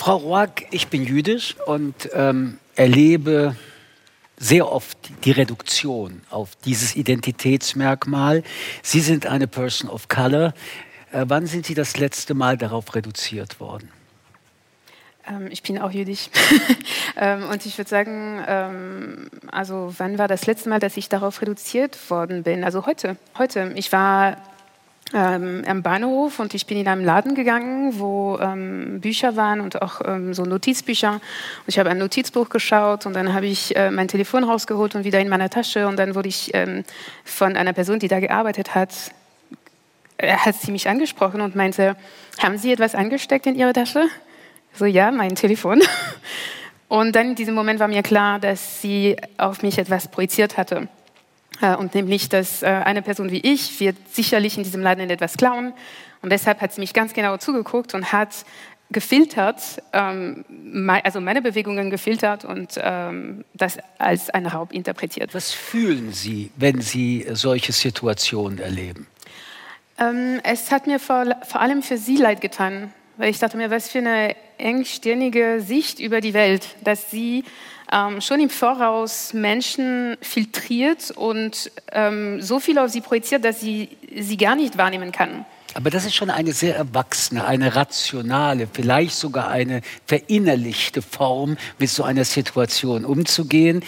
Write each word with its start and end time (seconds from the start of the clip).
Frau 0.00 0.16
Roag, 0.16 0.64
ich 0.70 0.88
bin 0.88 1.04
jüdisch 1.04 1.56
und 1.66 2.08
ähm, 2.14 2.56
erlebe 2.74 3.54
sehr 4.38 4.72
oft 4.72 4.96
die 5.26 5.30
Reduktion 5.30 6.22
auf 6.30 6.56
dieses 6.64 6.96
Identitätsmerkmal. 6.96 8.42
Sie 8.82 9.00
sind 9.00 9.26
eine 9.26 9.46
Person 9.46 9.90
of 9.90 10.08
Color. 10.08 10.54
Äh, 11.12 11.26
wann 11.28 11.44
sind 11.44 11.66
Sie 11.66 11.74
das 11.74 11.98
letzte 11.98 12.32
Mal 12.32 12.56
darauf 12.56 12.94
reduziert 12.94 13.60
worden? 13.60 13.90
Ähm, 15.28 15.48
ich 15.50 15.62
bin 15.62 15.78
auch 15.78 15.90
jüdisch. 15.90 16.30
ähm, 17.18 17.50
und 17.50 17.66
ich 17.66 17.76
würde 17.76 17.90
sagen, 17.90 18.42
ähm, 18.48 19.30
also 19.52 19.92
wann 19.98 20.16
war 20.16 20.28
das 20.28 20.46
letzte 20.46 20.70
Mal, 20.70 20.80
dass 20.80 20.96
ich 20.96 21.10
darauf 21.10 21.42
reduziert 21.42 22.08
worden 22.08 22.42
bin? 22.42 22.64
Also 22.64 22.86
heute. 22.86 23.18
Heute. 23.36 23.72
Ich 23.74 23.92
war 23.92 24.38
ähm, 25.12 25.64
am 25.66 25.82
Bahnhof 25.82 26.38
und 26.38 26.54
ich 26.54 26.66
bin 26.66 26.78
in 26.78 26.88
einen 26.88 27.04
Laden 27.04 27.34
gegangen, 27.34 27.98
wo 27.98 28.38
ähm, 28.40 29.00
Bücher 29.00 29.36
waren 29.36 29.60
und 29.60 29.82
auch 29.82 30.00
ähm, 30.04 30.34
so 30.34 30.44
Notizbücher. 30.44 31.14
Und 31.14 31.20
ich 31.66 31.78
habe 31.78 31.90
ein 31.90 31.98
Notizbuch 31.98 32.48
geschaut 32.48 33.06
und 33.06 33.14
dann 33.14 33.32
habe 33.32 33.46
ich 33.46 33.74
äh, 33.76 33.90
mein 33.90 34.08
Telefon 34.08 34.44
rausgeholt 34.44 34.94
und 34.94 35.04
wieder 35.04 35.20
in 35.20 35.28
meiner 35.28 35.50
Tasche 35.50 35.86
und 35.88 35.98
dann 35.98 36.14
wurde 36.14 36.28
ich 36.28 36.54
ähm, 36.54 36.84
von 37.24 37.56
einer 37.56 37.72
Person, 37.72 37.98
die 37.98 38.08
da 38.08 38.20
gearbeitet 38.20 38.74
hat, 38.74 38.92
äh, 40.18 40.36
hat 40.36 40.54
sie 40.54 40.70
mich 40.70 40.88
angesprochen 40.88 41.40
und 41.40 41.56
meinte, 41.56 41.96
haben 42.38 42.58
Sie 42.58 42.72
etwas 42.72 42.94
angesteckt 42.94 43.46
in 43.46 43.54
Ihre 43.54 43.72
Tasche? 43.72 44.04
So, 44.74 44.84
ja, 44.84 45.10
mein 45.10 45.34
Telefon. 45.34 45.82
Und 46.88 47.14
dann 47.14 47.28
in 47.28 47.34
diesem 47.36 47.54
Moment 47.54 47.78
war 47.78 47.86
mir 47.86 48.02
klar, 48.02 48.40
dass 48.40 48.82
sie 48.82 49.16
auf 49.38 49.62
mich 49.62 49.78
etwas 49.78 50.08
projiziert 50.08 50.56
hatte. 50.56 50.88
Äh, 51.60 51.76
und 51.76 51.94
nämlich, 51.94 52.28
dass 52.28 52.62
äh, 52.62 52.66
eine 52.66 53.02
Person 53.02 53.30
wie 53.30 53.40
ich 53.40 53.80
wird 53.80 53.96
sicherlich 54.12 54.56
in 54.56 54.64
diesem 54.64 54.82
Laden 54.82 55.10
etwas 55.10 55.36
klauen. 55.36 55.72
Und 56.22 56.30
deshalb 56.30 56.60
hat 56.60 56.72
sie 56.72 56.80
mich 56.80 56.92
ganz 56.92 57.12
genau 57.12 57.36
zugeguckt 57.36 57.94
und 57.94 58.12
hat 58.12 58.44
gefiltert, 58.92 59.82
ähm, 59.92 60.44
also 61.04 61.20
meine 61.20 61.42
Bewegungen 61.42 61.90
gefiltert 61.90 62.44
und 62.44 62.72
ähm, 62.82 63.44
das 63.54 63.78
als 63.98 64.30
einen 64.30 64.46
Raub 64.46 64.72
interpretiert. 64.72 65.32
Was 65.32 65.52
fühlen 65.52 66.12
Sie, 66.12 66.50
wenn 66.56 66.80
Sie 66.80 67.26
solche 67.32 67.72
Situationen 67.72 68.58
erleben? 68.58 69.06
Ähm, 69.98 70.40
es 70.42 70.72
hat 70.72 70.88
mir 70.88 70.98
vor, 70.98 71.24
vor 71.46 71.60
allem 71.60 71.82
für 71.82 71.98
Sie 71.98 72.16
leid 72.16 72.40
getan, 72.40 72.92
weil 73.16 73.30
ich 73.30 73.38
dachte 73.38 73.56
mir, 73.56 73.70
was 73.70 73.90
für 73.90 73.98
eine 73.98 74.34
engstirnige 74.58 75.60
Sicht 75.60 76.00
über 76.00 76.20
die 76.20 76.34
Welt, 76.34 76.76
dass 76.82 77.10
sie 77.10 77.44
ähm, 77.92 78.20
schon 78.20 78.40
im 78.40 78.50
Voraus 78.50 79.32
Menschen 79.32 80.16
filtriert 80.20 81.10
und 81.10 81.70
ähm, 81.92 82.40
so 82.40 82.60
viel 82.60 82.78
auf 82.78 82.90
sie 82.90 83.00
projiziert, 83.00 83.44
dass 83.44 83.60
sie 83.60 83.88
sie 84.16 84.36
gar 84.36 84.56
nicht 84.56 84.78
wahrnehmen 84.78 85.12
kann. 85.12 85.44
Aber 85.74 85.90
das 85.90 86.04
ist 86.04 86.14
schon 86.14 86.30
eine 86.30 86.52
sehr 86.52 86.76
erwachsene, 86.76 87.44
eine 87.44 87.76
rationale, 87.76 88.66
vielleicht 88.72 89.14
sogar 89.14 89.48
eine 89.48 89.82
verinnerlichte 90.06 91.00
Form, 91.00 91.56
mit 91.78 91.90
so 91.90 92.02
einer 92.02 92.24
Situation 92.24 93.04
umzugehen. 93.04 93.84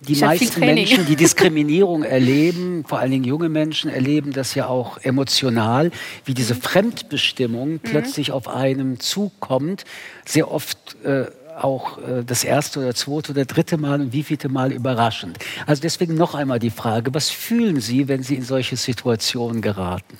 Die 0.00 0.12
ich 0.12 0.20
meisten 0.20 0.60
Menschen, 0.60 1.06
die 1.06 1.16
Diskriminierung 1.16 2.04
erleben, 2.04 2.84
vor 2.86 3.00
allen 3.00 3.10
Dingen 3.10 3.24
junge 3.24 3.48
Menschen, 3.48 3.90
erleben 3.90 4.32
das 4.32 4.54
ja 4.54 4.66
auch 4.66 4.98
emotional, 4.98 5.90
wie 6.24 6.34
diese 6.34 6.54
mhm. 6.54 6.62
Fremdbestimmung 6.62 7.68
mhm. 7.72 7.80
plötzlich 7.80 8.32
auf 8.32 8.48
einem 8.48 8.98
zukommt. 9.00 9.84
Sehr 10.24 10.50
oft 10.50 10.96
äh, 11.04 11.26
auch 11.56 11.98
äh, 11.98 12.24
das 12.24 12.44
erste 12.44 12.80
oder 12.80 12.94
zweite 12.94 13.32
oder 13.32 13.44
dritte 13.44 13.76
Mal 13.78 14.00
und 14.00 14.12
wievielte 14.12 14.48
Mal 14.48 14.72
überraschend. 14.72 15.38
Also 15.66 15.82
deswegen 15.82 16.14
noch 16.14 16.34
einmal 16.34 16.58
die 16.58 16.70
Frage, 16.70 17.14
was 17.14 17.30
fühlen 17.30 17.80
Sie, 17.80 18.08
wenn 18.08 18.22
Sie 18.22 18.34
in 18.34 18.42
solche 18.42 18.76
Situationen 18.76 19.62
geraten? 19.62 20.16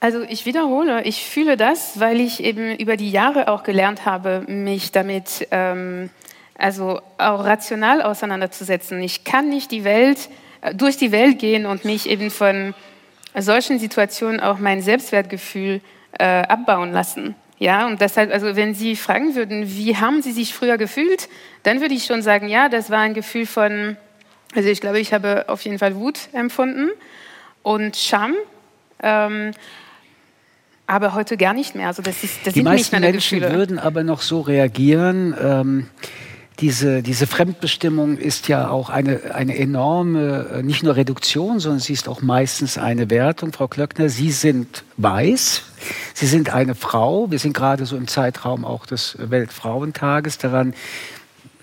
Also 0.00 0.22
ich 0.22 0.46
wiederhole, 0.46 1.02
ich 1.04 1.24
fühle 1.24 1.56
das, 1.56 1.98
weil 1.98 2.20
ich 2.20 2.42
eben 2.42 2.76
über 2.76 2.96
die 2.96 3.10
Jahre 3.10 3.48
auch 3.48 3.64
gelernt 3.64 4.06
habe, 4.06 4.44
mich 4.46 4.92
damit 4.92 5.48
ähm, 5.50 6.10
also 6.56 7.00
auch 7.18 7.44
rational 7.44 8.02
auseinanderzusetzen. 8.02 9.00
Ich 9.00 9.24
kann 9.24 9.48
nicht 9.48 9.70
die 9.72 9.84
Welt 9.84 10.28
äh, 10.60 10.74
durch 10.74 10.96
die 10.96 11.10
Welt 11.10 11.38
gehen 11.38 11.66
und 11.66 11.84
mich 11.84 12.08
eben 12.08 12.30
von 12.30 12.74
solchen 13.36 13.78
Situationen 13.78 14.40
auch 14.40 14.58
mein 14.58 14.82
Selbstwertgefühl 14.82 15.80
äh, 16.18 16.24
abbauen 16.24 16.92
lassen. 16.92 17.34
Ja, 17.58 17.86
und 17.86 18.00
deshalb, 18.00 18.32
also 18.32 18.54
wenn 18.54 18.74
Sie 18.74 18.94
fragen 18.94 19.34
würden, 19.34 19.68
wie 19.68 19.96
haben 19.96 20.22
Sie 20.22 20.32
sich 20.32 20.54
früher 20.54 20.78
gefühlt, 20.78 21.28
dann 21.64 21.80
würde 21.80 21.94
ich 21.94 22.04
schon 22.04 22.22
sagen, 22.22 22.48
ja, 22.48 22.68
das 22.68 22.88
war 22.90 23.00
ein 23.00 23.14
Gefühl 23.14 23.46
von, 23.46 23.96
also 24.54 24.68
ich 24.68 24.80
glaube, 24.80 25.00
ich 25.00 25.12
habe 25.12 25.48
auf 25.48 25.62
jeden 25.62 25.78
Fall 25.78 25.96
Wut 25.96 26.28
empfunden 26.32 26.90
und 27.62 27.96
Scham. 27.96 28.34
Ähm, 29.02 29.52
aber 30.86 31.14
heute 31.14 31.36
gar 31.36 31.52
nicht 31.52 31.74
mehr. 31.74 31.88
Also 31.88 32.00
das, 32.00 32.24
ist, 32.24 32.38
das 32.44 32.54
Die 32.54 32.60
sind 32.60 32.64
meisten 32.64 32.98
Menschen 33.00 33.40
Gefühle. 33.40 33.58
würden 33.58 33.78
aber 33.78 34.04
noch 34.04 34.22
so 34.22 34.40
reagieren. 34.40 35.36
Ähm, 35.40 35.86
diese, 36.60 37.02
diese 37.02 37.28
Fremdbestimmung 37.28 38.18
ist 38.18 38.48
ja 38.48 38.68
auch 38.68 38.90
eine, 38.90 39.34
eine 39.34 39.56
enorme, 39.56 40.48
äh, 40.54 40.62
nicht 40.62 40.82
nur 40.82 40.96
Reduktion, 40.96 41.60
sondern 41.60 41.80
sie 41.80 41.92
ist 41.92 42.08
auch 42.08 42.20
meistens 42.20 42.78
eine 42.78 43.10
Wertung. 43.10 43.52
Frau 43.52 43.68
Klöckner, 43.68 44.08
Sie 44.08 44.32
sind 44.32 44.82
weiß, 44.96 45.62
Sie 46.14 46.26
sind 46.26 46.50
eine 46.50 46.74
Frau. 46.74 47.30
Wir 47.30 47.38
sind 47.38 47.52
gerade 47.52 47.86
so 47.86 47.96
im 47.96 48.08
Zeitraum 48.08 48.64
auch 48.64 48.86
des 48.86 49.16
Weltfrauentages. 49.18 50.38
Daran 50.38 50.74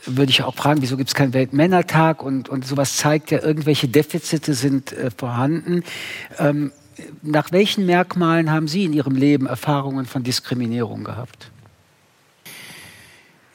würde 0.06 0.30
ich 0.30 0.44
auch 0.44 0.56
fragen, 0.56 0.82
wieso 0.82 0.96
gibt 0.96 1.10
es 1.10 1.16
keinen 1.16 1.34
Weltmännertag? 1.34 2.24
Und, 2.24 2.48
und 2.48 2.66
sowas 2.66 2.96
zeigt 2.96 3.32
ja, 3.32 3.42
irgendwelche 3.42 3.90
Defizite 3.90 4.54
sind 4.54 4.94
äh, 4.94 5.12
vorhanden. 5.12 5.84
Ähm, 6.40 6.72
nach 7.22 7.52
welchen 7.52 7.86
Merkmalen 7.86 8.50
haben 8.50 8.70
Sie 8.70 8.86
in 8.86 8.94
Ihrem 8.94 9.16
Leben 9.16 9.48
Erfahrungen 9.48 10.06
von 10.06 10.24
Diskriminierung 10.24 11.04
gehabt? 11.04 11.52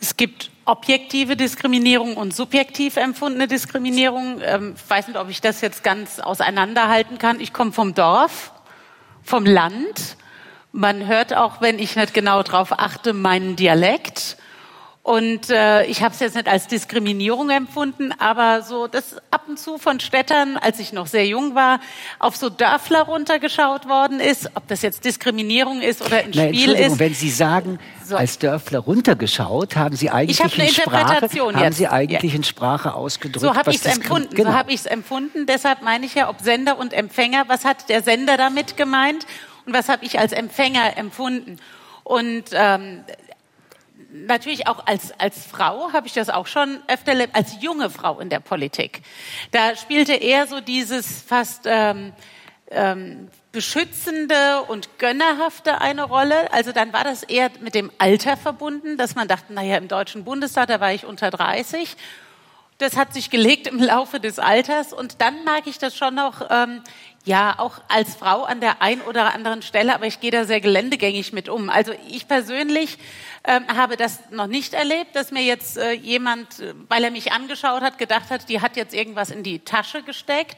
Es 0.02 0.16
gibt 0.18 0.50
objektive 0.70 1.36
Diskriminierung 1.36 2.16
und 2.16 2.34
subjektiv 2.34 2.96
empfundene 2.96 3.48
Diskriminierung. 3.48 4.40
Ähm, 4.42 4.74
ich 4.76 4.90
weiß 4.90 5.08
nicht, 5.08 5.18
ob 5.18 5.28
ich 5.28 5.40
das 5.40 5.60
jetzt 5.60 5.82
ganz 5.82 6.20
auseinanderhalten 6.20 7.18
kann. 7.18 7.40
Ich 7.40 7.52
komme 7.52 7.72
vom 7.72 7.94
Dorf, 7.94 8.52
vom 9.22 9.44
Land. 9.44 10.16
Man 10.72 11.06
hört 11.06 11.34
auch, 11.34 11.60
wenn 11.60 11.78
ich 11.78 11.96
nicht 11.96 12.14
genau 12.14 12.42
darauf 12.42 12.78
achte, 12.78 13.12
meinen 13.12 13.56
Dialekt. 13.56 14.36
Und 15.10 15.50
äh, 15.50 15.86
ich 15.86 16.04
habe 16.04 16.14
es 16.14 16.20
jetzt 16.20 16.36
nicht 16.36 16.46
als 16.46 16.68
Diskriminierung 16.68 17.50
empfunden, 17.50 18.12
aber 18.20 18.62
so 18.62 18.86
das 18.86 19.16
ab 19.32 19.42
und 19.48 19.58
zu 19.58 19.76
von 19.76 19.98
Städtern, 19.98 20.56
als 20.56 20.78
ich 20.78 20.92
noch 20.92 21.08
sehr 21.08 21.26
jung 21.26 21.56
war, 21.56 21.80
auf 22.20 22.36
so 22.36 22.48
Dörfler 22.48 23.02
runtergeschaut 23.02 23.88
worden 23.88 24.20
ist, 24.20 24.52
ob 24.54 24.68
das 24.68 24.82
jetzt 24.82 25.04
Diskriminierung 25.04 25.80
ist 25.80 26.00
oder 26.00 26.18
ein 26.18 26.30
Na, 26.32 26.46
Spiel 26.46 26.74
ist. 26.74 27.00
Wenn 27.00 27.12
Sie 27.12 27.28
sagen, 27.28 27.80
so. 28.04 28.14
als 28.14 28.38
Dörfler 28.38 28.78
runtergeschaut, 28.78 29.74
haben 29.74 29.96
Sie 29.96 30.10
eigentlich 30.10 30.38
ich 30.38 30.44
hab 30.44 30.56
in 30.56 30.68
Sprache, 30.68 31.20
haben 31.56 31.72
Sie 31.72 31.88
eigentlich 31.88 32.32
ja. 32.32 32.36
in 32.36 32.44
Sprache 32.44 32.94
ausgedrückt. 32.94 33.40
So 33.40 33.56
habe 33.56 33.72
ich 33.72 33.84
es 33.84 33.86
empfunden. 33.86 34.32
Genau. 34.32 34.50
So 34.50 34.56
habe 34.56 34.70
ich 34.70 34.78
es 34.78 34.86
empfunden. 34.86 35.44
Deshalb 35.44 35.82
meine 35.82 36.06
ich 36.06 36.14
ja, 36.14 36.30
ob 36.30 36.40
Sender 36.40 36.78
und 36.78 36.92
Empfänger, 36.92 37.46
was 37.48 37.64
hat 37.64 37.88
der 37.88 38.04
Sender 38.04 38.36
damit 38.36 38.76
gemeint 38.76 39.26
und 39.66 39.74
was 39.74 39.88
habe 39.88 40.04
ich 40.04 40.20
als 40.20 40.30
Empfänger 40.30 40.96
empfunden? 40.96 41.58
Und 42.04 42.44
ähm, 42.52 43.04
natürlich 44.12 44.66
auch 44.66 44.86
als, 44.86 45.12
als 45.18 45.44
Frau 45.46 45.92
habe 45.92 46.06
ich 46.06 46.12
das 46.12 46.30
auch 46.30 46.46
schon 46.46 46.82
öfter 46.88 47.12
erlebt, 47.12 47.34
als 47.34 47.60
junge 47.60 47.90
Frau 47.90 48.20
in 48.20 48.28
der 48.30 48.40
Politik. 48.40 49.02
Da 49.50 49.76
spielte 49.76 50.14
eher 50.14 50.46
so 50.46 50.60
dieses 50.60 51.22
fast 51.22 51.62
ähm, 51.66 52.12
ähm, 52.70 53.28
beschützende 53.52 54.62
und 54.68 54.98
gönnerhafte 54.98 55.80
eine 55.80 56.04
Rolle. 56.04 56.52
Also 56.52 56.72
dann 56.72 56.92
war 56.92 57.04
das 57.04 57.22
eher 57.22 57.50
mit 57.60 57.74
dem 57.74 57.90
Alter 57.98 58.36
verbunden, 58.36 58.96
dass 58.96 59.14
man 59.14 59.28
dachte, 59.28 59.52
naja, 59.52 59.76
im 59.76 59.88
Deutschen 59.88 60.24
Bundestag, 60.24 60.68
da 60.68 60.80
war 60.80 60.92
ich 60.92 61.04
unter 61.04 61.30
30. 61.30 61.96
Das 62.78 62.96
hat 62.96 63.12
sich 63.12 63.28
gelegt 63.28 63.66
im 63.66 63.78
Laufe 63.78 64.20
des 64.20 64.38
Alters 64.38 64.92
und 64.92 65.20
dann 65.20 65.44
mag 65.44 65.66
ich 65.66 65.78
das 65.78 65.96
schon 65.96 66.14
noch, 66.14 66.46
ähm, 66.48 66.82
ja, 67.24 67.58
auch 67.58 67.80
als 67.88 68.14
Frau 68.14 68.44
an 68.44 68.60
der 68.60 68.80
ein 68.80 69.02
oder 69.02 69.34
anderen 69.34 69.62
Stelle, 69.62 69.94
aber 69.94 70.06
ich 70.06 70.20
gehe 70.20 70.30
da 70.30 70.44
sehr 70.44 70.60
geländegängig 70.60 71.32
mit 71.32 71.48
um. 71.48 71.68
Also 71.68 71.92
ich 72.08 72.26
persönlich 72.26 72.98
ähm, 73.44 73.66
habe 73.68 73.96
das 73.96 74.20
noch 74.30 74.46
nicht 74.46 74.72
erlebt, 74.72 75.14
dass 75.14 75.30
mir 75.30 75.42
jetzt 75.42 75.76
äh, 75.76 75.92
jemand, 75.92 76.60
äh, 76.60 76.74
weil 76.88 77.04
er 77.04 77.10
mich 77.10 77.32
angeschaut 77.32 77.82
hat, 77.82 77.98
gedacht 77.98 78.30
hat, 78.30 78.48
die 78.48 78.60
hat 78.60 78.76
jetzt 78.76 78.94
irgendwas 78.94 79.30
in 79.30 79.42
die 79.42 79.60
Tasche 79.60 80.02
gesteckt. 80.02 80.56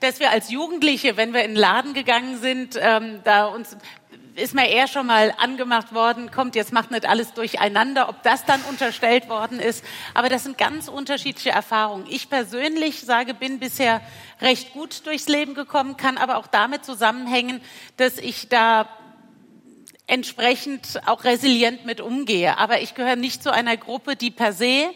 Dass 0.00 0.18
wir 0.18 0.30
als 0.30 0.50
Jugendliche, 0.50 1.18
wenn 1.18 1.34
wir 1.34 1.42
in 1.44 1.50
den 1.50 1.60
Laden 1.60 1.92
gegangen 1.92 2.40
sind, 2.40 2.78
ähm, 2.80 3.20
da 3.24 3.44
uns 3.44 3.76
ist 4.40 4.54
mir 4.54 4.68
eher 4.68 4.88
schon 4.88 5.06
mal 5.06 5.34
angemacht 5.38 5.94
worden, 5.94 6.30
kommt, 6.30 6.56
jetzt 6.56 6.72
macht 6.72 6.90
nicht 6.90 7.06
alles 7.06 7.32
durcheinander, 7.34 8.08
ob 8.08 8.22
das 8.22 8.44
dann 8.44 8.60
unterstellt 8.62 9.28
worden 9.28 9.60
ist. 9.60 9.84
Aber 10.14 10.28
das 10.28 10.44
sind 10.44 10.58
ganz 10.58 10.88
unterschiedliche 10.88 11.50
Erfahrungen. 11.50 12.06
Ich 12.08 12.28
persönlich 12.30 13.02
sage, 13.02 13.34
bin 13.34 13.58
bisher 13.58 14.00
recht 14.40 14.72
gut 14.72 15.06
durchs 15.06 15.28
Leben 15.28 15.54
gekommen, 15.54 15.96
kann 15.96 16.18
aber 16.18 16.36
auch 16.36 16.46
damit 16.46 16.84
zusammenhängen, 16.84 17.60
dass 17.96 18.18
ich 18.18 18.48
da 18.48 18.88
entsprechend 20.10 21.00
auch 21.06 21.24
resilient 21.24 21.86
mit 21.86 22.00
umgehe. 22.00 22.58
Aber 22.58 22.80
ich 22.82 22.94
gehöre 22.94 23.16
nicht 23.16 23.42
zu 23.42 23.52
einer 23.52 23.76
Gruppe, 23.76 24.16
die 24.16 24.30
per 24.30 24.52
se 24.52 24.90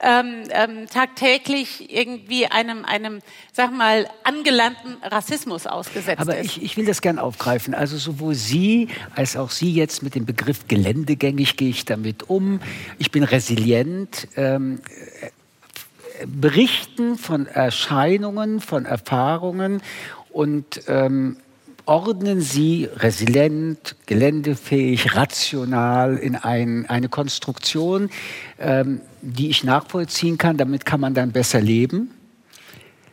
ähm, 0.00 0.42
ähm, 0.50 0.86
tagtäglich 0.92 1.90
irgendwie 1.94 2.46
einem, 2.46 2.84
einem, 2.84 3.20
sag 3.52 3.72
mal, 3.72 4.08
angelernten 4.24 4.96
Rassismus 5.02 5.66
ausgesetzt 5.66 6.20
Aber 6.20 6.36
ist. 6.36 6.56
ich, 6.56 6.62
ich 6.62 6.76
will 6.76 6.84
das 6.84 7.00
gern 7.00 7.18
aufgreifen. 7.18 7.74
Also 7.74 7.96
sowohl 7.96 8.34
Sie 8.34 8.88
als 9.14 9.36
auch 9.36 9.50
Sie 9.50 9.72
jetzt 9.72 10.02
mit 10.02 10.14
dem 10.14 10.26
Begriff 10.26 10.66
geländegängig 10.68 11.56
gehe 11.56 11.70
ich 11.70 11.84
damit 11.84 12.28
um. 12.28 12.60
Ich 12.98 13.10
bin 13.10 13.22
resilient. 13.22 14.28
Ähm, 14.36 14.80
äh, 15.22 15.30
berichten 16.26 17.18
von 17.18 17.46
Erscheinungen, 17.46 18.60
von 18.60 18.86
Erfahrungen 18.86 19.82
und 20.30 20.82
ähm, 20.88 21.36
ordnen 21.86 22.40
Sie 22.40 22.88
resilient, 22.96 23.96
geländefähig, 24.06 25.14
rational 25.16 26.16
in 26.16 26.36
ein, 26.36 26.86
eine 26.86 27.08
Konstruktion, 27.08 28.10
ähm, 28.58 29.00
die 29.22 29.48
ich 29.48 29.64
nachvollziehen 29.64 30.36
kann. 30.36 30.56
Damit 30.56 30.84
kann 30.84 31.00
man 31.00 31.14
dann 31.14 31.32
besser 31.32 31.60
leben. 31.60 32.10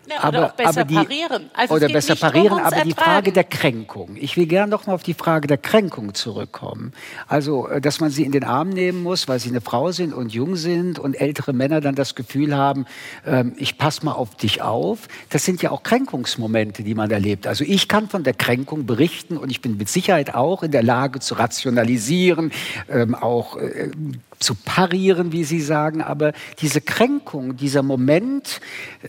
Ja, 0.10 0.18
oder 0.18 0.26
aber, 0.28 0.48
auch 0.48 0.52
besser 0.52 0.82
aber 0.82 0.86
die, 0.86 0.96
parieren. 0.96 1.50
Also 1.54 1.76
oder 1.76 1.88
besser 1.88 2.16
parieren, 2.16 2.60
aber 2.60 2.82
die 2.82 2.94
Frage 2.94 3.32
der 3.32 3.46
Kränkung. 3.46 4.18
Ich 4.20 4.36
will 4.36 4.48
gerne 4.48 4.70
noch 4.70 4.86
mal 4.86 4.94
auf 4.94 5.04
die 5.04 5.14
Frage 5.14 5.48
der 5.48 5.58
Kränkung 5.58 6.14
zurückkommen. 6.14 6.94
Also, 7.28 7.68
äh, 7.68 7.80
dass 7.80 8.00
man 8.00 8.10
sie 8.10 8.24
in 8.24 8.32
den 8.32 8.44
Arm 8.44 8.70
nehmen 8.70 9.02
muss, 9.02 9.28
weil 9.28 9.40
sie 9.40 9.50
eine 9.50 9.62
Frau 9.62 9.92
sind 9.92 10.14
und 10.14 10.34
jung 10.34 10.56
sind 10.56 11.00
und 11.00 11.14
ältere 11.14 11.54
Männer 11.54 11.80
dann 11.80 11.96
das 11.96 12.16
Gefühl 12.16 12.56
haben, 12.56 12.86
ähm, 13.26 13.54
ich 13.58 13.78
passe 13.78 14.04
mal 14.06 14.14
auf 14.14 14.36
dich 14.36 14.62
auf. 14.62 15.08
Das 15.30 15.46
sind 15.46 15.62
ja 15.62 15.72
auch 15.72 15.84
Kränkungsmomente, 15.84 16.84
die 16.84 16.96
man 16.96 17.10
erlebt. 17.10 17.48
Also 17.48 17.64
ich 17.64 17.88
kann 17.88 18.10
von 18.10 18.24
der 18.24 18.34
Kränkung 18.34 18.86
berichten 18.86 19.38
und 19.38 19.50
ich 19.50 19.62
bin 19.62 19.78
mit 19.78 19.90
Sicherheit 19.90 20.36
auch 20.36 20.64
in 20.64 20.72
der 20.72 20.84
Lage 20.84 21.20
zu 21.20 21.36
rationalisieren, 21.36 22.52
ähm, 22.90 23.16
auch 23.16 23.58
äh, 23.58 23.92
zu 24.44 24.56
parieren, 24.56 25.32
wie 25.32 25.44
Sie 25.44 25.62
sagen, 25.62 26.02
aber 26.02 26.34
diese 26.60 26.82
Kränkung, 26.82 27.56
dieser 27.58 27.82
Moment, 27.82 28.62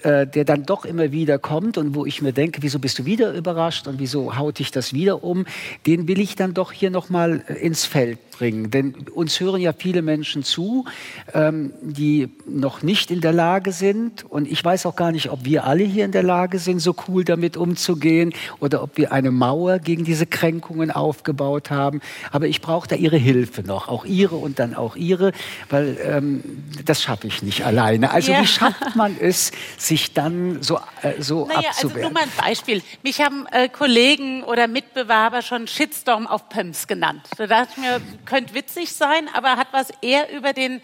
äh, 0.03 0.27
der 0.27 0.45
dann 0.45 0.65
doch 0.65 0.85
immer 0.85 1.13
wieder 1.13 1.39
kommt 1.39 1.77
und 1.77 1.95
wo 1.95 2.07
ich 2.07 2.23
mir 2.23 2.33
denke, 2.33 2.63
wieso 2.63 2.79
bist 2.79 2.99
du 2.99 3.05
wieder 3.05 3.33
überrascht 3.35 3.87
und 3.87 3.99
wieso 3.99 4.37
haut 4.37 4.59
dich 4.59 4.71
das 4.71 4.93
wieder 4.93 5.25
um, 5.25 5.45
den 5.87 6.09
will 6.09 6.21
ich 6.21 6.37
dann 6.37 6.55
doch 6.55 6.73
hier 6.73 6.91
nochmal 6.91 7.43
äh, 7.49 7.55
ins 7.55 7.85
Feld 7.85 8.19
bringen. 8.39 8.71
Denn 8.71 8.95
uns 9.15 9.41
hören 9.41 9.61
ja 9.61 9.73
viele 9.73 10.03
Menschen 10.03 10.43
zu, 10.43 10.85
ähm, 11.33 11.73
die 11.81 12.29
noch 12.47 12.83
nicht 12.83 13.11
in 13.11 13.21
der 13.21 13.33
Lage 13.33 13.73
sind. 13.73 14.25
Und 14.25 14.51
ich 14.51 14.65
weiß 14.65 14.87
auch 14.87 14.97
gar 14.97 15.13
nicht, 15.13 15.31
ob 15.31 15.45
wir 15.45 15.65
alle 15.65 15.85
hier 15.85 16.05
in 16.05 16.13
der 16.13 16.23
Lage 16.23 16.59
sind, 16.59 16.81
so 16.81 16.95
cool 17.09 17.25
damit 17.25 17.57
umzugehen 17.57 18.35
oder 18.61 18.83
ob 18.83 18.97
wir 18.97 19.13
eine 19.13 19.31
Mauer 19.31 19.79
gegen 19.79 20.05
diese 20.05 20.27
Kränkungen 20.27 20.91
aufgebaut 20.91 21.71
haben. 21.71 22.01
Aber 22.31 22.47
ich 22.47 22.61
brauche 22.61 22.89
da 22.89 22.97
Ihre 22.97 23.17
Hilfe 23.17 23.63
noch, 23.63 23.89
auch 23.89 24.05
Ihre 24.05 24.37
und 24.37 24.59
dann 24.59 24.75
auch 24.75 24.97
Ihre, 24.97 25.33
weil 25.71 25.97
ähm, 26.03 26.43
das 26.85 27.03
schaffe 27.03 27.27
ich 27.27 27.43
nicht 27.43 27.65
alleine. 27.65 28.11
Also 28.11 28.33
ja. 28.33 28.41
wie 28.41 28.47
schafft 28.47 28.97
man 28.97 29.17
es, 29.19 29.53
sich 29.79 30.13
dann 30.13 30.63
so, 30.63 30.79
äh, 31.03 31.21
so 31.21 31.47
naja, 31.47 31.71
abzuwehren? 31.71 31.97
Also 31.97 32.01
nur 32.01 32.11
mal 32.11 32.23
ein 32.23 32.45
Beispiel. 32.45 32.83
Mich 33.03 33.21
haben 33.21 33.47
äh, 33.51 33.69
Kollegen 33.69 34.43
oder 34.45 34.69
Mitbewerber 34.69 35.43
schon 35.43 35.67
Shitstorm 35.67 36.27
auf 36.27 36.49
Pumps 36.49 36.87
genannt. 36.87 37.23
Da 37.37 37.47
dachte 37.47 37.73
ich 37.77 37.83
mir, 37.83 38.01
könnte 38.25 38.55
witzig 38.55 38.93
sein, 38.93 39.29
aber 39.33 39.57
hat 39.57 39.69
was 39.73 39.91
eher 40.03 40.33
über 40.33 40.53
den 40.53 40.81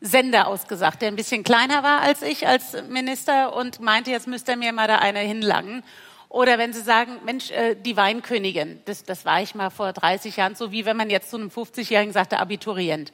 Sender 0.00 0.46
ausgesagt, 0.46 1.02
der 1.02 1.08
ein 1.08 1.16
bisschen 1.16 1.42
kleiner 1.42 1.82
war 1.82 2.00
als 2.00 2.22
ich 2.22 2.46
als 2.46 2.76
Minister 2.88 3.56
und 3.56 3.80
meinte, 3.80 4.10
jetzt 4.10 4.26
müsste 4.26 4.52
er 4.52 4.56
mir 4.56 4.72
mal 4.72 4.88
da 4.88 4.96
eine 4.96 5.20
hinlangen. 5.20 5.82
Oder 6.28 6.58
wenn 6.58 6.72
Sie 6.72 6.82
sagen, 6.82 7.18
Mensch, 7.24 7.50
äh, 7.50 7.76
die 7.76 7.96
Weinkönigin, 7.96 8.80
das, 8.84 9.04
das 9.04 9.24
war 9.24 9.40
ich 9.40 9.54
mal 9.54 9.70
vor 9.70 9.92
30 9.92 10.36
Jahren, 10.36 10.54
so 10.54 10.70
wie 10.72 10.84
wenn 10.84 10.96
man 10.96 11.08
jetzt 11.08 11.30
zu 11.30 11.36
einem 11.36 11.48
50-Jährigen 11.48 12.12
sagt, 12.12 12.32
der 12.32 12.40
Abiturient. 12.40 13.12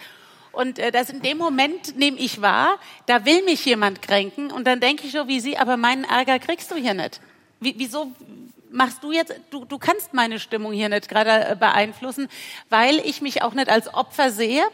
Und 0.50 0.78
äh, 0.78 0.90
das 0.90 1.10
in 1.10 1.22
dem 1.22 1.38
Moment 1.38 1.96
nehme 1.96 2.18
ich 2.18 2.42
wahr, 2.42 2.78
da 3.06 3.24
will 3.24 3.42
mich 3.44 3.64
jemand 3.64 4.02
kränken 4.02 4.50
und 4.50 4.66
dann 4.66 4.80
denke 4.80 5.06
ich 5.06 5.12
so 5.12 5.28
wie 5.28 5.40
Sie, 5.40 5.56
aber 5.56 5.76
meinen 5.76 6.04
Ärger 6.04 6.38
kriegst 6.38 6.70
du 6.70 6.74
hier 6.74 6.94
nicht. 6.94 7.20
Wie, 7.60 7.74
wieso, 7.76 8.12
machst 8.72 9.02
du 9.02 9.12
jetzt, 9.12 9.34
du, 9.50 9.64
du 9.64 9.78
kannst 9.78 10.14
meine 10.14 10.38
Stimmung 10.40 10.72
hier 10.72 10.88
nicht 10.88 11.08
gerade 11.08 11.50
äh, 11.50 11.56
beeinflussen, 11.56 12.28
weil 12.68 12.98
ich 12.98 13.20
mich 13.20 13.42
auch 13.42 13.54
nicht 13.54 13.68
als 13.68 13.92
Opfer 13.92 14.30
sehe, 14.30 14.64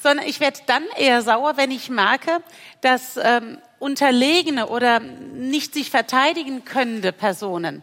sondern 0.00 0.26
ich 0.26 0.40
werde 0.40 0.60
dann 0.66 0.84
eher 0.96 1.22
sauer, 1.22 1.56
wenn 1.56 1.70
ich 1.70 1.90
merke, 1.90 2.42
dass 2.80 3.16
ähm, 3.16 3.58
unterlegene 3.78 4.68
oder 4.68 5.00
nicht 5.00 5.74
sich 5.74 5.90
verteidigen 5.90 6.64
könnende 6.64 7.12
Personen 7.12 7.82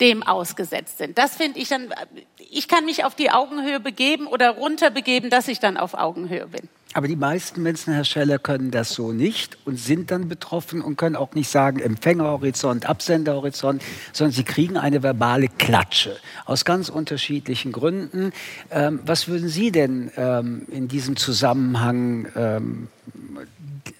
dem 0.00 0.22
ausgesetzt 0.24 0.98
sind. 0.98 1.16
Das 1.16 1.36
finde 1.36 1.60
ich 1.60 1.68
dann, 1.68 1.94
ich 2.38 2.66
kann 2.66 2.84
mich 2.84 3.04
auf 3.04 3.14
die 3.14 3.30
Augenhöhe 3.30 3.78
begeben 3.78 4.26
oder 4.26 4.50
runterbegeben, 4.50 5.30
dass 5.30 5.46
ich 5.46 5.60
dann 5.60 5.76
auf 5.76 5.94
Augenhöhe 5.94 6.46
bin. 6.46 6.68
Aber 6.94 7.08
die 7.08 7.16
meisten 7.16 7.62
Menschen, 7.62 7.94
Herr 7.94 8.04
Scheller, 8.04 8.38
können 8.38 8.70
das 8.70 8.90
so 8.90 9.12
nicht 9.12 9.56
und 9.64 9.78
sind 9.78 10.10
dann 10.10 10.28
betroffen 10.28 10.82
und 10.82 10.96
können 10.96 11.16
auch 11.16 11.34
nicht 11.34 11.48
sagen 11.48 11.78
Empfängerhorizont, 11.78 12.86
Absenderhorizont, 12.86 13.82
sondern 14.12 14.32
sie 14.32 14.44
kriegen 14.44 14.76
eine 14.76 15.02
verbale 15.02 15.48
Klatsche 15.48 16.16
aus 16.44 16.64
ganz 16.64 16.90
unterschiedlichen 16.90 17.72
Gründen. 17.72 18.32
Ähm, 18.70 19.00
was 19.06 19.28
würden 19.28 19.48
Sie 19.48 19.72
denn 19.72 20.10
ähm, 20.16 20.66
in 20.70 20.88
diesem 20.88 21.16
Zusammenhang 21.16 22.28
ähm, 22.36 22.88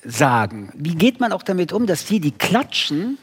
sagen? 0.04 0.70
Wie 0.74 0.94
geht 0.94 1.20
man 1.20 1.32
auch 1.32 1.42
damit 1.42 1.72
um, 1.72 1.86
dass 1.86 2.04
die, 2.04 2.20
die 2.20 2.32
klatschen, 2.32 3.18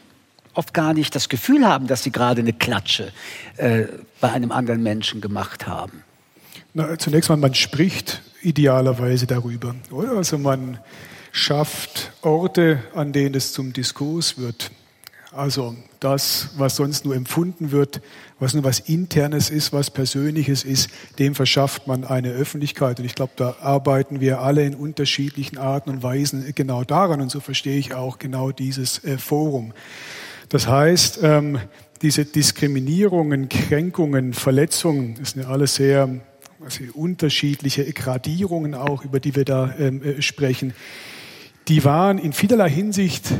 oft 0.54 0.74
gar 0.74 0.94
nicht 0.94 1.14
das 1.14 1.28
Gefühl 1.28 1.66
haben, 1.66 1.86
dass 1.86 2.02
sie 2.02 2.10
gerade 2.10 2.40
eine 2.40 2.52
Klatsche 2.52 3.12
äh, 3.56 3.84
bei 4.20 4.32
einem 4.32 4.50
anderen 4.50 4.82
Menschen 4.82 5.20
gemacht 5.20 5.68
haben? 5.68 6.02
Na, 6.72 6.96
zunächst 6.98 7.28
mal, 7.28 7.36
man 7.36 7.54
spricht 7.54 8.22
idealerweise 8.42 9.26
darüber. 9.26 9.74
Oder? 9.90 10.12
Also 10.12 10.38
man 10.38 10.78
schafft 11.32 12.12
Orte, 12.22 12.82
an 12.94 13.12
denen 13.12 13.34
es 13.34 13.52
zum 13.52 13.72
Diskurs 13.72 14.38
wird. 14.38 14.70
Also 15.32 15.76
das, 16.00 16.50
was 16.56 16.76
sonst 16.76 17.04
nur 17.04 17.14
empfunden 17.14 17.70
wird, 17.72 18.00
was 18.38 18.54
nur 18.54 18.64
was 18.64 18.80
Internes 18.80 19.50
ist, 19.50 19.72
was 19.72 19.90
Persönliches 19.90 20.64
ist, 20.64 20.90
dem 21.18 21.34
verschafft 21.34 21.86
man 21.86 22.04
eine 22.04 22.30
Öffentlichkeit. 22.30 23.00
Und 23.00 23.04
ich 23.04 23.14
glaube, 23.14 23.32
da 23.36 23.56
arbeiten 23.60 24.20
wir 24.20 24.40
alle 24.40 24.64
in 24.64 24.74
unterschiedlichen 24.74 25.58
Arten 25.58 25.90
und 25.90 26.02
Weisen 26.02 26.52
genau 26.54 26.84
daran. 26.84 27.20
Und 27.20 27.30
so 27.30 27.40
verstehe 27.40 27.78
ich 27.78 27.94
auch 27.94 28.18
genau 28.18 28.52
dieses 28.52 29.04
äh, 29.04 29.18
Forum. 29.18 29.72
Das 30.48 30.66
heißt, 30.66 31.20
ähm, 31.22 31.58
diese 32.02 32.24
Diskriminierungen, 32.24 33.48
Kränkungen, 33.48 34.34
Verletzungen, 34.34 35.16
das 35.18 35.32
sind 35.32 35.42
ja 35.42 35.48
alles 35.48 35.74
sehr 35.74 36.20
also 36.62 36.84
unterschiedliche 36.94 37.90
Gradierungen 37.92 38.74
auch, 38.74 39.04
über 39.04 39.20
die 39.20 39.34
wir 39.34 39.44
da 39.44 39.74
ähm, 39.78 40.02
äh, 40.02 40.22
sprechen, 40.22 40.74
die 41.68 41.84
waren 41.84 42.18
in 42.18 42.32
vielerlei 42.32 42.68
Hinsicht 42.68 43.32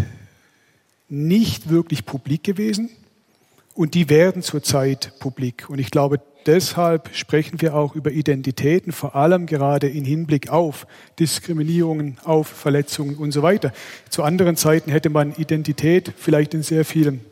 nicht 1.08 1.68
wirklich 1.68 2.06
publik 2.06 2.44
gewesen 2.44 2.88
und 3.74 3.94
die 3.94 4.08
werden 4.08 4.42
zurzeit 4.42 5.12
publik. 5.18 5.68
Und 5.68 5.78
ich 5.80 5.90
glaube, 5.90 6.20
deshalb 6.46 7.10
sprechen 7.14 7.60
wir 7.60 7.74
auch 7.74 7.94
über 7.94 8.10
Identitäten, 8.10 8.92
vor 8.92 9.16
allem 9.16 9.46
gerade 9.46 9.88
in 9.88 10.04
Hinblick 10.04 10.48
auf 10.48 10.86
Diskriminierungen, 11.18 12.18
auf 12.24 12.46
Verletzungen 12.46 13.16
und 13.16 13.32
so 13.32 13.42
weiter. 13.42 13.72
Zu 14.08 14.22
anderen 14.22 14.56
Zeiten 14.56 14.90
hätte 14.90 15.10
man 15.10 15.34
Identität 15.34 16.12
vielleicht 16.16 16.54
in 16.54 16.62
sehr 16.62 16.84
vielen 16.84 17.24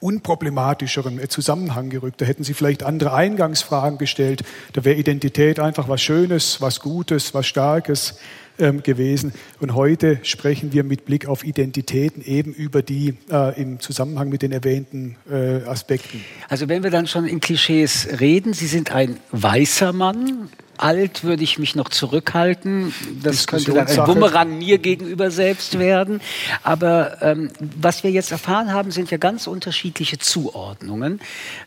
unproblematischeren 0.00 1.20
Zusammenhang 1.28 1.90
gerückt. 1.90 2.20
Da 2.20 2.26
hätten 2.26 2.42
Sie 2.42 2.54
vielleicht 2.54 2.82
andere 2.82 3.12
Eingangsfragen 3.12 3.98
gestellt. 3.98 4.42
Da 4.72 4.84
wäre 4.84 4.96
Identität 4.96 5.60
einfach 5.60 5.88
was 5.88 6.02
Schönes, 6.02 6.60
was 6.60 6.80
Gutes, 6.80 7.34
was 7.34 7.46
Starkes 7.46 8.18
ähm, 8.60 8.82
gewesen. 8.82 9.32
Und 9.58 9.74
heute 9.74 10.18
sprechen 10.22 10.72
wir 10.72 10.84
mit 10.84 11.04
Blick 11.04 11.26
auf 11.26 11.44
Identitäten 11.44 12.22
eben 12.22 12.52
über 12.52 12.82
die 12.82 13.16
äh, 13.30 13.60
im 13.60 13.80
Zusammenhang 13.80 14.28
mit 14.28 14.42
den 14.42 14.52
erwähnten 14.52 15.16
äh, 15.30 15.62
Aspekten. 15.64 16.24
Also 16.48 16.68
wenn 16.68 16.82
wir 16.82 16.90
dann 16.90 17.06
schon 17.06 17.26
in 17.26 17.40
Klischees 17.40 18.20
reden, 18.20 18.52
Sie 18.52 18.66
sind 18.66 18.92
ein 18.92 19.16
weißer 19.32 19.92
Mann, 19.92 20.48
alt 20.80 21.24
würde 21.24 21.42
ich 21.42 21.58
mich 21.58 21.74
noch 21.74 21.88
zurückhalten. 21.90 22.94
Das 23.22 23.46
könnte 23.46 23.72
dann 23.72 23.86
ein 23.86 24.04
Bumerang 24.04 24.58
mir 24.58 24.78
gegenüber 24.78 25.30
selbst 25.30 25.78
werden. 25.78 26.20
Aber 26.62 27.22
ähm, 27.22 27.50
was 27.80 28.02
wir 28.02 28.10
jetzt 28.10 28.32
erfahren 28.32 28.72
haben, 28.72 28.90
sind 28.90 29.10
ja 29.10 29.18
ganz 29.18 29.46
unterschiedliche 29.46 30.18
Zuordnungen. 30.18 31.20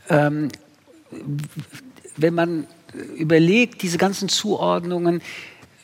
Ähm, 0.09 0.49
wenn 2.17 2.33
man 2.33 2.67
überlegt, 3.15 3.81
diese 3.81 3.97
ganzen 3.97 4.29
Zuordnungen 4.29 5.21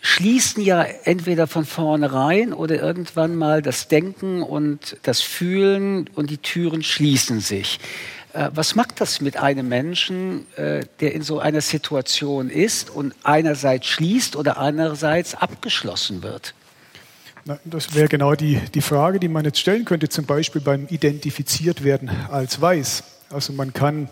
schließen 0.01 0.63
ja 0.63 0.83
entweder 1.03 1.47
von 1.47 1.65
vornherein 1.65 2.53
oder 2.53 2.75
irgendwann 2.75 3.35
mal 3.35 3.61
das 3.61 3.87
Denken 3.87 4.41
und 4.41 4.97
das 5.03 5.21
Fühlen 5.21 6.09
und 6.15 6.29
die 6.29 6.37
Türen 6.37 6.83
schließen 6.83 7.39
sich. 7.41 7.79
Äh, 8.33 8.49
was 8.53 8.75
macht 8.75 9.01
das 9.01 9.21
mit 9.21 9.37
einem 9.37 9.67
Menschen, 9.67 10.45
äh, 10.55 10.85
der 10.99 11.13
in 11.13 11.21
so 11.21 11.39
einer 11.39 11.61
Situation 11.61 12.49
ist 12.49 12.89
und 12.89 13.13
einerseits 13.23 13.87
schließt 13.87 14.35
oder 14.35 14.57
andererseits 14.57 15.35
abgeschlossen 15.35 16.23
wird? 16.23 16.53
Das 17.65 17.95
wäre 17.95 18.07
genau 18.07 18.35
die, 18.35 18.61
die 18.75 18.81
Frage, 18.81 19.19
die 19.19 19.27
man 19.27 19.43
jetzt 19.43 19.59
stellen 19.59 19.85
könnte, 19.85 20.07
zum 20.07 20.25
Beispiel 20.25 20.61
beim 20.61 20.87
Identifiziert 20.87 21.83
werden 21.83 22.11
als 22.29 22.61
weiß. 22.61 23.03
Also 23.31 23.53
man 23.53 23.73
kann 23.73 24.09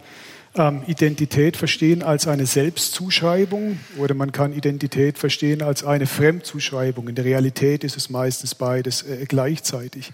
ähm, 0.55 0.83
Identität 0.87 1.57
verstehen 1.57 2.03
als 2.03 2.27
eine 2.27 2.45
Selbstzuschreibung 2.45 3.79
oder 3.97 4.13
man 4.13 4.31
kann 4.31 4.53
Identität 4.53 5.17
verstehen 5.17 5.61
als 5.61 5.83
eine 5.83 6.07
Fremdzuschreibung. 6.07 7.07
In 7.07 7.15
der 7.15 7.25
Realität 7.25 7.83
ist 7.83 7.97
es 7.97 8.09
meistens 8.09 8.55
beides 8.55 9.03
äh, 9.03 9.25
gleichzeitig. 9.27 10.11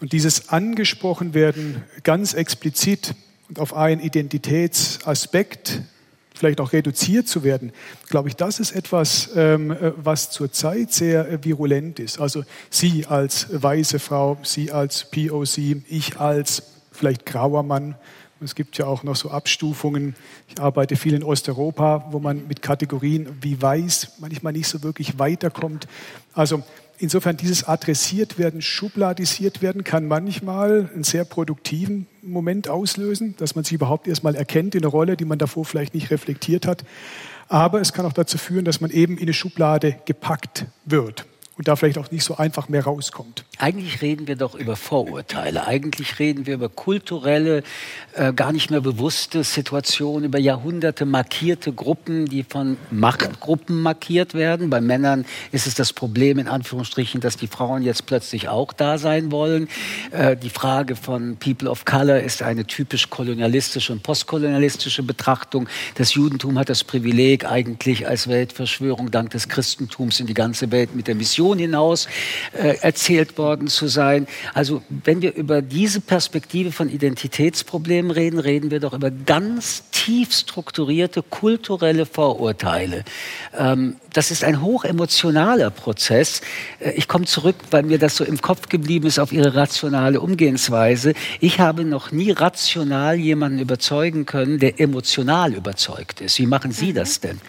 Und 0.00 0.12
dieses 0.12 0.50
angesprochen 0.50 1.34
werden 1.34 1.82
ganz 2.02 2.34
explizit 2.34 3.14
und 3.48 3.58
auf 3.58 3.74
einen 3.74 4.00
Identitätsaspekt 4.00 5.82
vielleicht 6.34 6.60
auch 6.60 6.72
reduziert 6.72 7.28
zu 7.28 7.44
werden, 7.44 7.72
glaube 8.08 8.28
ich, 8.28 8.36
das 8.36 8.60
ist 8.60 8.72
etwas, 8.72 9.30
ähm, 9.34 9.70
äh, 9.70 9.92
was 9.96 10.30
zurzeit 10.30 10.92
sehr 10.92 11.42
virulent 11.44 11.98
ist. 11.98 12.20
Also 12.20 12.44
Sie 12.70 13.06
als 13.06 13.46
weiße 13.50 13.98
Frau, 13.98 14.38
Sie 14.42 14.70
als 14.70 15.10
POC, 15.10 15.82
ich 15.88 16.18
als 16.18 16.62
vielleicht 16.92 17.26
grauer 17.26 17.62
Mann, 17.62 17.96
es 18.46 18.54
gibt 18.54 18.78
ja 18.78 18.86
auch 18.86 19.02
noch 19.02 19.16
so 19.16 19.30
Abstufungen. 19.30 20.14
Ich 20.48 20.60
arbeite 20.60 20.96
viel 20.96 21.14
in 21.14 21.24
Osteuropa, 21.24 22.06
wo 22.10 22.20
man 22.20 22.46
mit 22.46 22.62
Kategorien 22.62 23.28
wie 23.40 23.60
weiß 23.60 24.12
manchmal 24.20 24.52
nicht 24.52 24.68
so 24.68 24.82
wirklich 24.82 25.18
weiterkommt. 25.18 25.88
Also 26.32 26.62
insofern 26.98 27.36
dieses 27.36 27.64
adressiert 27.64 28.38
werden, 28.38 28.62
schubladisiert 28.62 29.62
werden, 29.62 29.84
kann 29.84 30.06
manchmal 30.06 30.88
einen 30.94 31.04
sehr 31.04 31.24
produktiven 31.24 32.06
Moment 32.22 32.68
auslösen, 32.68 33.34
dass 33.38 33.56
man 33.56 33.64
sich 33.64 33.74
überhaupt 33.74 34.06
erstmal 34.06 34.36
erkennt 34.36 34.74
in 34.74 34.82
eine 34.82 34.90
Rolle, 34.90 35.16
die 35.16 35.24
man 35.24 35.38
davor 35.38 35.64
vielleicht 35.64 35.94
nicht 35.94 36.10
reflektiert 36.10 36.66
hat. 36.66 36.84
Aber 37.48 37.80
es 37.80 37.92
kann 37.92 38.06
auch 38.06 38.12
dazu 38.12 38.38
führen, 38.38 38.64
dass 38.64 38.80
man 38.80 38.90
eben 38.90 39.16
in 39.16 39.24
eine 39.24 39.34
Schublade 39.34 39.96
gepackt 40.04 40.66
wird 40.84 41.26
und 41.58 41.68
da 41.68 41.76
vielleicht 41.76 41.96
auch 41.96 42.10
nicht 42.10 42.24
so 42.24 42.36
einfach 42.36 42.68
mehr 42.68 42.84
rauskommt. 42.84 43.44
Eigentlich 43.58 44.02
reden 44.02 44.28
wir 44.28 44.36
doch 44.36 44.54
über 44.54 44.76
Vorurteile. 44.76 45.66
Eigentlich 45.66 46.18
reden 46.18 46.44
wir 46.44 46.54
über 46.54 46.68
kulturelle, 46.68 47.62
äh, 48.12 48.34
gar 48.34 48.52
nicht 48.52 48.70
mehr 48.70 48.82
bewusste 48.82 49.42
Situationen, 49.42 50.24
über 50.24 50.38
Jahrhunderte 50.38 51.06
markierte 51.06 51.72
Gruppen, 51.72 52.26
die 52.26 52.42
von 52.42 52.76
Machtgruppen 52.90 53.80
markiert 53.80 54.34
werden. 54.34 54.68
Bei 54.68 54.82
Männern 54.82 55.24
ist 55.50 55.66
es 55.66 55.74
das 55.74 55.94
Problem 55.94 56.38
in 56.38 56.46
Anführungsstrichen, 56.46 57.22
dass 57.22 57.38
die 57.38 57.46
Frauen 57.46 57.82
jetzt 57.82 58.04
plötzlich 58.04 58.48
auch 58.48 58.74
da 58.74 58.98
sein 58.98 59.32
wollen. 59.32 59.68
Äh, 60.10 60.36
die 60.36 60.50
Frage 60.50 60.94
von 60.94 61.38
People 61.38 61.70
of 61.70 61.86
Color 61.86 62.20
ist 62.20 62.42
eine 62.42 62.66
typisch 62.66 63.08
kolonialistische 63.08 63.94
und 63.94 64.02
postkolonialistische 64.02 65.02
Betrachtung. 65.02 65.68
Das 65.94 66.12
Judentum 66.12 66.58
hat 66.58 66.68
das 66.68 66.84
Privileg, 66.84 67.46
eigentlich 67.46 68.06
als 68.06 68.28
Weltverschwörung 68.28 69.10
dank 69.10 69.30
des 69.30 69.48
Christentums 69.48 70.20
in 70.20 70.26
die 70.26 70.34
ganze 70.34 70.70
Welt 70.70 70.94
mit 70.94 71.06
der 71.08 71.14
Mission 71.14 71.45
Religion 71.46 71.58
hinaus 71.58 72.08
äh, 72.52 72.76
erzählt 72.80 73.38
worden 73.38 73.68
zu 73.68 73.88
sein. 73.88 74.26
Also 74.54 74.82
wenn 74.88 75.22
wir 75.22 75.34
über 75.34 75.62
diese 75.62 76.00
Perspektive 76.00 76.72
von 76.72 76.88
Identitätsproblemen 76.88 78.10
reden, 78.10 78.38
reden 78.38 78.70
wir 78.70 78.80
doch 78.80 78.92
über 78.92 79.10
ganz 79.10 79.84
tief 79.90 80.32
strukturierte 80.32 81.22
kulturelle 81.22 82.06
Vorurteile. 82.06 83.04
Ähm, 83.56 83.96
das 84.12 84.30
ist 84.30 84.44
ein 84.44 84.62
hochemotionaler 84.62 85.70
Prozess. 85.70 86.40
Äh, 86.80 86.92
ich 86.92 87.08
komme 87.08 87.26
zurück, 87.26 87.56
weil 87.70 87.82
mir 87.82 87.98
das 87.98 88.16
so 88.16 88.24
im 88.24 88.40
Kopf 88.40 88.68
geblieben 88.68 89.06
ist 89.06 89.18
auf 89.18 89.32
Ihre 89.32 89.54
rationale 89.54 90.20
Umgehensweise. 90.20 91.14
Ich 91.40 91.60
habe 91.60 91.84
noch 91.84 92.12
nie 92.12 92.30
rational 92.30 93.16
jemanden 93.16 93.58
überzeugen 93.58 94.26
können, 94.26 94.58
der 94.58 94.80
emotional 94.80 95.54
überzeugt 95.54 96.20
ist. 96.20 96.38
Wie 96.38 96.46
machen 96.46 96.72
Sie 96.72 96.90
mhm. 96.90 96.94
das 96.94 97.20
denn? 97.20 97.40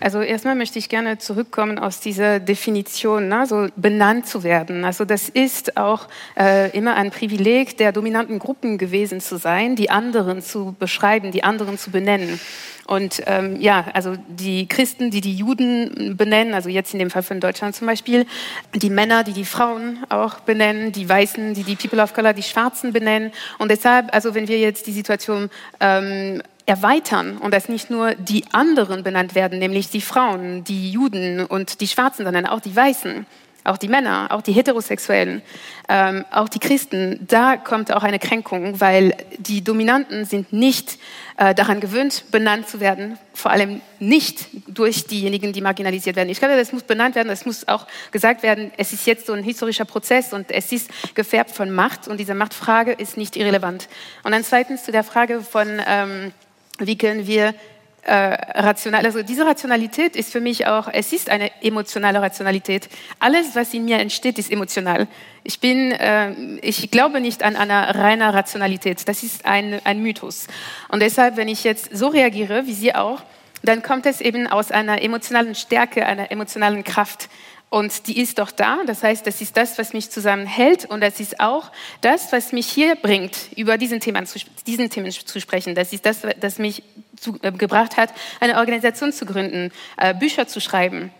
Also 0.00 0.22
erstmal 0.22 0.54
möchte 0.54 0.78
ich 0.78 0.88
gerne 0.88 1.18
zurückkommen 1.18 1.78
aus 1.78 2.00
dieser 2.00 2.40
Definition, 2.40 3.28
ne, 3.28 3.46
so 3.46 3.68
benannt 3.76 4.26
zu 4.26 4.42
werden. 4.42 4.84
Also 4.86 5.04
das 5.04 5.28
ist 5.28 5.76
auch 5.76 6.08
äh, 6.38 6.70
immer 6.76 6.94
ein 6.94 7.10
Privileg 7.10 7.76
der 7.76 7.92
dominanten 7.92 8.38
Gruppen 8.38 8.78
gewesen 8.78 9.20
zu 9.20 9.36
sein, 9.36 9.76
die 9.76 9.90
anderen 9.90 10.40
zu 10.40 10.74
beschreiben, 10.78 11.32
die 11.32 11.44
anderen 11.44 11.76
zu 11.76 11.90
benennen. 11.90 12.40
Und 12.86 13.22
ähm, 13.26 13.60
ja, 13.60 13.84
also 13.92 14.16
die 14.26 14.66
Christen, 14.66 15.12
die 15.12 15.20
die 15.20 15.34
Juden 15.34 16.16
benennen, 16.16 16.54
also 16.54 16.68
jetzt 16.68 16.92
in 16.92 16.98
dem 16.98 17.10
Fall 17.10 17.22
von 17.22 17.38
Deutschland 17.38 17.76
zum 17.76 17.86
Beispiel, 17.86 18.26
die 18.74 18.90
Männer, 18.90 19.22
die 19.22 19.32
die 19.32 19.44
Frauen 19.44 19.98
auch 20.08 20.40
benennen, 20.40 20.90
die 20.90 21.08
Weißen, 21.08 21.54
die 21.54 21.62
die 21.62 21.76
People 21.76 22.02
of 22.02 22.14
Color, 22.14 22.32
die 22.32 22.42
Schwarzen 22.42 22.92
benennen. 22.92 23.30
Und 23.58 23.70
deshalb, 23.70 24.12
also 24.12 24.34
wenn 24.34 24.48
wir 24.48 24.58
jetzt 24.58 24.88
die 24.88 24.92
Situation 24.92 25.50
ähm, 25.78 26.42
erweitern 26.70 27.36
und 27.36 27.52
dass 27.52 27.68
nicht 27.68 27.90
nur 27.90 28.14
die 28.14 28.44
anderen 28.52 29.02
benannt 29.02 29.34
werden, 29.34 29.58
nämlich 29.58 29.90
die 29.90 30.00
Frauen, 30.00 30.62
die 30.62 30.92
Juden 30.92 31.44
und 31.44 31.80
die 31.80 31.88
Schwarzen, 31.88 32.24
sondern 32.24 32.46
auch 32.46 32.60
die 32.60 32.76
Weißen, 32.76 33.26
auch 33.64 33.76
die 33.76 33.88
Männer, 33.88 34.28
auch 34.30 34.40
die 34.40 34.52
Heterosexuellen, 34.52 35.42
ähm, 35.88 36.24
auch 36.30 36.48
die 36.48 36.60
Christen, 36.60 37.26
da 37.28 37.56
kommt 37.56 37.92
auch 37.92 38.04
eine 38.04 38.20
Kränkung, 38.20 38.80
weil 38.80 39.16
die 39.38 39.64
Dominanten 39.64 40.24
sind 40.24 40.52
nicht 40.52 40.98
äh, 41.36 41.56
daran 41.56 41.80
gewöhnt, 41.80 42.24
benannt 42.30 42.68
zu 42.68 42.78
werden, 42.78 43.18
vor 43.34 43.50
allem 43.50 43.80
nicht 43.98 44.46
durch 44.68 45.06
diejenigen, 45.06 45.52
die 45.52 45.60
marginalisiert 45.60 46.14
werden. 46.14 46.28
Ich 46.28 46.38
glaube, 46.38 46.56
das 46.56 46.72
muss 46.72 46.84
benannt 46.84 47.16
werden, 47.16 47.30
es 47.30 47.44
muss 47.44 47.66
auch 47.66 47.88
gesagt 48.12 48.44
werden, 48.44 48.70
es 48.76 48.92
ist 48.92 49.06
jetzt 49.06 49.26
so 49.26 49.32
ein 49.32 49.42
historischer 49.42 49.84
Prozess 49.86 50.32
und 50.32 50.52
es 50.52 50.70
ist 50.70 50.88
gefärbt 51.16 51.50
von 51.50 51.70
Macht 51.70 52.06
und 52.06 52.20
diese 52.20 52.34
Machtfrage 52.34 52.92
ist 52.92 53.16
nicht 53.16 53.36
irrelevant. 53.36 53.88
Und 54.22 54.30
dann 54.30 54.44
zweitens 54.44 54.84
zu 54.84 54.92
der 54.92 55.02
Frage 55.02 55.40
von... 55.40 55.82
Ähm, 55.84 56.32
wie 56.80 56.96
können 56.98 57.26
wir 57.26 57.54
äh, 58.02 58.14
rational, 58.14 59.04
also 59.04 59.22
diese 59.22 59.44
Rationalität 59.44 60.16
ist 60.16 60.32
für 60.32 60.40
mich 60.40 60.66
auch, 60.66 60.88
es 60.92 61.12
ist 61.12 61.28
eine 61.28 61.50
emotionale 61.62 62.20
Rationalität. 62.22 62.88
Alles, 63.18 63.54
was 63.54 63.74
in 63.74 63.84
mir 63.84 63.98
entsteht, 63.98 64.38
ist 64.38 64.50
emotional. 64.50 65.06
Ich 65.44 65.60
bin, 65.60 65.92
äh, 65.92 66.32
ich 66.62 66.90
glaube 66.90 67.20
nicht 67.20 67.42
an 67.42 67.56
eine 67.56 67.94
reine 67.94 68.32
Rationalität. 68.32 69.06
Das 69.06 69.22
ist 69.22 69.44
ein, 69.44 69.80
ein 69.84 70.02
Mythos. 70.02 70.46
Und 70.88 71.00
deshalb, 71.00 71.36
wenn 71.36 71.48
ich 71.48 71.64
jetzt 71.64 71.94
so 71.94 72.08
reagiere, 72.08 72.66
wie 72.66 72.72
Sie 72.72 72.94
auch, 72.94 73.20
dann 73.62 73.82
kommt 73.82 74.06
es 74.06 74.20
eben 74.20 74.46
aus 74.46 74.70
einer 74.70 75.02
emotionalen 75.02 75.54
Stärke, 75.54 76.06
einer 76.06 76.30
emotionalen 76.30 76.84
Kraft. 76.84 77.28
Und 77.70 78.08
die 78.08 78.20
ist 78.20 78.40
doch 78.40 78.50
da. 78.50 78.80
Das 78.84 79.04
heißt, 79.04 79.24
das 79.26 79.40
ist 79.40 79.56
das, 79.56 79.78
was 79.78 79.92
mich 79.92 80.10
zusammenhält. 80.10 80.86
Und 80.86 81.00
das 81.00 81.20
ist 81.20 81.38
auch 81.38 81.70
das, 82.00 82.32
was 82.32 82.52
mich 82.52 82.66
hier 82.66 82.96
bringt, 82.96 83.36
über 83.56 83.78
diesen 83.78 84.00
Themen 84.00 84.26
zu, 84.26 84.40
diesen 84.66 84.90
Themen 84.90 85.10
zu 85.12 85.40
sprechen. 85.40 85.76
Das 85.76 85.92
ist 85.92 86.04
das, 86.04 86.18
was 86.40 86.58
mich 86.58 86.82
zu, 87.16 87.38
äh, 87.42 87.52
gebracht 87.52 87.96
hat, 87.96 88.12
eine 88.40 88.56
Organisation 88.58 89.12
zu 89.12 89.24
gründen, 89.24 89.70
äh, 89.96 90.12
Bücher 90.14 90.48
zu 90.48 90.60
schreiben. 90.60 91.12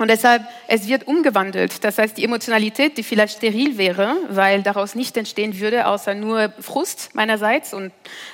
Und 0.00 0.08
deshalb, 0.08 0.44
es 0.66 0.88
wird 0.88 1.06
umgewandelt. 1.06 1.84
Das 1.84 1.98
heißt, 1.98 2.16
die 2.16 2.24
Emotionalität, 2.24 2.96
die 2.96 3.02
vielleicht 3.02 3.36
steril 3.36 3.76
wäre, 3.76 4.16
weil 4.30 4.62
daraus 4.62 4.94
nicht 4.94 5.14
entstehen 5.18 5.60
würde, 5.60 5.86
außer 5.86 6.14
nur 6.14 6.54
Frust 6.58 7.14
meinerseits 7.14 7.74
und 7.74 7.92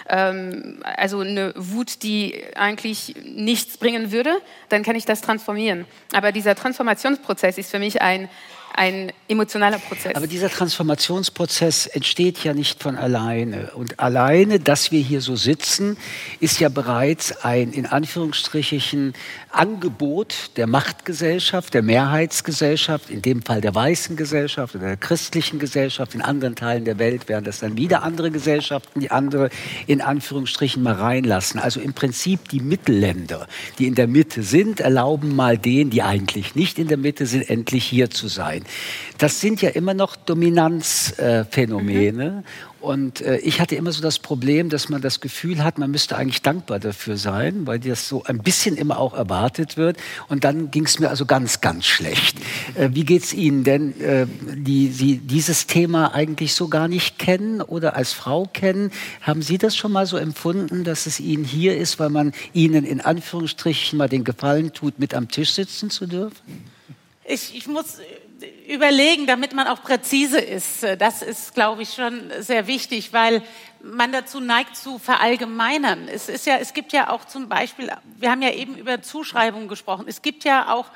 ähm, 0.08 0.78
also 0.84 1.18
eine 1.18 1.52
Wut, 1.56 2.04
die 2.04 2.40
eigentlich 2.54 3.16
nichts 3.24 3.78
bringen 3.78 4.12
würde, 4.12 4.40
dann 4.68 4.84
kann 4.84 4.94
ich 4.94 5.06
das 5.06 5.22
transformieren. 5.22 5.86
Aber 6.12 6.30
dieser 6.30 6.54
Transformationsprozess 6.54 7.58
ist 7.58 7.72
für 7.72 7.80
mich 7.80 8.00
ein 8.00 8.28
ein 8.74 9.12
emotionaler 9.28 9.78
Prozess. 9.78 10.14
Aber 10.14 10.26
dieser 10.26 10.50
Transformationsprozess 10.50 11.86
entsteht 11.86 12.44
ja 12.44 12.52
nicht 12.52 12.82
von 12.82 12.96
alleine. 12.96 13.70
Und 13.74 13.98
alleine, 13.98 14.60
dass 14.60 14.92
wir 14.92 15.00
hier 15.00 15.20
so 15.20 15.34
sitzen, 15.34 15.96
ist 16.40 16.60
ja 16.60 16.68
bereits 16.68 17.44
ein 17.44 17.72
in 17.72 17.86
Anführungsstrichen 17.86 19.14
Angebot 19.50 20.50
der 20.56 20.66
Machtgesellschaft, 20.66 21.72
der 21.72 21.82
Mehrheitsgesellschaft, 21.82 23.08
in 23.10 23.22
dem 23.22 23.42
Fall 23.42 23.62
der 23.62 23.74
weißen 23.74 24.16
Gesellschaft 24.16 24.74
oder 24.74 24.88
der 24.88 24.96
christlichen 24.96 25.58
Gesellschaft. 25.58 26.14
In 26.14 26.20
anderen 26.20 26.54
Teilen 26.54 26.84
der 26.84 26.98
Welt 26.98 27.28
wären 27.28 27.44
das 27.44 27.60
dann 27.60 27.76
wieder 27.76 28.02
andere 28.02 28.30
Gesellschaften, 28.30 29.00
die 29.00 29.10
andere 29.10 29.48
in 29.86 30.02
Anführungsstrichen 30.02 30.82
mal 30.82 30.94
reinlassen. 30.94 31.58
Also 31.58 31.80
im 31.80 31.94
Prinzip 31.94 32.50
die 32.50 32.60
Mittelländer, 32.60 33.48
die 33.78 33.86
in 33.86 33.94
der 33.94 34.06
Mitte 34.06 34.42
sind, 34.42 34.80
erlauben 34.80 35.34
mal 35.34 35.56
denen, 35.56 35.90
die 35.90 36.02
eigentlich 36.02 36.54
nicht 36.54 36.78
in 36.78 36.88
der 36.88 36.98
Mitte 36.98 37.26
sind, 37.26 37.48
endlich 37.48 37.84
hier 37.84 38.10
zu 38.10 38.28
sein. 38.28 38.55
Das 39.18 39.40
sind 39.40 39.62
ja 39.62 39.70
immer 39.70 39.94
noch 39.94 40.16
Dominanzphänomene. 40.16 42.30
Mhm. 42.30 42.44
Und 42.86 43.20
äh, 43.22 43.38
ich 43.38 43.60
hatte 43.60 43.74
immer 43.74 43.90
so 43.90 44.00
das 44.00 44.20
Problem, 44.20 44.68
dass 44.68 44.88
man 44.88 45.02
das 45.02 45.20
Gefühl 45.20 45.64
hat, 45.64 45.76
man 45.76 45.90
müsste 45.90 46.16
eigentlich 46.16 46.42
dankbar 46.42 46.78
dafür 46.78 47.16
sein, 47.16 47.66
weil 47.66 47.80
das 47.80 48.08
so 48.08 48.22
ein 48.22 48.38
bisschen 48.38 48.76
immer 48.76 49.00
auch 49.00 49.12
erwartet 49.12 49.76
wird. 49.76 49.96
Und 50.28 50.44
dann 50.44 50.70
ging 50.70 50.84
es 50.84 51.00
mir 51.00 51.08
also 51.08 51.26
ganz, 51.26 51.60
ganz 51.60 51.84
schlecht. 51.84 52.38
Äh, 52.76 52.90
wie 52.92 53.04
geht 53.04 53.24
es 53.24 53.32
Ihnen 53.32 53.64
denn, 53.64 54.00
äh, 54.00 54.28
die 54.54 54.88
Sie 54.88 55.18
dieses 55.18 55.66
Thema 55.66 56.14
eigentlich 56.14 56.54
so 56.54 56.68
gar 56.68 56.86
nicht 56.86 57.18
kennen 57.18 57.60
oder 57.60 57.96
als 57.96 58.12
Frau 58.12 58.48
kennen? 58.52 58.92
Haben 59.20 59.42
Sie 59.42 59.58
das 59.58 59.74
schon 59.74 59.90
mal 59.90 60.06
so 60.06 60.16
empfunden, 60.16 60.84
dass 60.84 61.06
es 61.06 61.18
Ihnen 61.18 61.44
hier 61.44 61.76
ist, 61.76 61.98
weil 61.98 62.10
man 62.10 62.32
Ihnen 62.52 62.84
in 62.84 63.00
Anführungsstrichen 63.00 63.98
mal 63.98 64.08
den 64.08 64.22
Gefallen 64.22 64.72
tut, 64.72 65.00
mit 65.00 65.12
am 65.12 65.28
Tisch 65.28 65.54
sitzen 65.54 65.90
zu 65.90 66.06
dürfen? 66.06 66.36
Ich, 67.24 67.52
ich 67.56 67.66
muss 67.66 67.98
überlegen, 68.68 69.26
damit 69.26 69.52
man 69.52 69.66
auch 69.66 69.82
präzise 69.82 70.38
ist. 70.38 70.82
Das 70.98 71.22
ist, 71.22 71.54
glaube 71.54 71.82
ich, 71.82 71.94
schon 71.94 72.30
sehr 72.40 72.66
wichtig, 72.66 73.12
weil 73.12 73.42
man 73.82 74.12
dazu 74.12 74.40
neigt 74.40 74.76
zu 74.76 74.98
verallgemeinern. 74.98 76.08
Es 76.08 76.28
ist 76.28 76.46
ja, 76.46 76.56
es 76.56 76.74
gibt 76.74 76.92
ja 76.92 77.10
auch 77.10 77.24
zum 77.24 77.48
Beispiel, 77.48 77.90
wir 78.16 78.30
haben 78.30 78.42
ja 78.42 78.52
eben 78.52 78.76
über 78.76 79.02
Zuschreibungen 79.02 79.68
gesprochen. 79.68 80.06
Es 80.08 80.22
gibt 80.22 80.44
ja 80.44 80.72
auch 80.72 80.86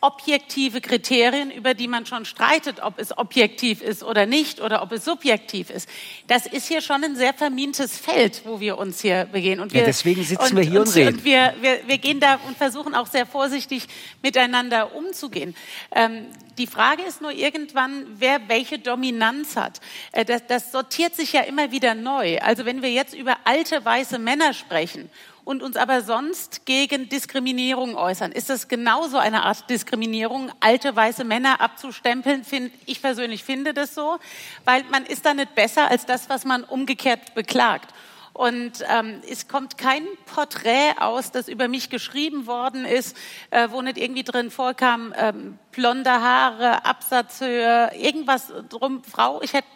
objektive 0.00 0.80
Kriterien, 0.80 1.50
über 1.50 1.74
die 1.74 1.88
man 1.88 2.06
schon 2.06 2.24
streitet, 2.24 2.80
ob 2.80 3.00
es 3.00 3.16
objektiv 3.16 3.82
ist 3.82 4.04
oder 4.04 4.26
nicht 4.26 4.60
oder 4.60 4.82
ob 4.82 4.92
es 4.92 5.04
subjektiv 5.04 5.70
ist. 5.70 5.88
Das 6.28 6.46
ist 6.46 6.68
hier 6.68 6.82
schon 6.82 7.02
ein 7.02 7.16
sehr 7.16 7.34
vermintes 7.34 7.98
Feld, 7.98 8.42
wo 8.44 8.60
wir 8.60 8.78
uns 8.78 9.00
hier 9.00 9.24
begehen. 9.24 9.58
Und 9.58 9.72
wir, 9.72 9.80
ja, 9.80 9.86
deswegen 9.86 10.22
sitzen 10.22 10.50
und, 10.50 10.56
wir 10.56 10.62
hier 10.62 10.80
und, 10.80 10.88
und 10.88 10.94
reden. 10.94 11.16
Und 11.16 11.24
wir, 11.24 11.54
wir, 11.60 11.80
wir 11.86 11.98
gehen 11.98 12.20
da 12.20 12.38
und 12.46 12.56
versuchen 12.56 12.94
auch 12.94 13.08
sehr 13.08 13.26
vorsichtig 13.26 13.88
miteinander 14.22 14.94
umzugehen. 14.94 15.56
Ähm, 15.90 16.26
die 16.58 16.66
Frage 16.66 17.02
ist 17.02 17.20
nur 17.22 17.32
irgendwann, 17.32 18.04
wer 18.18 18.48
welche 18.48 18.78
Dominanz 18.78 19.56
hat. 19.56 19.80
Äh, 20.12 20.24
das, 20.24 20.46
das 20.46 20.72
sortiert 20.72 21.14
sich 21.14 21.32
ja 21.32 21.42
immer 21.42 21.70
wieder 21.70 21.94
neu. 21.94 22.38
Also 22.40 22.64
wenn 22.64 22.82
wir 22.82 22.90
jetzt 22.90 23.14
über 23.14 23.36
alte 23.44 23.84
weiße 23.84 24.18
Männer 24.18 24.52
sprechen 24.52 25.10
und 25.44 25.62
uns 25.62 25.76
aber 25.76 26.02
sonst 26.02 26.66
gegen 26.66 27.08
Diskriminierung 27.08 27.96
äußern. 27.96 28.32
Ist 28.32 28.50
das 28.50 28.68
genauso 28.68 29.16
eine 29.16 29.44
Art 29.44 29.70
Diskriminierung, 29.70 30.52
alte 30.60 30.94
weiße 30.94 31.24
Männer 31.24 31.62
abzustempeln? 31.62 32.44
Find, 32.44 32.70
ich 32.84 33.00
persönlich 33.00 33.44
finde 33.44 33.72
das 33.72 33.94
so, 33.94 34.18
weil 34.66 34.84
man 34.90 35.06
ist 35.06 35.24
da 35.24 35.32
nicht 35.32 35.54
besser 35.54 35.90
als 35.90 36.04
das, 36.04 36.28
was 36.28 36.44
man 36.44 36.64
umgekehrt 36.64 37.34
beklagt. 37.34 37.94
Und 38.38 38.84
ähm, 38.88 39.20
es 39.28 39.48
kommt 39.48 39.78
kein 39.78 40.06
Porträt 40.26 40.92
aus, 41.00 41.32
das 41.32 41.48
über 41.48 41.66
mich 41.66 41.90
geschrieben 41.90 42.46
worden 42.46 42.84
ist, 42.84 43.16
äh, 43.50 43.66
wo 43.72 43.82
nicht 43.82 43.98
irgendwie 43.98 44.22
drin 44.22 44.52
vorkam, 44.52 45.12
ähm, 45.18 45.58
blonde 45.72 46.12
Haare, 46.12 46.84
Absatzhöhe, 46.84 47.90
irgendwas 47.96 48.52
drum. 48.68 49.02
Frau, 49.02 49.42
ich 49.42 49.54
hätte 49.54 49.66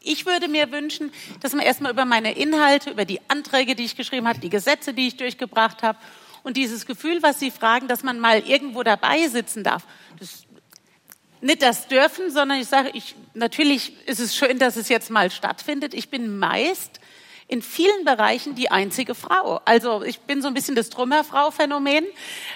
ich 0.00 0.26
würde 0.26 0.48
mir 0.48 0.72
wünschen, 0.72 1.12
dass 1.38 1.52
man 1.52 1.64
erstmal 1.64 1.92
über 1.92 2.04
meine 2.04 2.36
Inhalte, 2.36 2.90
über 2.90 3.04
die 3.04 3.20
Anträge, 3.28 3.76
die 3.76 3.84
ich 3.84 3.94
geschrieben 3.94 4.26
habe, 4.26 4.40
die 4.40 4.50
Gesetze, 4.50 4.92
die 4.92 5.06
ich 5.06 5.16
durchgebracht 5.16 5.84
habe 5.84 5.98
und 6.42 6.56
dieses 6.56 6.86
Gefühl, 6.86 7.22
was 7.22 7.38
Sie 7.38 7.52
fragen, 7.52 7.86
dass 7.86 8.02
man 8.02 8.18
mal 8.18 8.40
irgendwo 8.40 8.82
dabei 8.82 9.28
sitzen 9.28 9.62
darf. 9.62 9.84
Das, 10.18 10.46
nicht 11.42 11.62
das 11.62 11.86
dürfen, 11.86 12.32
sondern 12.32 12.58
ich 12.58 12.66
sage, 12.66 12.90
ich, 12.92 13.14
natürlich 13.34 14.04
ist 14.08 14.18
es 14.18 14.34
schön, 14.34 14.58
dass 14.58 14.74
es 14.74 14.88
jetzt 14.88 15.10
mal 15.10 15.30
stattfindet. 15.30 15.94
Ich 15.94 16.08
bin 16.10 16.40
meist 16.40 16.99
in 17.50 17.62
vielen 17.62 18.04
Bereichen 18.04 18.54
die 18.54 18.70
einzige 18.70 19.16
Frau. 19.16 19.60
Also 19.64 20.02
ich 20.04 20.20
bin 20.20 20.40
so 20.40 20.46
ein 20.46 20.54
bisschen 20.54 20.76
das 20.76 20.88
Trümmerfrau-Phänomen. 20.90 22.04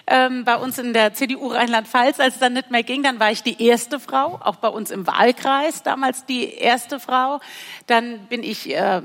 Ähm, 0.07 0.45
bei 0.45 0.57
uns 0.57 0.79
in 0.79 0.93
der 0.93 1.15
CDU 1.15 1.49
Rheinland-Pfalz, 1.49 2.21
als 2.21 2.35
es 2.35 2.41
dann 2.41 2.53
nicht 2.53 2.71
mehr 2.71 2.85
ging, 2.85 3.03
dann 3.03 3.19
war 3.19 3.33
ich 3.33 3.43
die 3.43 3.61
erste 3.61 3.99
Frau, 3.99 4.39
auch 4.41 4.57
bei 4.57 4.69
uns 4.69 4.93
im 4.93 5.07
Wahlkreis 5.07 5.83
damals 5.83 6.27
die 6.27 6.55
erste 6.55 7.01
Frau. 7.01 7.41
Dann 7.89 8.21
bin 8.29 8.45
ich 8.45 8.71
äh, 8.71 9.03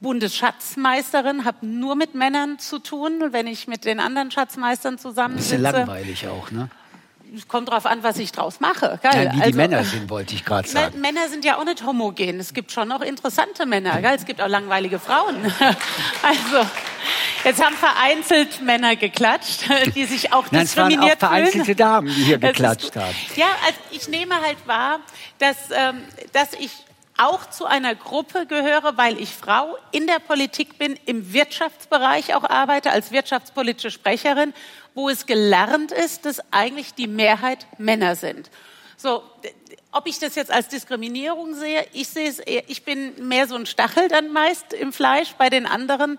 Bundesschatzmeisterin, 0.00 1.44
habe 1.44 1.66
nur 1.66 1.96
mit 1.96 2.14
Männern 2.14 2.58
zu 2.58 2.78
tun, 2.78 3.28
wenn 3.30 3.46
ich 3.46 3.68
mit 3.68 3.84
den 3.84 4.00
anderen 4.00 4.30
Schatzmeistern 4.30 4.98
zusammensitze. 4.98 5.58
Das 5.58 5.70
ist 5.70 5.76
ja 5.76 5.84
langweilig 5.84 6.28
auch, 6.28 6.50
ne? 6.50 6.70
Es 7.34 7.48
kommt 7.48 7.68
darauf 7.68 7.86
an, 7.86 8.02
was 8.02 8.18
ich 8.18 8.32
draus 8.32 8.60
mache. 8.60 8.98
Geil. 9.02 9.26
Nein, 9.26 9.36
wie 9.36 9.40
also, 9.40 9.50
die 9.50 9.56
Männer 9.56 9.84
sind, 9.84 10.10
wollte 10.10 10.34
ich 10.34 10.44
gerade 10.44 10.68
sagen. 10.68 11.00
Männer 11.00 11.28
sind 11.28 11.44
ja 11.44 11.58
auch 11.58 11.64
nicht 11.64 11.84
homogen. 11.84 12.38
Es 12.40 12.54
gibt 12.54 12.72
schon 12.72 12.88
noch 12.88 13.00
interessante 13.00 13.66
Männer. 13.66 14.00
Geil. 14.00 14.16
Es 14.16 14.24
gibt 14.24 14.40
auch 14.40 14.48
langweilige 14.48 14.98
Frauen. 14.98 15.36
also, 16.22 16.68
jetzt 17.44 17.64
haben 17.64 17.76
vereinzelt 17.76 18.62
Männer 18.62 18.96
geklatscht, 18.96 19.64
die 19.94 20.04
sich 20.04 20.32
auch 20.32 20.50
Nein, 20.50 20.62
diskriminiert 20.62 21.02
es 21.02 21.08
waren 21.08 21.12
auch 21.12 21.18
vereinzelte 21.18 21.64
fühlen. 21.64 21.76
Damen, 21.76 22.08
die 22.08 22.22
hier 22.22 22.38
geklatscht 22.38 22.96
haben. 22.96 23.14
Ja, 23.34 23.48
also 23.66 23.78
ich 23.90 24.08
nehme 24.08 24.40
halt 24.40 24.58
wahr, 24.66 25.00
dass, 25.38 25.56
ähm, 25.70 26.02
dass 26.32 26.52
ich 26.54 26.70
auch 27.18 27.48
zu 27.48 27.64
einer 27.66 27.94
Gruppe 27.94 28.46
gehöre, 28.46 28.96
weil 28.96 29.18
ich 29.18 29.30
Frau 29.30 29.76
in 29.90 30.06
der 30.06 30.18
Politik 30.18 30.78
bin, 30.78 30.98
im 31.06 31.32
Wirtschaftsbereich 31.32 32.34
auch 32.34 32.44
arbeite, 32.44 32.90
als 32.90 33.10
wirtschaftspolitische 33.10 33.90
Sprecherin 33.90 34.52
wo 34.96 35.10
es 35.10 35.26
gelernt 35.26 35.92
ist, 35.92 36.24
dass 36.24 36.40
eigentlich 36.50 36.94
die 36.94 37.06
Mehrheit 37.06 37.66
Männer 37.78 38.16
sind. 38.16 38.50
So, 38.96 39.22
ob 39.92 40.06
ich 40.06 40.18
das 40.18 40.34
jetzt 40.34 40.50
als 40.50 40.68
Diskriminierung 40.68 41.54
sehe, 41.54 41.86
ich 41.92 42.08
sehe 42.08 42.28
es 42.28 42.38
eher, 42.38 42.62
ich 42.66 42.82
bin 42.82 43.28
mehr 43.28 43.46
so 43.46 43.56
ein 43.56 43.66
Stachel 43.66 44.08
dann 44.08 44.32
meist 44.32 44.72
im 44.72 44.94
Fleisch 44.94 45.34
bei 45.34 45.50
den 45.50 45.66
anderen, 45.66 46.18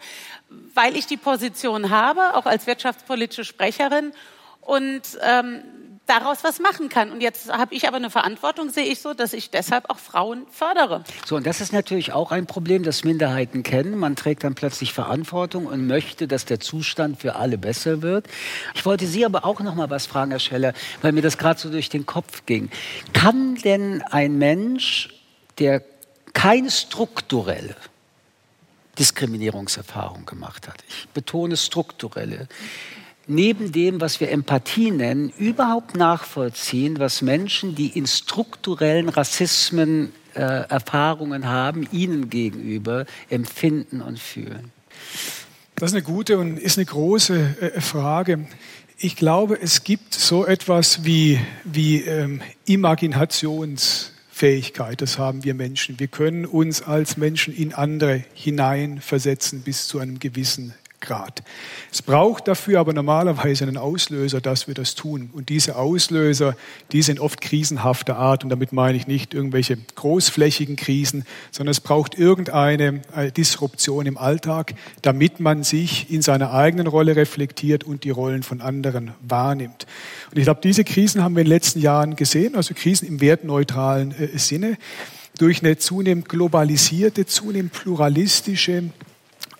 weil 0.75 0.95
ich 0.95 1.07
die 1.07 1.17
Position 1.17 1.89
habe, 1.89 2.35
auch 2.35 2.45
als 2.45 2.67
wirtschaftspolitische 2.67 3.45
Sprecherin 3.45 4.13
und 4.61 5.01
ähm, 5.21 5.63
daraus 6.07 6.43
was 6.43 6.59
machen 6.59 6.89
kann. 6.89 7.11
Und 7.11 7.21
jetzt 7.21 7.51
habe 7.51 7.75
ich 7.75 7.87
aber 7.87 7.97
eine 7.97 8.09
Verantwortung, 8.09 8.69
sehe 8.69 8.85
ich 8.85 8.99
so, 8.99 9.13
dass 9.13 9.33
ich 9.33 9.51
deshalb 9.51 9.89
auch 9.89 9.99
Frauen 9.99 10.47
fördere. 10.51 11.03
So, 11.25 11.35
und 11.35 11.45
das 11.45 11.61
ist 11.61 11.73
natürlich 11.73 12.13
auch 12.13 12.31
ein 12.31 12.47
Problem, 12.47 12.83
das 12.83 13.03
Minderheiten 13.03 13.63
kennen. 13.63 13.97
Man 13.97 14.15
trägt 14.15 14.43
dann 14.43 14.55
plötzlich 14.55 14.93
Verantwortung 14.93 15.67
und 15.67 15.85
möchte, 15.85 16.27
dass 16.27 16.45
der 16.45 16.59
Zustand 16.59 17.19
für 17.19 17.35
alle 17.35 17.57
besser 17.57 18.01
wird. 18.01 18.27
Ich 18.73 18.85
wollte 18.85 19.05
Sie 19.05 19.25
aber 19.25 19.45
auch 19.45 19.59
noch 19.59 19.75
mal 19.75 19.89
was 19.89 20.07
fragen, 20.07 20.31
Herr 20.31 20.39
Scheller, 20.39 20.73
weil 21.01 21.11
mir 21.11 21.21
das 21.21 21.37
gerade 21.37 21.59
so 21.59 21.69
durch 21.69 21.89
den 21.89 22.05
Kopf 22.05 22.45
ging. 22.45 22.69
Kann 23.13 23.55
denn 23.55 24.01
ein 24.01 24.37
Mensch, 24.37 25.09
der 25.59 25.83
keine 26.33 26.71
strukturelle 26.71 27.75
Diskriminierungserfahrung 28.97 30.25
gemacht 30.25 30.67
hat, 30.67 30.83
ich 30.87 31.07
betone 31.09 31.57
strukturelle, 31.57 32.47
neben 33.27 33.71
dem, 33.71 34.01
was 34.01 34.19
wir 34.19 34.31
Empathie 34.31 34.89
nennen, 34.91 35.31
überhaupt 35.37 35.95
nachvollziehen, 35.95 36.99
was 36.99 37.21
Menschen, 37.21 37.75
die 37.75 37.87
in 37.87 38.07
strukturellen 38.07 39.07
Rassismen 39.09 40.11
äh, 40.33 40.39
Erfahrungen 40.39 41.47
haben, 41.47 41.87
ihnen 41.91 42.29
gegenüber 42.29 43.05
empfinden 43.29 44.01
und 44.01 44.19
fühlen? 44.19 44.71
Das 45.75 45.91
ist 45.91 45.95
eine 45.95 46.03
gute 46.03 46.39
und 46.39 46.57
ist 46.57 46.77
eine 46.77 46.85
große 46.85 47.55
äh, 47.59 47.81
Frage. 47.81 48.47
Ich 48.97 49.15
glaube, 49.15 49.61
es 49.61 49.83
gibt 49.83 50.15
so 50.15 50.45
etwas 50.45 51.05
wie, 51.05 51.39
wie 51.63 52.01
ähm, 52.01 52.41
Imaginationsfähigkeit. 52.65 55.01
Das 55.01 55.19
haben 55.19 55.43
wir 55.43 55.53
Menschen. 55.53 55.99
Wir 55.99 56.07
können 56.07 56.47
uns 56.47 56.81
als 56.81 57.15
Menschen 57.15 57.55
in 57.55 57.75
andere 57.75 58.23
hineinversetzen 58.33 59.61
bis 59.61 59.87
zu 59.87 59.99
einem 59.99 60.17
gewissen 60.17 60.73
Grad. 60.99 61.43
Es 61.91 62.01
braucht 62.01 62.47
dafür 62.47 62.79
aber 62.79 62.91
normalerweise 62.91 63.65
einen 63.65 63.77
Auslöser, 63.77 64.41
dass 64.41 64.67
wir 64.67 64.73
das 64.73 64.95
tun. 64.95 65.29
Und 65.31 65.49
diese 65.49 65.75
Auslöser, 65.75 66.55
die 66.91 67.03
sind 67.03 67.19
oft 67.19 67.39
krisenhafter 67.39 68.17
Art. 68.17 68.43
Und 68.43 68.49
damit 68.49 68.73
meine 68.73 68.97
ich 68.97 69.05
nicht 69.05 69.35
irgendwelche 69.35 69.77
großflächigen 69.95 70.75
Krisen, 70.75 71.23
sondern 71.51 71.71
es 71.71 71.81
braucht 71.81 72.17
irgendeine 72.17 73.01
äh, 73.15 73.31
Disruption 73.31 74.07
im 74.07 74.17
Alltag, 74.17 74.73
damit 75.03 75.39
man 75.39 75.63
sich 75.63 76.11
in 76.11 76.23
seiner 76.23 76.51
eigenen 76.51 76.87
Rolle 76.87 77.15
reflektiert 77.15 77.83
und 77.83 78.03
die 78.03 78.09
Rollen 78.09 78.41
von 78.41 78.61
anderen 78.61 79.11
wahrnimmt. 79.21 79.85
Und 80.31 80.37
ich 80.39 80.45
glaube, 80.45 80.61
diese 80.63 80.83
Krisen 80.83 81.23
haben 81.23 81.35
wir 81.35 81.41
in 81.41 81.45
den 81.45 81.53
letzten 81.53 81.79
Jahren 81.79 82.15
gesehen, 82.15 82.55
also 82.55 82.73
Krisen 82.73 83.07
im 83.07 83.21
wertneutralen 83.21 84.11
äh, 84.19 84.37
Sinne 84.39 84.77
durch 85.37 85.63
eine 85.63 85.77
zunehmend 85.77 86.27
globalisierte, 86.27 87.27
zunehmend 87.27 87.71
pluralistische, 87.71 88.85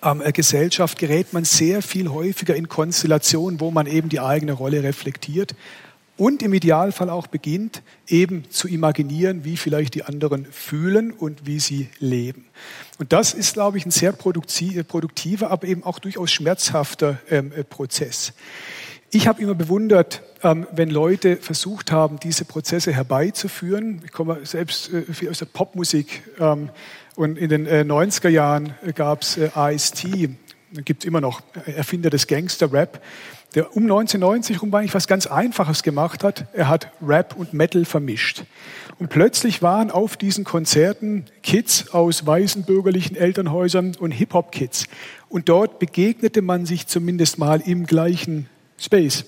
ähm, 0.02 0.22
Gesellschaft 0.32 0.98
gerät 0.98 1.32
man 1.32 1.44
sehr 1.44 1.82
viel 1.82 2.08
häufiger 2.08 2.54
in 2.54 2.68
Konstellationen, 2.68 3.60
wo 3.60 3.70
man 3.70 3.86
eben 3.86 4.08
die 4.08 4.20
eigene 4.20 4.52
Rolle 4.52 4.82
reflektiert 4.82 5.54
und 6.18 6.42
im 6.42 6.52
Idealfall 6.52 7.10
auch 7.10 7.28
beginnt, 7.28 7.82
eben 8.08 8.50
zu 8.50 8.68
imaginieren, 8.68 9.44
wie 9.44 9.56
vielleicht 9.56 9.94
die 9.94 10.02
anderen 10.02 10.46
fühlen 10.46 11.12
und 11.12 11.46
wie 11.46 11.60
sie 11.60 11.88
leben. 12.00 12.46
Und 12.98 13.12
das 13.12 13.34
ist, 13.34 13.54
glaube 13.54 13.78
ich, 13.78 13.86
ein 13.86 13.92
sehr 13.92 14.12
produktiver, 14.12 15.50
aber 15.50 15.68
eben 15.68 15.84
auch 15.84 16.00
durchaus 16.00 16.32
schmerzhafter 16.32 17.18
ähm, 17.30 17.52
äh, 17.52 17.62
Prozess. 17.62 18.32
Ich 19.10 19.26
habe 19.26 19.40
immer 19.40 19.54
bewundert, 19.54 20.22
ähm, 20.42 20.66
wenn 20.72 20.90
Leute 20.90 21.36
versucht 21.36 21.92
haben, 21.92 22.18
diese 22.20 22.44
Prozesse 22.44 22.92
herbeizuführen. 22.92 24.02
Ich 24.04 24.12
komme 24.12 24.44
selbst 24.44 24.90
äh, 24.92 25.28
aus 25.30 25.38
der 25.38 25.46
Popmusik. 25.46 26.24
Ähm, 26.38 26.68
und 27.18 27.36
in 27.36 27.48
den 27.48 27.66
äh, 27.66 27.80
90er 27.80 28.28
Jahren 28.28 28.74
gab 28.94 29.22
es 29.22 29.36
äh, 29.36 29.50
Ice-T, 29.56 30.30
gibt 30.84 31.02
es 31.02 31.04
immer 31.04 31.20
noch, 31.20 31.40
äh, 31.66 31.72
Erfinder 31.72 32.10
des 32.10 32.28
Gangster-Rap, 32.28 33.02
der 33.56 33.76
um 33.76 33.82
1990 33.82 34.62
rum 34.62 34.72
eigentlich 34.72 34.94
was 34.94 35.08
ganz 35.08 35.26
Einfaches 35.26 35.82
gemacht 35.82 36.22
hat. 36.22 36.46
Er 36.52 36.68
hat 36.68 36.92
Rap 37.04 37.34
und 37.36 37.54
Metal 37.54 37.84
vermischt. 37.84 38.44
Und 39.00 39.08
plötzlich 39.08 39.62
waren 39.62 39.90
auf 39.90 40.16
diesen 40.16 40.44
Konzerten 40.44 41.24
Kids 41.42 41.90
aus 41.90 42.24
weißen 42.24 42.62
bürgerlichen 42.62 43.16
Elternhäusern 43.16 43.96
und 43.98 44.12
Hip-Hop-Kids. 44.12 44.84
Und 45.28 45.48
dort 45.48 45.80
begegnete 45.80 46.40
man 46.40 46.66
sich 46.66 46.86
zumindest 46.86 47.36
mal 47.36 47.60
im 47.60 47.86
gleichen 47.86 48.48
Space. 48.78 49.24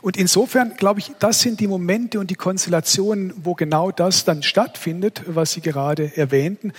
Und 0.00 0.16
insofern 0.16 0.76
glaube 0.76 1.00
ich, 1.00 1.12
das 1.18 1.40
sind 1.40 1.60
die 1.60 1.66
Momente 1.66 2.18
und 2.18 2.30
die 2.30 2.34
Konstellationen, 2.34 3.32
wo 3.36 3.54
genau 3.54 3.90
das 3.90 4.24
dann 4.24 4.42
stattfindet, 4.42 5.22
was 5.26 5.52
Sie 5.52 5.60
gerade 5.60 6.16
erwähnten. 6.16 6.72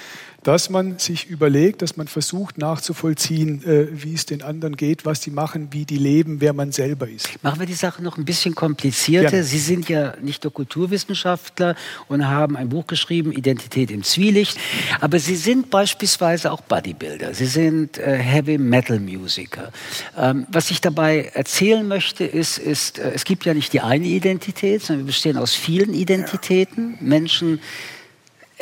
Dass 0.43 0.69
man 0.69 0.99
sich 0.99 1.27
überlegt, 1.27 1.81
dass 1.81 1.97
man 1.97 2.07
versucht 2.07 2.57
nachzuvollziehen, 2.57 3.63
äh, 3.65 3.87
wie 3.91 4.13
es 4.13 4.25
den 4.25 4.41
anderen 4.41 4.75
geht, 4.75 5.05
was 5.05 5.21
die 5.21 5.31
machen, 5.31 5.69
wie 5.71 5.85
die 5.85 5.97
leben, 5.97 6.41
wer 6.41 6.53
man 6.53 6.71
selber 6.71 7.07
ist. 7.07 7.43
Machen 7.43 7.59
wir 7.59 7.67
die 7.67 7.73
Sache 7.73 8.03
noch 8.03 8.17
ein 8.17 8.25
bisschen 8.25 8.55
komplizierter. 8.55 9.29
Gerne. 9.29 9.43
Sie 9.43 9.59
sind 9.59 9.89
ja 9.89 10.13
nicht 10.21 10.43
nur 10.43 10.53
Kulturwissenschaftler 10.53 11.75
und 12.07 12.27
haben 12.27 12.57
ein 12.57 12.69
Buch 12.69 12.87
geschrieben, 12.87 13.31
Identität 13.31 13.91
im 13.91 14.03
Zwielicht, 14.03 14.57
aber 14.99 15.19
Sie 15.19 15.35
sind 15.35 15.69
beispielsweise 15.69 16.51
auch 16.51 16.61
Bodybuilder. 16.61 17.33
Sie 17.33 17.45
sind 17.45 17.97
äh, 17.97 18.17
Heavy 18.17 18.57
Metal 18.57 18.99
Musiker. 18.99 19.71
Ähm, 20.17 20.45
was 20.49 20.71
ich 20.71 20.81
dabei 20.81 21.31
erzählen 21.33 21.87
möchte, 21.87 22.25
ist, 22.25 22.57
ist 22.57 22.99
äh, 22.99 23.11
es 23.13 23.25
gibt 23.25 23.45
ja 23.45 23.53
nicht 23.53 23.73
die 23.73 23.81
eine 23.81 24.05
Identität, 24.05 24.81
sondern 24.83 25.05
wir 25.05 25.07
bestehen 25.07 25.37
aus 25.37 25.53
vielen 25.53 25.93
Identitäten. 25.93 26.97
Menschen 26.99 27.59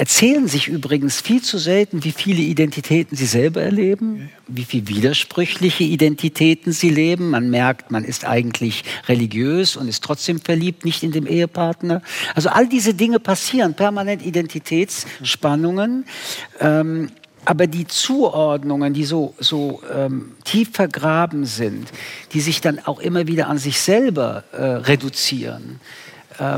erzählen 0.01 0.47
sich 0.47 0.67
übrigens 0.67 1.21
viel 1.21 1.43
zu 1.43 1.59
selten, 1.59 2.03
wie 2.03 2.11
viele 2.11 2.41
Identitäten 2.41 3.15
sie 3.15 3.27
selber 3.27 3.61
erleben, 3.61 4.31
wie 4.47 4.63
viele 4.63 4.87
widersprüchliche 4.87 5.83
Identitäten 5.83 6.71
sie 6.71 6.89
leben. 6.89 7.29
Man 7.29 7.51
merkt, 7.51 7.91
man 7.91 8.03
ist 8.03 8.25
eigentlich 8.25 8.83
religiös 9.07 9.75
und 9.75 9.87
ist 9.87 10.03
trotzdem 10.03 10.41
verliebt, 10.41 10.85
nicht 10.85 11.03
in 11.03 11.11
dem 11.11 11.27
Ehepartner. 11.27 12.01
Also 12.33 12.49
all 12.49 12.67
diese 12.67 12.95
Dinge 12.95 13.19
passieren, 13.19 13.75
permanent 13.75 14.25
Identitätsspannungen. 14.25 16.05
Ähm, 16.59 17.11
aber 17.45 17.67
die 17.67 17.85
Zuordnungen, 17.85 18.95
die 18.95 19.03
so, 19.03 19.35
so 19.37 19.83
ähm, 19.93 20.31
tief 20.43 20.71
vergraben 20.73 21.45
sind, 21.45 21.91
die 22.33 22.41
sich 22.41 22.59
dann 22.59 22.79
auch 22.79 22.99
immer 22.99 23.27
wieder 23.27 23.49
an 23.49 23.59
sich 23.59 23.79
selber 23.79 24.45
äh, 24.51 24.63
reduzieren, 24.63 25.79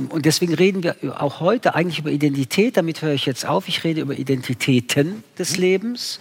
und 0.10 0.26
deswegen 0.26 0.54
reden 0.54 0.82
wir 0.82 0.96
auch 1.22 1.42
heute 1.42 1.76
eigentlich 1.76 2.00
über 2.00 2.10
Identität. 2.10 2.78
Damit 2.78 3.02
höre 3.02 3.14
ich 3.14 3.26
jetzt 3.26 3.46
auf. 3.46 3.68
Ich 3.68 3.84
rede 3.84 4.00
über 4.00 4.18
Identitäten 4.18 5.24
des 5.38 5.58
Lebens. 5.58 6.20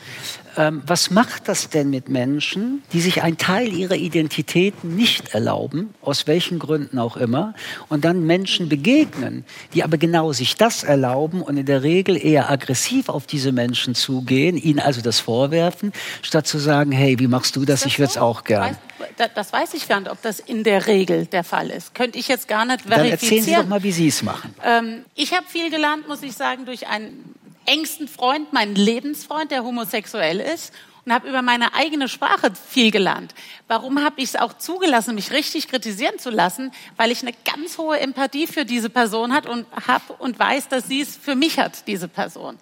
Ähm, 0.57 0.83
was 0.87 1.11
macht 1.11 1.49
das 1.49 1.71
denn 1.71 1.91
mit 1.91 2.09
Menschen, 2.09 2.83
die 2.93 3.01
sich 3.01 3.23
einen 3.23 3.39
Teil 3.39 3.73
ihrer 3.73 3.95
Identitäten 3.95 4.95
nicht 4.95 5.35
erlauben, 5.35 5.95
aus 6.03 6.27
welchen 6.27 6.59
Gründen 6.59 6.99
auch 6.99 7.17
immer, 7.17 7.55
und 7.89 8.05
dann 8.05 8.27
Menschen 8.27 8.69
begegnen, 8.69 9.45
die 9.75 9.83
aber 9.83 9.97
genau 9.97 10.33
sich 10.33 10.57
das 10.57 10.85
erlauben 10.85 11.43
und 11.43 11.57
in 11.57 11.67
der 11.67 11.83
Regel 11.83 12.23
eher 12.23 12.51
aggressiv 12.51 13.09
auf 13.09 13.27
diese 13.27 13.53
Menschen 13.53 13.95
zugehen, 13.95 14.57
ihnen 14.57 14.79
also 14.79 15.01
das 15.01 15.21
vorwerfen, 15.21 15.93
statt 16.23 16.47
zu 16.47 16.59
sagen, 16.59 16.93
hey, 16.93 17.19
wie 17.19 17.29
machst 17.29 17.57
du 17.57 17.65
das? 17.65 17.81
das 17.81 17.87
ich 17.87 17.99
würde 17.99 18.11
es 18.11 18.19
auch 18.19 18.45
gern. 18.45 18.77
Das, 19.17 19.31
das 19.35 19.53
weiß 19.53 19.75
ich 19.75 19.89
gar 19.89 20.01
nicht, 20.01 20.11
ob 20.11 20.21
das 20.23 20.39
in 20.39 20.65
der 20.65 20.87
Regel 20.87 21.27
der 21.27 21.45
Fall 21.45 21.71
ist. 21.71 21.95
Könnte 21.95 22.19
ich 22.19 22.29
jetzt 22.29 22.47
gar 22.47 22.65
nicht 22.65 22.83
verifizieren. 22.83 23.03
Dann 23.03 23.11
erzählen 23.11 23.43
Sie 23.43 23.55
doch 23.55 23.67
mal, 23.67 23.83
wie 23.83 23.93
Sie 23.93 24.09
es 24.09 24.23
machen. 24.23 24.55
Ähm, 24.65 25.05
ich 25.15 25.33
habe 25.33 25.47
viel 25.49 25.71
gelernt, 25.71 26.09
muss 26.09 26.23
ich 26.23 26.35
sagen, 26.35 26.65
durch 26.67 26.89
einen 26.89 27.35
engsten 27.67 28.09
Freund, 28.09 28.53
meinen 28.53 28.75
Lebensfreund, 28.75 29.51
der 29.51 29.65
homosexuell 29.65 30.41
ist 30.41 30.73
und 31.05 31.13
habe 31.13 31.29
über 31.29 31.43
meine 31.43 31.75
eigene 31.75 32.09
Sprache 32.09 32.53
viel 32.69 32.91
gelernt. 32.91 33.35
Warum 33.67 34.03
habe 34.03 34.21
ich 34.21 34.31
es 34.31 34.37
auch 34.37 34.53
zugelassen, 34.55 35.15
mich 35.15 35.33
richtig 35.33 35.69
kritisieren 35.69 36.19
zu 36.19 36.31
lassen? 36.31 36.73
Weil 36.97 37.11
ich 37.11 37.23
eine 37.23 37.33
ganz 37.45 37.79
hohe 37.79 37.99
Empathie 37.99 38.47
für 38.47 38.65
diese 38.65 38.89
Person 38.89 39.33
hat 39.33 39.47
und 39.47 39.67
habe 39.87 40.13
und 40.19 40.39
weiß, 40.39 40.69
dass 40.69 40.87
sie 40.87 41.01
es 41.01 41.17
für 41.17 41.35
mich 41.35 41.59
hat, 41.59 41.87
diese 41.87 42.09
Person. 42.09 42.59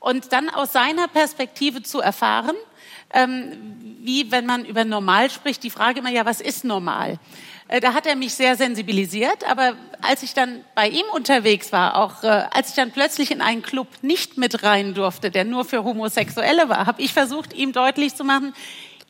Und 0.00 0.32
dann 0.32 0.48
aus 0.48 0.72
seiner 0.72 1.08
Perspektive 1.08 1.82
zu 1.82 2.00
erfahren, 2.00 2.56
ähm, 3.12 3.52
wie 4.00 4.30
wenn 4.30 4.46
man 4.46 4.64
über 4.64 4.84
normal 4.84 5.30
spricht, 5.30 5.62
die 5.62 5.70
Frage 5.70 6.00
immer, 6.00 6.10
ja, 6.10 6.24
was 6.24 6.40
ist 6.40 6.64
normal? 6.64 7.18
Äh, 7.68 7.80
da 7.80 7.94
hat 7.94 8.06
er 8.06 8.16
mich 8.16 8.34
sehr 8.34 8.56
sensibilisiert, 8.56 9.48
aber 9.48 9.74
als 10.02 10.22
ich 10.22 10.34
dann 10.34 10.64
bei 10.74 10.88
ihm 10.88 11.04
unterwegs 11.12 11.72
war, 11.72 11.96
auch 11.96 12.22
äh, 12.22 12.46
als 12.52 12.70
ich 12.70 12.74
dann 12.74 12.92
plötzlich 12.92 13.30
in 13.30 13.40
einen 13.40 13.62
Club 13.62 13.88
nicht 14.02 14.36
mit 14.36 14.62
rein 14.62 14.94
durfte, 14.94 15.30
der 15.30 15.44
nur 15.44 15.64
für 15.64 15.82
Homosexuelle 15.82 16.68
war, 16.68 16.86
habe 16.86 17.02
ich 17.02 17.12
versucht, 17.12 17.52
ihm 17.52 17.72
deutlich 17.72 18.14
zu 18.14 18.24
machen, 18.24 18.54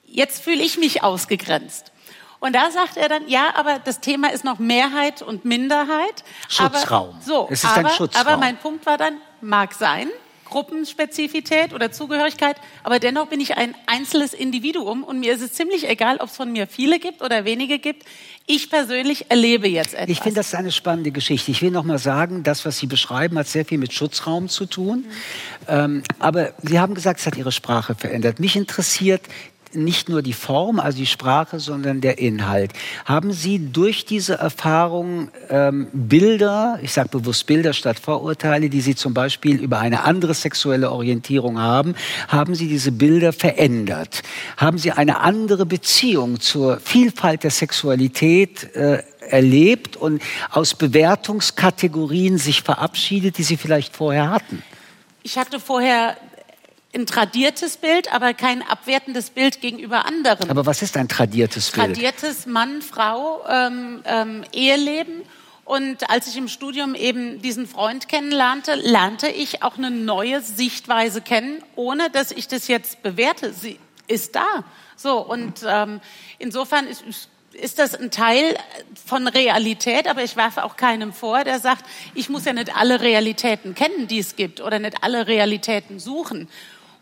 jetzt 0.07 0.43
fühle 0.43 0.63
ich 0.63 0.79
mich 0.79 1.03
ausgegrenzt. 1.03 1.93
Und 2.39 2.55
da 2.55 2.71
sagt 2.71 2.97
er 2.97 3.09
dann, 3.09 3.29
ja, 3.29 3.55
aber 3.57 3.79
das 3.79 4.01
Thema 4.01 4.33
ist 4.33 4.45
noch 4.45 4.59
Mehrheit 4.59 5.23
und 5.23 5.45
Minderheit. 5.45 6.23
Schutzraum. 6.49 7.11
Aber, 7.11 7.23
so, 7.23 7.49
es 7.51 7.65
ist 7.65 7.77
aber, 7.77 7.89
ein 7.89 7.95
Schutzraum. 7.95 8.27
aber 8.27 8.37
mein 8.37 8.57
Punkt 8.59 8.87
war 8.87 8.99
dann, 8.99 9.17
mag 9.41 9.75
sein, 9.75 10.09
Gruppenspezifität 10.47 11.75
oder 11.75 11.93
Zugehörigkeit, 11.93 12.57
aber 12.83 12.99
dennoch 12.99 13.29
bin 13.29 13.41
ich 13.41 13.57
ein 13.57 13.75
einzelnes 13.87 14.33
Individuum 14.33 15.05
und 15.05 15.21
mir 15.21 15.35
ist 15.35 15.43
es 15.43 15.53
ziemlich 15.53 15.89
egal, 15.89 16.17
ob 16.19 16.29
es 16.29 16.37
von 16.37 16.51
mir 16.53 16.67
viele 16.67 16.99
gibt 16.99 17.23
oder 17.23 17.45
wenige 17.45 17.79
gibt. 17.79 18.05
Ich 18.47 18.71
persönlich 18.71 19.31
erlebe 19.31 19.69
jetzt 19.69 19.95
etwas. 19.95 20.09
Ich 20.09 20.21
finde 20.21 20.37
das 20.37 20.55
eine 20.55 20.71
spannende 20.71 21.11
Geschichte. 21.11 21.51
Ich 21.51 21.63
will 21.63 21.73
noch 21.73 21.83
mal 21.83 21.99
sagen, 21.99 22.45
das, 22.45 22.65
was 22.65 22.79
Sie 22.79 22.87
beschreiben, 22.87 23.39
hat 23.39 23.49
sehr 23.49 23.65
viel 23.65 23.79
mit 23.79 23.93
Schutzraum 23.93 24.49
zu 24.49 24.67
tun. 24.67 25.01
Mhm. 25.01 25.05
Ähm, 25.69 26.03
aber 26.21 26.55
Sie 26.63 26.79
haben 26.79 26.95
gesagt, 26.95 27.21
es 27.21 27.27
hat 27.27 27.37
Ihre 27.37 27.51
Sprache 27.51 27.97
verändert. 27.97 28.39
Mich 28.39 28.55
interessiert 28.55 29.23
nicht 29.77 30.09
nur 30.09 30.23
die 30.23 30.33
Form, 30.33 30.81
also 30.81 30.99
die 30.99 31.07
Sprache, 31.07 31.61
sondern 31.61 32.01
der 32.01 32.19
Inhalt. 32.19 32.73
Haben 33.05 33.33
Sie 33.33 33.73
durch 33.73 34.05
diese 34.05 34.35
Erfahrung 34.35 35.29
ähm, 35.51 35.89
Bilder, 35.93 36.79
ich 36.83 36.93
sage 36.93 37.09
bewusst 37.11 37.47
Bilder 37.47 37.73
statt 37.73 37.99
Vorurteile, 37.99 38.69
die 38.69 38.81
Sie 38.81 38.95
zum 38.95 39.15
Beispiel 39.15 39.61
über 39.61 39.79
eine 39.79 40.05
andere 40.05 40.35
sexuelle 40.35 40.91
Orientierung 40.91 41.59
haben, 41.61 41.95
haben 42.29 42.55
Sie 42.55 42.69
diese 42.69 42.93
Bilder 42.93 43.33
verändert? 43.33 44.23
Haben 44.57 44.79
Sie 44.79 44.93
eine 44.93 45.21
andere 45.21 45.67
Beziehung 45.67 46.41
zur 46.41 46.81
Vielfalt 46.81 47.45
der 47.45 47.51
Sexualität 47.51 48.75
äh, 48.75 49.03
erlebt 49.29 49.97
und 49.97 50.23
aus 50.51 50.75
Bewertungskategorien 50.75 52.39
sich 52.39 52.63
verabschiedet, 52.63 53.39
die 53.39 53.43
Sie 53.43 53.57
vielleicht 53.57 53.97
vorher 53.97 54.31
hatten? 54.31 54.63
Ich 55.23 55.39
hatte 55.39 55.59
vorher 55.59 56.17
ein 56.97 57.07
tradiertes 57.07 57.77
Bild, 57.77 58.13
aber 58.13 58.35
kein 58.35 58.63
abwertendes 58.63 59.31
Bild 59.31 59.61
gegenüber 59.61 60.07
anderen. 60.07 60.51
Aber 60.51 60.67
was 60.67 60.83
ist 60.83 60.97
ein 60.97 61.09
tradiertes 61.09 61.71
Bild? 61.71 61.87
Tradiertes 61.87 62.47
Mann, 62.47 62.83
Frau, 62.83 63.45
ähm, 63.49 64.03
ähm, 64.05 64.45
Eheleben. 64.53 65.23
Und 65.65 66.09
als 66.11 66.29
ich 66.29 66.37
im 66.37 66.49
Studium 66.49 66.95
eben 66.95 67.43
diesen 67.43 67.67
Freund 67.67 68.09
kennenlernte, 68.09 68.77
lernte 68.77 69.29
ich 69.29 69.63
auch 69.63 69.77
eine 69.77 69.91
neue 69.91 70.41
Sichtweise 70.41 71.21
kennen, 71.21 71.63
ohne 71.75 72.09
dass 72.09 72.31
ich 72.31 72.49
das 72.49 72.69
jetzt 72.69 73.03
bewerte. 73.03 73.53
Sie 73.53 73.79
ist 74.07 74.37
da. 74.37 74.65
So 74.95 75.19
und 75.19 75.65
ähm, 75.67 76.01
insofern 76.39 76.87
ist, 76.87 77.03
ist 77.53 77.79
das 77.79 77.95
ein 77.95 78.11
Teil 78.11 78.57
von 79.05 79.27
Realität, 79.27 80.07
aber 80.07 80.23
ich 80.23 80.37
werfe 80.37 80.65
auch 80.65 80.77
keinem 80.77 81.13
vor, 81.13 81.43
der 81.43 81.59
sagt, 81.59 81.85
ich 82.15 82.29
muss 82.29 82.45
ja 82.45 82.53
nicht 82.53 82.77
alle 82.77 83.01
Realitäten 83.01 83.75
kennen, 83.75 84.07
die 84.07 84.21
es 84.21 84.37
gibt, 84.37 84.61
oder 84.61 84.79
nicht 84.79 85.03
alle 85.03 85.27
Realitäten 85.27 85.99
suchen. 85.99 86.49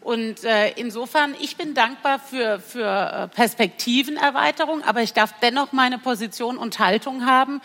Und 0.04 0.44
äh, 0.44 0.70
insofern, 0.72 1.34
ich 1.40 1.56
bin 1.56 1.72
dankbar 1.72 2.18
für, 2.18 2.60
für 2.60 2.84
äh, 2.84 3.28
Perspektivenerweiterung, 3.34 4.84
aber 4.84 5.00
ich 5.02 5.14
darf 5.14 5.32
dennoch 5.40 5.72
meine 5.72 5.96
Position 5.98 6.58
und 6.58 6.78
Haltung 6.78 7.24
haben. 7.24 7.62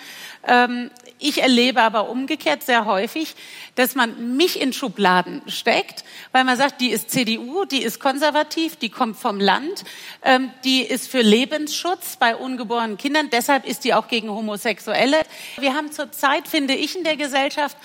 Ähm, 0.48 0.90
ich 1.20 1.42
erlebe 1.42 1.82
aber 1.82 2.10
umgekehrt 2.10 2.64
sehr 2.64 2.86
häufig, 2.86 3.36
dass 3.76 3.94
man 3.94 4.38
mich 4.38 4.62
in 4.62 4.72
Schubladen 4.72 5.42
steckt, 5.48 6.06
weil 6.32 6.46
man 6.46 6.56
sagt, 6.56 6.80
die 6.80 6.92
ist 6.92 7.12
CDU, 7.12 7.66
die 7.66 7.84
ist 7.84 8.00
konservativ, 8.00 8.78
die 8.78 8.90
kommt 8.90 9.18
vom 9.18 9.42
Land, 9.42 9.84
ähm, 10.24 10.50
die 10.64 10.82
ist 10.82 11.12
für 11.12 11.22
Lebensschutz 11.22 12.16
bei 12.16 12.38
ungeborenen 12.38 12.96
Kindern, 12.96 13.30
deshalb 13.30 13.68
ist 13.68 13.84
die 13.84 13.94
auch 13.94 14.08
gegen 14.08 14.30
Homosexuelle. 14.30 15.18
Wir 15.58 15.74
haben 15.74 15.92
zurzeit, 15.92 16.48
finde 16.48 16.74
ich, 16.74 16.96
in 16.96 17.04
der 17.04 17.18
Gesellschaft 17.18 17.76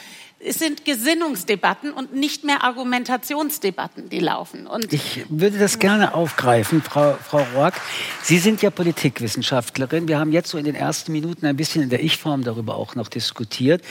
es 0.44 0.58
sind 0.58 0.84
Gesinnungsdebatten 0.84 1.92
und 1.92 2.14
nicht 2.14 2.44
mehr 2.44 2.64
Argumentationsdebatten, 2.64 4.10
die 4.10 4.20
laufen. 4.20 4.66
Und 4.66 4.92
ich 4.92 5.24
würde 5.28 5.58
das 5.58 5.78
gerne 5.78 6.14
aufgreifen, 6.14 6.82
Frau, 6.82 7.14
Frau 7.14 7.46
Roack. 7.54 7.74
Sie 8.22 8.38
sind 8.38 8.62
ja 8.62 8.70
Politikwissenschaftlerin. 8.70 10.06
Wir 10.06 10.18
haben 10.18 10.32
jetzt 10.32 10.50
so 10.50 10.58
in 10.58 10.64
den 10.64 10.74
ersten 10.74 11.12
Minuten 11.12 11.46
ein 11.46 11.56
bisschen 11.56 11.82
in 11.82 11.90
der 11.90 12.02
Ich-Form 12.02 12.44
darüber 12.44 12.76
auch 12.76 12.94
noch 12.94 13.08
diskutiert. 13.08 13.82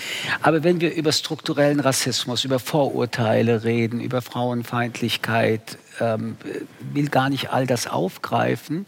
Aber 0.41 0.63
wenn 0.63 0.79
wir 0.79 0.93
über 0.93 1.11
strukturellen 1.11 1.79
Rassismus, 1.79 2.45
über 2.45 2.59
Vorurteile 2.59 3.63
reden, 3.63 3.99
über 3.99 4.21
Frauenfeindlichkeit, 4.21 5.77
ähm, 5.99 6.37
will 6.79 7.09
gar 7.09 7.29
nicht 7.29 7.51
all 7.51 7.67
das 7.67 7.87
aufgreifen, 7.87 8.85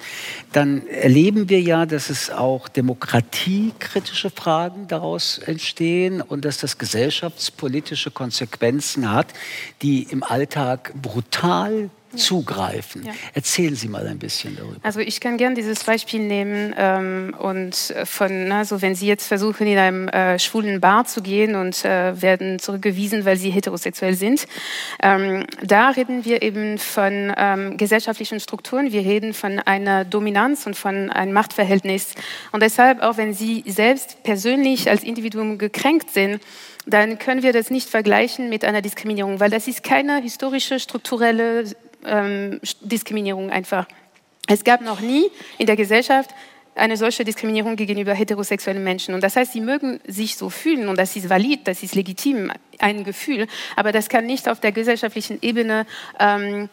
dann 0.51 0.87
erleben 0.87 1.49
wir 1.49 1.61
ja, 1.61 1.85
dass 1.85 2.09
es 2.09 2.29
auch 2.29 2.67
demokratiekritische 2.67 4.29
Fragen 4.29 4.87
daraus 4.87 5.37
entstehen 5.37 6.21
und 6.21 6.45
dass 6.45 6.57
das 6.57 6.77
gesellschaftspolitische 7.55 8.11
Konsequenzen 8.11 9.11
hat, 9.11 9.27
die 9.81 10.03
im 10.03 10.23
Alltag 10.23 10.93
brutal 11.01 11.89
zugreifen. 12.15 13.03
Ja. 13.03 13.13
Erzählen 13.33 13.75
Sie 13.75 13.87
mal 13.87 14.07
ein 14.07 14.19
bisschen 14.19 14.55
darüber. 14.55 14.77
Also 14.83 14.99
ich 14.99 15.19
kann 15.19 15.37
gerne 15.37 15.55
dieses 15.55 15.83
Beispiel 15.83 16.21
nehmen 16.21 16.73
ähm, 16.77 17.35
und 17.37 17.93
von, 18.05 18.51
also 18.51 18.81
wenn 18.81 18.95
Sie 18.95 19.07
jetzt 19.07 19.27
versuchen, 19.27 19.67
in 19.67 19.77
einem 19.77 20.07
äh, 20.07 20.39
schwulen 20.39 20.79
Bar 20.79 21.05
zu 21.05 21.21
gehen 21.21 21.55
und 21.55 21.83
äh, 21.83 22.21
werden 22.21 22.59
zurückgewiesen, 22.59 23.25
weil 23.25 23.37
Sie 23.37 23.49
heterosexuell 23.49 24.15
sind, 24.15 24.47
ähm, 25.01 25.45
da 25.61 25.89
reden 25.89 26.25
wir 26.25 26.41
eben 26.41 26.77
von 26.77 27.33
ähm, 27.35 27.77
gesellschaftlichen 27.77 28.39
Strukturen, 28.39 28.91
wir 28.91 29.01
reden 29.01 29.33
von 29.33 29.59
einer 29.59 30.05
Dominanz 30.05 30.65
und 30.65 30.75
von 30.75 31.09
einem 31.09 31.33
Machtverhältnis. 31.33 32.15
Und 32.51 32.63
deshalb, 32.63 33.01
auch 33.01 33.17
wenn 33.17 33.33
Sie 33.33 33.63
selbst 33.67 34.23
persönlich 34.23 34.89
als 34.89 35.03
Individuum 35.03 35.57
gekränkt 35.57 36.11
sind, 36.11 36.39
dann 36.85 37.17
können 37.17 37.43
wir 37.43 37.53
das 37.53 37.69
nicht 37.69 37.89
vergleichen 37.89 38.49
mit 38.49 38.63
einer 38.63 38.81
Diskriminierung, 38.81 39.39
weil 39.39 39.49
das 39.49 39.67
ist 39.67 39.83
keine 39.83 40.21
historische, 40.21 40.79
strukturelle 40.79 41.65
ähm, 42.05 42.59
Diskriminierung 42.81 43.49
einfach. 43.49 43.87
Es 44.47 44.63
gab 44.63 44.81
noch 44.81 44.99
nie 44.99 45.29
in 45.57 45.65
der 45.65 45.75
Gesellschaft 45.75 46.29
eine 46.75 46.97
solche 46.97 47.23
Diskriminierung 47.23 47.77
gegenüber 47.77 48.13
heterosexuellen 48.13 48.83
Menschen. 48.83 49.15
Und 49.15 49.21
das 49.21 49.35
heißt, 49.35 49.53
sie 49.53 49.61
mögen 49.61 49.99
sich 50.05 50.35
so 50.35 50.49
fühlen 50.49 50.89
und 50.89 50.97
das 50.97 51.15
ist 51.15 51.29
valid, 51.29 51.67
das 51.67 51.83
ist 51.83 51.95
legitim, 51.95 52.51
ein 52.79 53.03
Gefühl, 53.03 53.47
aber 53.75 53.91
das 53.91 54.09
kann 54.09 54.25
nicht 54.25 54.49
auf 54.49 54.59
der 54.59 54.73
gesellschaftlichen 54.73 55.39
Ebene 55.41 55.85
ähm, 56.19 56.69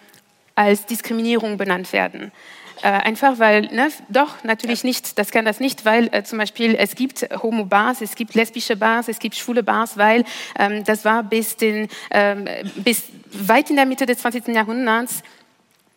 als 0.54 0.86
Diskriminierung 0.86 1.56
benannt 1.56 1.92
werden. 1.92 2.32
Äh, 2.82 2.88
einfach 2.88 3.38
weil, 3.38 3.62
ne, 3.72 3.90
doch, 4.08 4.42
natürlich 4.42 4.82
nicht, 4.82 5.16
das 5.16 5.30
kann 5.30 5.44
das 5.44 5.60
nicht, 5.60 5.84
weil 5.84 6.08
äh, 6.12 6.24
zum 6.24 6.38
Beispiel 6.38 6.74
es 6.74 6.96
gibt 6.96 7.28
Homo-Bars, 7.42 8.00
es 8.00 8.16
gibt 8.16 8.34
lesbische 8.34 8.76
Bars, 8.76 9.06
es 9.06 9.20
gibt 9.20 9.36
schwule 9.36 9.62
Bars, 9.62 9.96
weil 9.96 10.24
ähm, 10.58 10.82
das 10.82 11.04
war 11.04 11.22
bis, 11.22 11.56
den, 11.56 11.88
ähm, 12.10 12.48
bis 12.76 13.04
weit 13.32 13.70
in 13.70 13.76
der 13.76 13.86
Mitte 13.86 14.04
des 14.04 14.18
20. 14.18 14.48
Jahrhunderts 14.48 15.22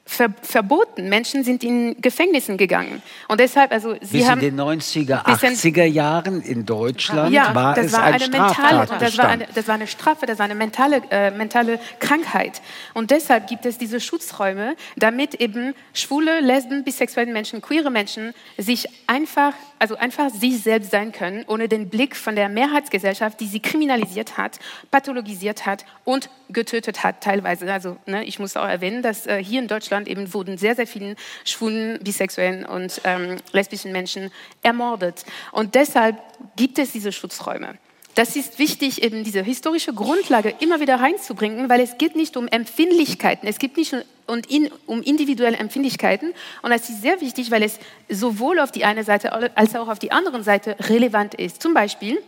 ver 0.08 0.30
verboten. 0.42 1.10
Menschen 1.10 1.44
sind 1.44 1.64
in 1.64 2.00
Gefängnissen 2.00 2.58
gegangen. 2.58 3.02
Und 3.28 3.40
deshalb, 3.40 3.72
also 3.72 3.96
Sie 4.02 4.20
Bis 4.20 4.30
haben 4.30 4.40
in 4.40 4.56
den 4.56 4.66
90er, 4.66 5.26
80er 5.26 5.84
Jahren 5.84 6.42
in 6.42 6.66
Deutschland 6.66 7.34
ja, 7.34 7.56
war 7.56 7.74
das 7.74 7.88
es 7.88 7.94
war 7.94 8.04
ein 8.04 8.14
eine 8.14 8.28
mentale, 8.30 8.88
das 9.00 9.18
war, 9.18 9.28
eine, 9.28 9.48
das 9.54 9.68
war 9.68 9.76
eine 9.76 9.88
Strafe, 9.88 10.28
das 10.28 10.38
war 10.38 10.46
eine 10.46 10.56
mentale, 10.56 11.02
äh, 11.10 11.32
mentale 11.32 11.80
Krankheit. 12.00 12.62
Und 12.94 13.10
deshalb 13.10 13.48
gibt 13.48 13.66
es 13.66 13.80
diese 13.80 14.00
Schutzräume, 14.00 14.76
damit 14.96 15.36
eben 15.36 15.74
schwule, 15.94 16.40
lesben, 16.40 16.84
bisexuelle 16.84 17.34
Menschen, 17.34 17.62
queere 17.62 17.90
Menschen 17.90 18.34
sich 18.58 18.88
einfach, 19.08 19.54
also 19.80 19.96
einfach 19.96 20.30
sie 20.30 20.56
selbst 20.56 20.92
sein 20.92 21.12
können, 21.14 21.46
ohne 21.48 21.68
den 21.68 21.90
Blick 21.90 22.16
von 22.16 22.36
der 22.36 22.48
Mehrheitsgesellschaft, 22.48 23.40
die 23.40 23.48
sie 23.48 23.60
kriminalisiert 23.60 24.38
hat, 24.38 24.60
pathologisiert 24.92 25.66
hat 25.66 25.84
und 26.04 26.30
getötet 26.50 27.04
hat 27.04 27.22
teilweise. 27.22 27.72
Also 27.72 27.98
ne, 28.06 28.24
ich 28.26 28.40
muss 28.40 28.56
auch 28.58 28.68
erwähnen, 28.68 29.02
dass 29.02 29.28
äh, 29.28 29.44
hier 29.44 29.62
in 29.62 29.68
Deutschland 29.68 30.08
eben 30.08 30.34
wurden 30.34 30.58
sehr, 30.58 30.76
sehr 30.76 30.88
vielen 30.88 31.16
schwulen, 31.44 32.00
bisexuellen 32.02 32.66
und 32.66 33.02
ähm, 33.04 33.38
lesbischen 33.52 33.92
Menschen 33.92 34.32
ermordet. 34.64 35.26
Und 35.52 35.76
deshalb 35.76 36.18
gibt 36.56 36.80
es 36.80 36.92
diese 36.92 37.12
Schutzräume. 37.12 37.76
Das 38.16 38.38
ist 38.38 38.60
wichtig, 38.60 39.04
eben 39.04 39.26
diese 39.26 39.44
historische 39.44 39.94
Grundlage 39.94 40.56
immer 40.62 40.80
wieder 40.80 41.02
reinzubringen, 41.02 41.68
weil 41.68 41.82
es 41.82 41.98
geht 41.98 42.16
nicht 42.16 42.38
um 42.38 42.48
Empfindlichkeiten, 42.48 43.46
es 43.46 43.60
geht 43.60 43.76
nicht 43.76 43.94
um, 44.26 44.42
um 44.86 45.02
individuelle 45.02 45.58
Empfindlichkeiten. 45.58 46.34
Und 46.62 46.70
das 46.70 46.90
ist 46.90 47.02
sehr 47.02 47.20
wichtig, 47.20 47.52
weil 47.52 47.62
es 47.62 47.78
sowohl 48.08 48.60
auf 48.60 48.72
die 48.72 48.86
eine 48.86 49.04
Seite 49.04 49.34
als 49.58 49.76
auch 49.76 49.90
auf 49.90 50.00
die 50.00 50.14
andere 50.14 50.44
Seite 50.44 50.78
relevant 50.88 51.36
ist. 51.36 51.62
Zum 51.62 51.74
Beispiel, 51.74 52.22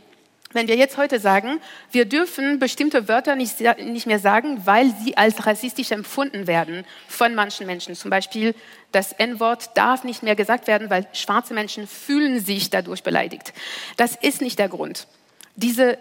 wenn 0.54 0.68
wir 0.68 0.76
jetzt 0.76 0.98
heute 0.98 1.20
sagen, 1.20 1.60
wir 1.92 2.06
dürfen 2.06 2.60
bestimmte 2.60 3.08
Wörter 3.08 3.36
nicht, 3.36 3.60
nicht 3.80 4.08
mehr 4.08 4.20
sagen, 4.20 4.62
weil 4.66 4.94
sie 5.04 5.18
als 5.18 5.46
rassistisch 5.46 5.92
empfunden 5.92 6.48
werden 6.48 6.86
von 7.08 7.36
manchen 7.36 7.68
Menschen. 7.68 7.96
Zum 7.96 8.10
Beispiel 8.10 8.56
das 8.92 9.12
N-Wort 9.12 9.72
darf 9.76 10.04
nicht 10.04 10.24
mehr 10.24 10.36
gesagt 10.36 10.68
werden, 10.68 10.90
weil 10.90 11.06
schwarze 11.14 11.54
Menschen 11.54 11.88
fühlen 11.88 12.40
sich 12.40 12.70
dadurch 12.70 13.04
beleidigt. 13.04 13.54
Das 13.98 14.16
ist 14.16 14.42
nicht 14.42 14.58
der 14.60 14.70
Grund. 14.70 15.08
Diese 15.56 15.98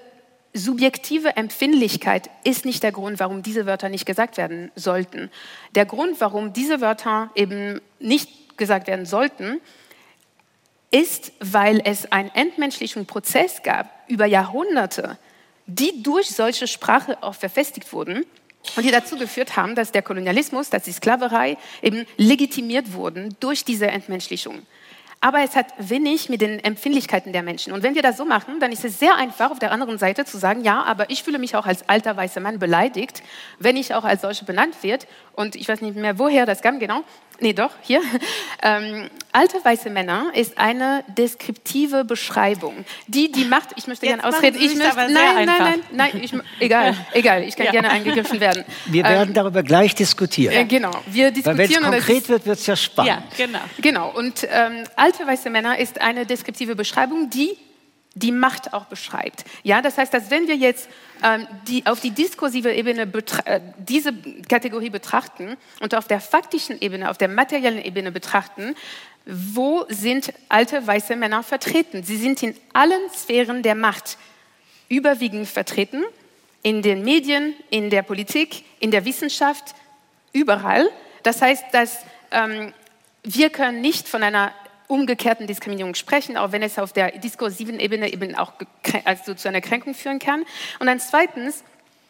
subjektive 0.53 1.37
Empfindlichkeit 1.37 2.31
ist 2.45 2.65
nicht 2.65 2.83
der 2.83 2.93
Grund, 2.93 3.21
warum 3.21 3.43
diese 3.43 3.67
Wörter 3.67 3.89
nicht 3.89 4.07
gesagt 4.07 4.37
werden 4.39 4.71
sollten. 4.75 5.31
Der 5.75 5.85
Grund, 5.85 6.21
warum 6.21 6.53
diese 6.53 6.81
Wörter 6.81 7.31
eben 7.35 7.81
nicht 7.99 8.57
gesagt 8.57 8.87
werden 8.87 9.07
sollten, 9.07 9.61
ist, 10.91 11.33
weil 11.41 11.81
es 11.85 12.11
einen 12.13 12.31
entmenschlichen 12.35 13.07
Prozess 13.07 13.63
gab 13.63 13.91
über 14.09 14.27
Jahrhunderte, 14.27 15.19
die 15.67 16.03
durch 16.03 16.29
solche 16.29 16.67
Sprache 16.67 17.23
auch 17.23 17.35
verfestigt 17.35 17.93
wurden 17.93 18.25
und 18.77 18.85
die 18.85 18.91
dazu 18.91 19.17
geführt 19.17 19.57
haben, 19.57 19.75
dass 19.75 19.93
der 19.93 20.03
Kolonialismus, 20.03 20.71
dass 20.71 20.85
die 20.85 20.93
Sklaverei 20.93 21.57
eben 21.83 22.07
legitimiert 22.17 22.93
wurden 22.93 23.37
durch 23.41 23.65
diese 23.65 23.89
Entmenschlichung. 23.89 24.63
Aber 25.21 25.41
es 25.43 25.57
hat 25.57 25.67
wenig 25.79 26.29
mit 26.29 26.43
den 26.43 26.63
Empfindlichkeiten 26.63 27.33
der 27.33 27.43
Menschen. 27.43 27.73
Und 27.73 27.83
wenn 27.83 27.95
wir 27.95 28.03
das 28.03 28.19
so 28.19 28.25
machen, 28.25 28.61
dann 28.61 28.71
ist 28.71 28.85
es 28.85 28.99
sehr 28.99 29.17
einfach, 29.17 29.51
auf 29.51 29.59
der 29.59 29.73
anderen 29.73 29.99
Seite 29.99 30.25
zu 30.25 30.37
sagen, 30.37 30.63
ja, 30.63 30.83
aber 30.83 31.11
ich 31.11 31.23
fühle 31.23 31.39
mich 31.39 31.57
auch 31.57 31.65
als 31.65 31.89
alter 31.89 32.17
weißer 32.17 32.41
Mann 32.41 32.59
beleidigt, 32.59 33.23
wenn 33.59 33.77
ich 33.77 33.95
auch 33.95 34.05
als 34.05 34.21
solche 34.21 34.45
benannt 34.45 34.83
wird. 34.83 35.07
Und 35.33 35.57
ich 35.57 35.69
weiß 35.69 35.81
nicht 35.81 35.97
mehr, 35.97 36.19
woher 36.19 36.45
das 36.45 36.61
kam, 36.61 36.79
genau. 36.79 37.03
Nee, 37.41 37.53
doch, 37.53 37.71
hier. 37.83 38.01
Ähm, 38.63 39.11
alte 39.33 39.63
weiße 39.63 39.91
Männer 39.91 40.31
ist 40.35 40.57
eine 40.57 41.05
deskriptive 41.19 42.05
Beschreibung. 42.05 42.85
Die, 43.07 43.31
die 43.31 43.45
macht, 43.45 43.71
ich 43.77 43.87
möchte 43.87 44.07
Jetzt 44.07 44.23
gerne 44.23 44.37
ausreden. 44.37 44.57
Ich 44.61 44.75
möchte, 44.77 44.97
nein, 44.97 45.13
nein, 45.13 45.49
einfach. 45.49 45.59
nein, 45.61 45.81
nein, 45.93 46.21
ich, 46.23 46.33
egal, 46.61 46.95
egal, 47.13 47.43
ich 47.43 47.55
kann 47.57 47.67
Ja. 47.67 47.73
gerne 47.73 47.91
eingegriffen 47.91 48.41
werden. 48.41 48.65
Wir 48.87 49.05
werden 49.05 49.35
darüber 49.35 49.63
gleich 49.63 49.95
diskutieren. 49.95 50.55
Äh, 50.55 50.65
genau, 50.65 50.93
wir 51.07 51.27
Weil 51.27 51.35
wenn 51.35 51.35
es 51.35 51.69
diskutieren 51.69 51.83
konkret 51.85 52.17
ist- 52.23 52.29
wird, 52.31 52.47
wird 52.47 52.59
es 52.59 52.67
ja 52.67 52.77
spannend. 52.77 53.13
Ja, 53.37 53.47
genau. 53.47 53.61
Genau, 53.83 54.11
und 54.17 54.47
ähm, 54.51 54.85
alte 54.97 55.27
weiße 55.27 55.51
Männer 55.51 55.79
ist 55.79 56.01
eine 56.01 56.25
deskriptive 56.25 56.75
Beschreibung, 56.75 57.29
die 57.29 57.57
die 58.17 58.33
Macht 58.33 58.73
auch 58.73 58.87
beschreibt. 58.87 59.45
Ja, 59.63 59.83
das 59.83 59.99
heißt, 59.99 60.13
dass 60.13 60.31
wenn 60.31 60.49
wir 60.49 60.57
jetzt 60.57 60.89
ähm, 61.23 61.47
die, 61.69 61.87
auf 61.87 62.01
die 62.01 62.11
diskursive 62.11 62.73
Ebene 62.73 63.03
äh, 63.45 63.61
diese 63.79 64.13
Kategorie 64.49 64.91
betrachten 64.91 65.57
und 65.81 65.95
auf 65.95 66.09
der 66.09 66.21
faktischen 66.21 66.81
Ebene, 66.81 67.11
auf 67.11 67.19
der 67.19 67.29
materiellen 67.29 67.85
Ebene 67.85 68.11
betrachten, 68.11 68.75
wo 69.27 69.85
sind 69.89 70.33
alte 70.49 70.85
weiße 70.87 71.15
Männer 71.15 71.43
vertreten? 71.43 72.03
Sie 72.03 72.17
sind 72.17 72.43
in 72.43 72.57
allen 72.73 73.11
Sphären 73.15 73.63
der 73.63 73.75
Macht 73.75 74.17
überwiegend 74.89 75.47
vertreten, 75.47 76.03
in 76.63 76.81
den 76.81 77.05
Medien, 77.05 77.55
in 77.69 77.91
der 77.91 78.03
Politik, 78.03 78.65
in 78.81 78.91
der 78.91 79.05
Wissenschaft, 79.05 79.75
überall. 80.33 80.89
Das 81.23 81.43
heißt, 81.43 81.65
dass 81.73 81.99
ähm, 82.31 82.73
wir 83.25 83.51
können 83.51 83.83
nicht 83.83 84.09
von 84.09 84.23
einer 84.23 84.53
umgekehrten 84.89 85.47
Diskriminierung 85.47 85.95
sprechen, 85.95 86.37
auch 86.37 86.53
wenn 86.53 86.63
es 86.63 86.79
auf 86.79 86.93
der 86.93 87.19
diskursiven 87.19 87.81
Ebene 87.81 88.13
eben 88.13 88.35
auch 88.35 88.53
also 89.05 89.35
zu 89.35 89.49
einer 89.49 89.61
Kränkung 89.61 89.95
führen 89.95 90.19
kann. 90.19 90.45
Und 90.79 90.87
dann 90.87 91.01
zweitens, 91.01 91.65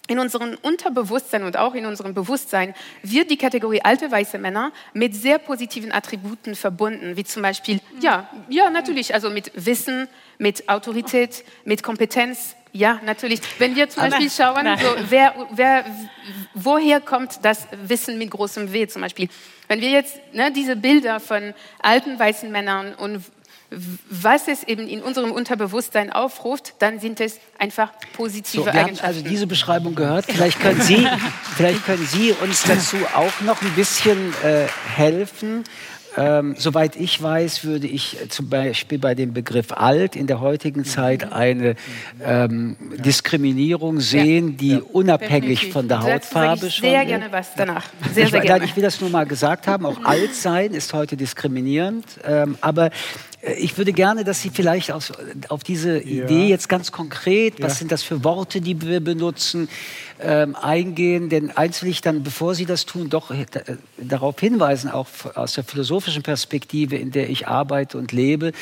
in 0.09 0.19
unserem 0.19 0.57
Unterbewusstsein 0.63 1.43
und 1.43 1.57
auch 1.57 1.75
in 1.75 1.87
unserem 1.87 2.15
Bewusstsein 2.15 2.75
wird 3.03 3.31
die 3.31 3.37
Kategorie 3.37 3.81
alte 3.83 4.11
weiße 4.11 4.39
Männer 4.39 4.73
mit 4.95 5.15
sehr 5.15 5.39
positiven 5.39 5.93
Attributen 5.93 6.55
verbunden, 6.55 7.17
wie 7.17 7.25
zum 7.25 7.43
Beispiel, 7.43 7.81
ja, 8.01 8.29
ja, 8.49 8.71
natürlich, 8.71 9.15
also 9.15 9.31
mit 9.31 9.51
Wissen, 9.55 10.09
mit 10.39 10.69
Autorität, 10.69 11.45
mit 11.65 11.83
Kompetenz, 11.83 12.55
ja, 12.77 13.01
natürlich. 13.05 13.41
Wenn 13.59 13.75
wir 13.75 13.89
zum 13.89 14.03
Beispiel 14.05 14.31
schauen, 14.31 14.65
Nein. 14.65 14.79
so, 14.79 14.87
wer, 15.09 15.35
wer, 15.53 15.85
woher 16.55 17.01
kommt 17.01 17.39
das 17.43 17.67
Wissen 17.87 18.19
mit 18.19 18.31
großem 18.31 18.73
W 18.73 18.87
zum 18.87 19.03
Beispiel? 19.03 19.29
Wenn 19.69 19.81
wir 19.81 19.91
jetzt 19.91 20.21
ne, 20.33 20.53
diese 20.53 20.77
Bilder 20.77 21.19
von 21.19 21.55
alten 21.81 22.19
weißen 22.19 22.51
Männern 22.51 22.95
und 22.95 23.25
was 24.09 24.47
es 24.47 24.63
eben 24.63 24.87
in 24.87 25.03
unserem 25.03 25.33
Unterbewusstsein 25.33 26.13
aufruft, 26.13 26.75
dann 26.79 27.01
sind 27.01 27.21
es 27.21 27.41
einfach 27.59 27.91
positive 28.13 28.59
So, 28.59 28.67
wir 28.67 28.73
haben 28.73 28.87
Eigenschaften. 28.87 29.07
also 29.07 29.21
diese 29.23 29.47
Beschreibung 29.49 29.95
gehört. 29.97 30.27
Vielleicht 30.27 30.61
können 30.61 30.81
Sie, 30.81 31.07
vielleicht 31.57 31.85
können 31.85 32.07
Sie 32.07 32.33
uns 32.33 32.63
dazu 32.63 32.97
auch 33.15 33.41
noch 33.41 33.61
ein 33.63 33.73
bisschen 33.73 34.33
äh, 34.45 34.67
helfen. 34.95 35.65
Ähm, 36.17 36.55
soweit 36.59 36.97
ich 36.97 37.23
weiß, 37.23 37.65
würde 37.65 37.87
ich 37.87 38.21
äh, 38.21 38.29
zum 38.29 38.49
Beispiel 38.49 38.99
bei 38.99 39.15
dem 39.15 39.33
Begriff 39.35 39.73
alt 39.73 40.17
in 40.17 40.27
der 40.27 40.41
heutigen 40.41 40.85
Zeit 40.85 41.33
eine 41.33 41.77
ähm, 42.25 42.77
Diskriminierung 43.05 44.01
sehen, 44.01 44.57
die 44.57 44.77
unabhängig 44.81 45.61
Definitiv. 45.61 45.73
von 45.73 45.89
der 45.89 46.03
Hautfarbe 46.03 46.67
ich 46.69 46.77
schon 46.77 46.89
sehr 46.89 47.05
gerne 47.05 47.27
was 47.31 47.55
danach. 47.57 47.85
Sehr, 48.15 48.25
ich, 48.25 48.31
sehr 48.31 48.41
gerne. 48.41 48.65
ich 48.65 48.75
will 48.77 48.83
das 48.83 49.01
nur 49.01 49.11
mal 49.11 49.27
gesagt 49.27 49.67
haben. 49.67 49.85
Auch 49.85 50.05
alt 50.05 50.35
sein 50.35 50.73
ist 50.73 50.93
heute 50.95 51.17
diskriminierend. 51.17 52.05
Ähm, 52.25 52.57
aber 52.61 52.91
äh, 53.43 53.55
ich 53.55 53.77
würde 53.77 53.93
gerne, 53.93 54.25
dass 54.25 54.41
Sie 54.43 54.51
vielleicht 54.51 54.93
aus, 54.93 55.13
auf 55.49 55.65
diese 55.65 55.99
Idee 56.01 56.49
jetzt 56.49 56.69
ganz 56.69 56.93
konkret, 56.93 57.61
was 57.61 57.73
Ja. 57.75 57.79
sind 57.79 57.93
das 57.93 58.03
für 58.03 58.25
Worte, 58.25 58.61
die 58.61 58.81
wir 58.81 59.01
benutzen, 59.01 59.69
ähm, 60.21 60.57
eingehen. 60.57 61.29
Denn 61.29 61.51
eins 61.51 61.83
will 61.83 61.91
ich 61.91 62.01
dann, 62.01 62.23
bevor 62.23 62.55
Sie 62.55 62.67
das 62.67 62.87
tun, 62.87 63.11
doch 63.11 63.31
äh, 63.31 63.47
darauf 63.99 64.39
hinweisen, 64.41 64.91
auch 64.91 65.07
aus 65.35 65.55
der 65.55 65.65
philosophischen 65.65 66.23
Perspektive, 66.23 66.97
in 66.97 67.11
der 67.11 67.29
ich 67.29 67.47
arbeite 67.49 67.99
und 67.99 68.13
lebe. 68.13 68.53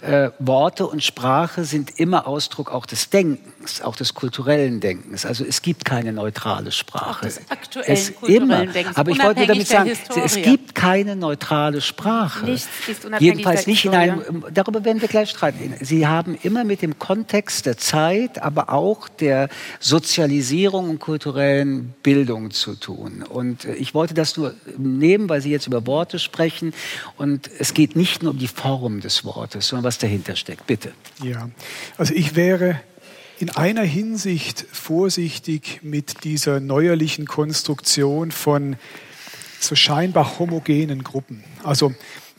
Äh, 0.00 0.30
Worte 0.38 0.86
und 0.86 1.02
Sprache 1.02 1.64
sind 1.64 1.98
immer 1.98 2.26
Ausdruck 2.26 2.70
auch 2.70 2.86
des 2.86 3.10
Denkens, 3.10 3.82
auch 3.82 3.96
des 3.96 4.14
kulturellen 4.14 4.80
Denkens. 4.80 5.24
Also 5.24 5.44
es 5.44 5.62
gibt 5.62 5.84
keine 5.84 6.12
neutrale 6.12 6.72
Sprache. 6.72 7.26
des 7.26 7.40
aktuellen 7.50 7.92
es 7.92 8.14
kulturellen 8.14 8.42
immer. 8.42 8.66
Denkens, 8.66 8.96
Aber 8.96 9.10
ich 9.10 9.22
wollte 9.22 9.46
damit 9.46 9.68
sagen, 9.68 9.90
es 10.24 10.36
gibt 10.36 10.74
keine 10.74 11.16
neutrale 11.16 11.80
Sprache. 11.80 12.44
Nichts 12.44 12.68
ist 12.88 13.04
unabhängig 13.04 13.34
Jedenfalls 13.34 13.66
nicht 13.66 13.84
in 13.84 13.94
einem, 13.94 14.44
darüber 14.52 14.84
werden 14.84 15.00
wir 15.00 15.08
gleich 15.08 15.30
streiten. 15.30 15.74
Sie 15.80 16.06
haben 16.06 16.36
immer 16.42 16.64
mit 16.64 16.82
dem 16.82 16.98
Kontext 16.98 17.66
der 17.66 17.78
Zeit, 17.78 18.42
aber 18.42 18.72
auch 18.72 19.08
der 19.08 19.48
Sozialisierung 19.80 20.90
und 20.90 21.03
kulturellen 21.04 21.92
Bildung 22.02 22.50
zu 22.50 22.76
tun. 22.76 23.22
Und 23.22 23.66
äh, 23.66 23.74
ich 23.74 23.92
wollte 23.92 24.14
das 24.14 24.38
nur 24.38 24.54
nehmen, 24.78 25.28
weil 25.28 25.42
Sie 25.42 25.50
jetzt 25.50 25.66
über 25.66 25.86
Worte 25.86 26.18
sprechen. 26.18 26.72
Und 27.18 27.50
es 27.58 27.74
geht 27.74 27.94
nicht 27.94 28.22
nur 28.22 28.32
um 28.32 28.38
die 28.38 28.48
Form 28.48 29.00
des 29.00 29.22
Wortes, 29.24 29.68
sondern 29.68 29.84
was 29.84 29.98
dahinter 29.98 30.34
steckt. 30.34 30.66
Bitte. 30.66 30.92
Ja, 31.22 31.50
also 31.98 32.14
ich 32.14 32.36
wäre 32.36 32.80
in 33.38 33.50
einer 33.50 33.82
Hinsicht 33.82 34.64
vorsichtig 34.72 35.80
mit 35.82 36.24
dieser 36.24 36.60
neuerlichen 36.60 37.26
Konstruktion 37.26 38.30
von 38.30 38.76
so 39.60 39.74
scheinbar 39.74 40.38
homogenen 40.38 41.04
Gruppen. 41.04 41.44
Also 41.62 41.94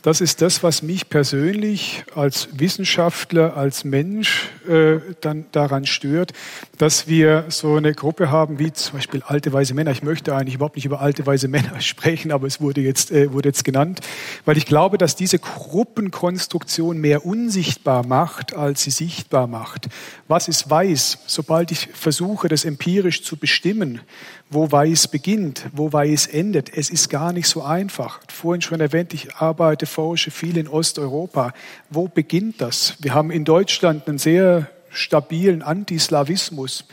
das 0.06 0.20
ist 0.20 0.40
das, 0.40 0.62
was 0.62 0.82
mich 0.82 1.08
persönlich 1.08 2.04
als 2.14 2.48
Wissenschaftler, 2.52 3.56
als 3.56 3.82
Mensch 3.82 4.50
äh, 4.68 5.00
dann 5.20 5.46
daran 5.50 5.84
stört, 5.84 6.32
dass 6.78 7.08
wir 7.08 7.46
so 7.48 7.74
eine 7.74 7.92
Gruppe 7.92 8.30
haben 8.30 8.60
wie 8.60 8.72
zum 8.72 8.98
Beispiel 8.98 9.24
alte 9.26 9.52
weise 9.52 9.74
Männer. 9.74 9.90
Ich 9.90 10.04
möchte 10.04 10.32
eigentlich 10.36 10.54
überhaupt 10.54 10.76
nicht 10.76 10.84
über 10.84 11.00
alte 11.00 11.26
weise 11.26 11.48
Männer 11.48 11.80
sprechen, 11.80 12.30
aber 12.30 12.46
es 12.46 12.60
wurde 12.60 12.82
jetzt, 12.82 13.10
äh, 13.10 13.32
wurde 13.32 13.48
jetzt 13.48 13.64
genannt, 13.64 13.98
weil 14.44 14.56
ich 14.56 14.66
glaube, 14.66 14.96
dass 14.96 15.16
diese 15.16 15.40
Gruppenkonstruktion 15.40 16.98
mehr 16.98 17.26
unsichtbar 17.26 18.06
macht, 18.06 18.54
als 18.54 18.84
sie 18.84 18.92
sichtbar 18.92 19.48
macht. 19.48 19.88
Was 20.28 20.46
ist 20.46 20.70
weiß? 20.70 21.18
Sobald 21.26 21.72
ich 21.72 21.88
versuche, 21.94 22.46
das 22.46 22.64
empirisch 22.64 23.24
zu 23.24 23.36
bestimmen, 23.36 24.00
wo 24.48 24.70
Weiß 24.70 25.08
beginnt, 25.08 25.66
wo 25.72 25.92
Weiß 25.92 26.26
endet. 26.26 26.76
Es 26.76 26.90
ist 26.90 27.10
gar 27.10 27.32
nicht 27.32 27.48
so 27.48 27.62
einfach. 27.62 28.20
Vorhin 28.28 28.62
schon 28.62 28.80
erwähnt, 28.80 29.12
ich 29.12 29.34
arbeite, 29.34 29.86
forsche 29.86 30.30
viel 30.30 30.56
in 30.56 30.68
Osteuropa. 30.68 31.52
Wo 31.90 32.08
beginnt 32.08 32.60
das? 32.60 32.94
Wir 33.00 33.14
haben 33.14 33.30
in 33.30 33.44
Deutschland 33.44 34.06
einen 34.08 34.18
sehr 34.18 34.70
stabilen 34.90 35.62
Antislawismus. 35.62 36.84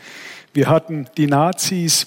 Wir 0.52 0.68
hatten 0.68 1.06
die 1.16 1.26
Nazis, 1.26 2.06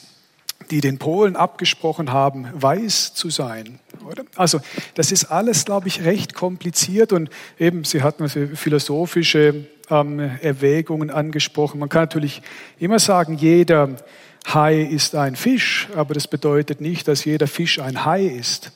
die 0.69 0.81
den 0.81 0.97
Polen 0.97 1.35
abgesprochen 1.35 2.11
haben, 2.11 2.47
weiß 2.53 3.13
zu 3.13 3.29
sein. 3.29 3.79
Oder? 4.05 4.23
Also 4.35 4.59
das 4.95 5.11
ist 5.11 5.25
alles, 5.25 5.65
glaube 5.65 5.87
ich, 5.87 6.03
recht 6.03 6.33
kompliziert 6.33 7.13
und 7.13 7.29
eben, 7.57 7.83
Sie 7.85 8.01
hatten 8.01 8.27
philosophische 8.27 9.65
ähm, 9.89 10.19
Erwägungen 10.41 11.09
angesprochen. 11.09 11.79
Man 11.79 11.89
kann 11.89 12.03
natürlich 12.03 12.41
immer 12.79 12.99
sagen, 12.99 13.37
jeder 13.37 13.95
Hai 14.53 14.81
ist 14.81 15.13
ein 15.13 15.35
Fisch, 15.35 15.89
aber 15.93 16.13
das 16.13 16.27
bedeutet 16.27 16.79
nicht, 16.79 17.07
dass 17.09 17.25
jeder 17.25 17.47
Fisch 17.47 17.79
ein 17.79 18.05
Hai 18.05 18.25
ist. 18.25 18.71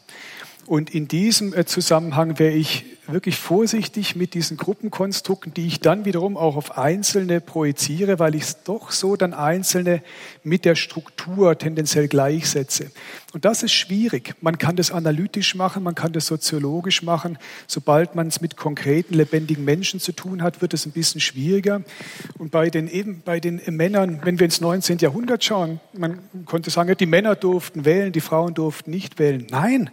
Und 0.66 0.94
in 0.94 1.08
diesem 1.08 1.54
äh, 1.54 1.66
Zusammenhang 1.66 2.40
wäre 2.40 2.54
ich 2.54 2.86
wirklich 3.08 3.38
vorsichtig 3.38 4.16
mit 4.16 4.34
diesen 4.34 4.58
Gruppenkonstrukten, 4.58 5.54
die 5.54 5.68
ich 5.68 5.80
dann 5.80 6.06
wiederum 6.06 6.38
auch 6.38 6.56
auf 6.56 6.78
Einzelne 6.78 7.42
projiziere, 7.42 8.20
weil 8.20 8.36
ich 8.36 8.44
es 8.44 8.64
doch 8.64 8.92
so 8.92 9.16
dann 9.16 9.34
Einzelne 9.34 10.02
mit 10.44 10.66
der 10.66 10.76
Struktur 10.76 11.58
tendenziell 11.58 12.08
gleichsetze. 12.08 12.92
Und 13.34 13.46
das 13.46 13.64
ist 13.64 13.74
schwierig. 13.74 14.36
Man 14.42 14.58
kann 14.58 14.76
das 14.76 14.92
analytisch 14.92 15.56
machen, 15.56 15.84
man 15.84 15.96
kann 15.96 16.14
das 16.14 16.28
soziologisch 16.28 17.02
machen. 17.02 17.38
Sobald 17.68 18.16
man 18.16 18.28
es 18.28 18.40
mit 18.40 18.56
konkreten, 18.56 19.14
lebendigen 19.14 19.66
Menschen 19.66 20.00
zu 20.00 20.12
tun 20.12 20.42
hat, 20.42 20.62
wird 20.62 20.74
es 20.74 20.86
ein 20.86 20.92
bisschen 20.92 21.22
schwieriger. 21.22 21.82
Und 22.38 22.52
bei 22.52 22.70
den, 22.70 22.88
eben 22.88 23.22
bei 23.26 23.40
den 23.40 23.62
Männern, 23.68 24.22
wenn 24.24 24.40
wir 24.40 24.46
ins 24.46 24.62
19. 24.62 25.00
Jahrhundert 25.00 25.44
schauen, 25.44 25.80
man 25.94 26.20
konnte 26.46 26.70
sagen, 26.70 26.96
die 26.98 27.06
Männer 27.06 27.36
durften 27.36 27.84
wählen, 27.84 28.12
die 28.12 28.22
Frauen 28.22 28.54
durften 28.54 28.92
nicht 28.92 29.20
wählen. 29.20 29.48
Nein, 29.50 29.90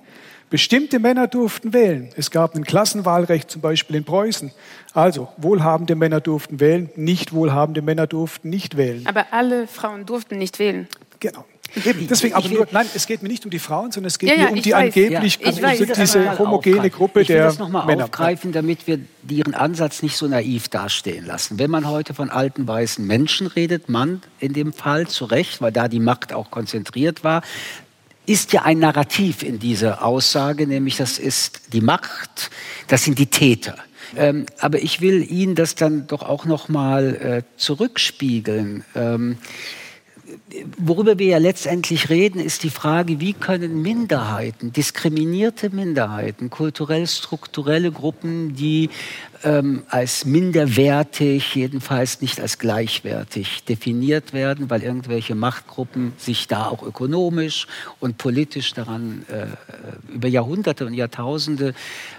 Bestimmte 0.51 0.99
Männer 0.99 1.27
durften 1.27 1.73
wählen. 1.73 2.11
Es 2.17 2.31
gab 2.31 2.55
ein 2.55 2.65
Klassenwahlrecht 2.65 3.51
zum 3.51 3.61
Beispiel 3.61 3.97
in 3.97 4.05
Preußen. 4.05 4.51
Also 4.95 5.29
wohlhabende 5.37 5.95
Männer 5.95 6.21
durften 6.21 6.59
wählen, 6.61 6.91
nicht 6.97 7.33
wohlhabende 7.33 7.83
Männer 7.83 8.07
durften 8.07 8.49
nicht 8.49 8.77
wählen. 8.77 9.07
Aber 9.07 9.27
alle 9.33 9.67
Frauen 9.67 10.07
durften 10.07 10.39
nicht 10.39 10.59
wählen. 10.59 10.89
Genau. 11.21 11.45
Deswegen, 11.75 12.35
aber 12.35 12.49
nur, 12.49 12.67
nein, 12.71 12.87
es 12.95 13.07
geht 13.07 13.23
mir 13.23 13.29
nicht 13.29 13.45
um 13.45 13.51
die 13.51 13.59
Frauen, 13.59 13.93
sondern 13.93 14.09
es 14.09 14.19
geht 14.19 14.31
ja, 14.31 14.37
ja, 14.37 14.43
mir 14.45 14.53
um 14.53 14.63
die 14.63 14.73
weiß. 14.73 14.97
angeblich 14.97 15.39
ja, 15.39 15.63
weiß, 15.63 15.79
diese 15.79 16.39
homogene 16.39 16.89
Gruppe 16.89 17.21
ich 17.21 17.29
will 17.29 17.37
das 17.37 17.59
noch 17.59 17.69
mal 17.69 17.85
Männer. 17.85 18.05
aufgreifen, 18.05 18.53
damit 18.53 18.87
wir 18.87 19.01
ihren 19.29 19.55
Ansatz 19.55 20.03
nicht 20.03 20.17
so 20.17 20.27
naiv 20.27 20.69
dastehen 20.69 21.27
lassen. 21.27 21.59
Wenn 21.59 21.71
man 21.71 21.87
heute 21.87 22.15
von 22.15 22.31
alten 22.31 22.67
weißen 22.67 23.07
Menschen 23.07 23.47
redet, 23.47 23.91
Mann 23.91 24.23
in 24.41 24.55
dem 24.55 24.73
Fall 24.73 25.09
zu 25.09 25.27
Recht, 25.27 25.61
weil 25.61 25.73
da 25.73 25.89
die 25.89 26.01
Macht 26.01 26.33
auch 26.33 26.51
konzentriert 26.51 27.23
war, 27.23 27.43
ist 28.29 28.53
ja 28.53 28.63
ein 28.63 28.79
Narrativ 28.79 29.43
in 29.43 29.59
dieser 29.59 30.05
Aussage, 30.05 30.67
nämlich 30.67 30.97
das 30.97 31.19
ist 31.19 31.73
die 31.73 31.81
Macht, 31.81 32.51
das 32.87 33.05
sind 33.05 33.19
die 33.19 33.27
Täter. 33.27 33.77
Ähm, 34.17 34.47
aber 34.59 34.83
ich 34.83 35.01
will 35.01 35.27
Ihnen 35.31 35.55
das 35.55 35.75
dann 35.75 36.07
doch 36.07 36.23
auch 36.23 36.45
noch 36.45 36.69
mal 36.69 37.15
äh, 37.17 37.43
zurückspiegeln. 37.57 38.85
Ähm, 38.95 39.39
worüber 40.77 41.19
wir 41.19 41.27
ja 41.27 41.39
letztendlich 41.39 42.11
reden, 42.11 42.41
ist 42.41 42.63
die 42.63 42.71
Frage, 42.71 43.21
wie 43.21 43.33
können 43.33 43.83
Minderheiten, 43.83 44.73
diskriminierte 44.73 45.71
Minderheiten, 45.71 46.51
kulturell 46.51 47.07
strukturelle 47.07 47.93
Gruppen, 47.93 48.55
die 48.55 48.91
ähm, 49.45 49.85
als 49.89 50.25
minderwertig, 50.25 51.55
jedenfalls 51.55 52.21
nicht 52.21 52.41
als 52.41 52.59
gleichwertig 52.59 53.65
definiert 53.65 54.33
werden, 54.33 54.71
weil 54.71 54.83
irgendwelche 54.83 55.35
Machtgruppen 55.35 56.13
sich 56.19 56.49
da 56.49 56.67
auch 56.67 56.83
ökonomisch 56.83 57.67
und 58.01 58.19
politisch 58.19 58.73
daran 58.75 59.25
äh, 59.29 59.47
über 60.13 60.29
Jahrhunderte 60.29 60.87
und 60.87 60.95
Jahrtausende 60.95 61.75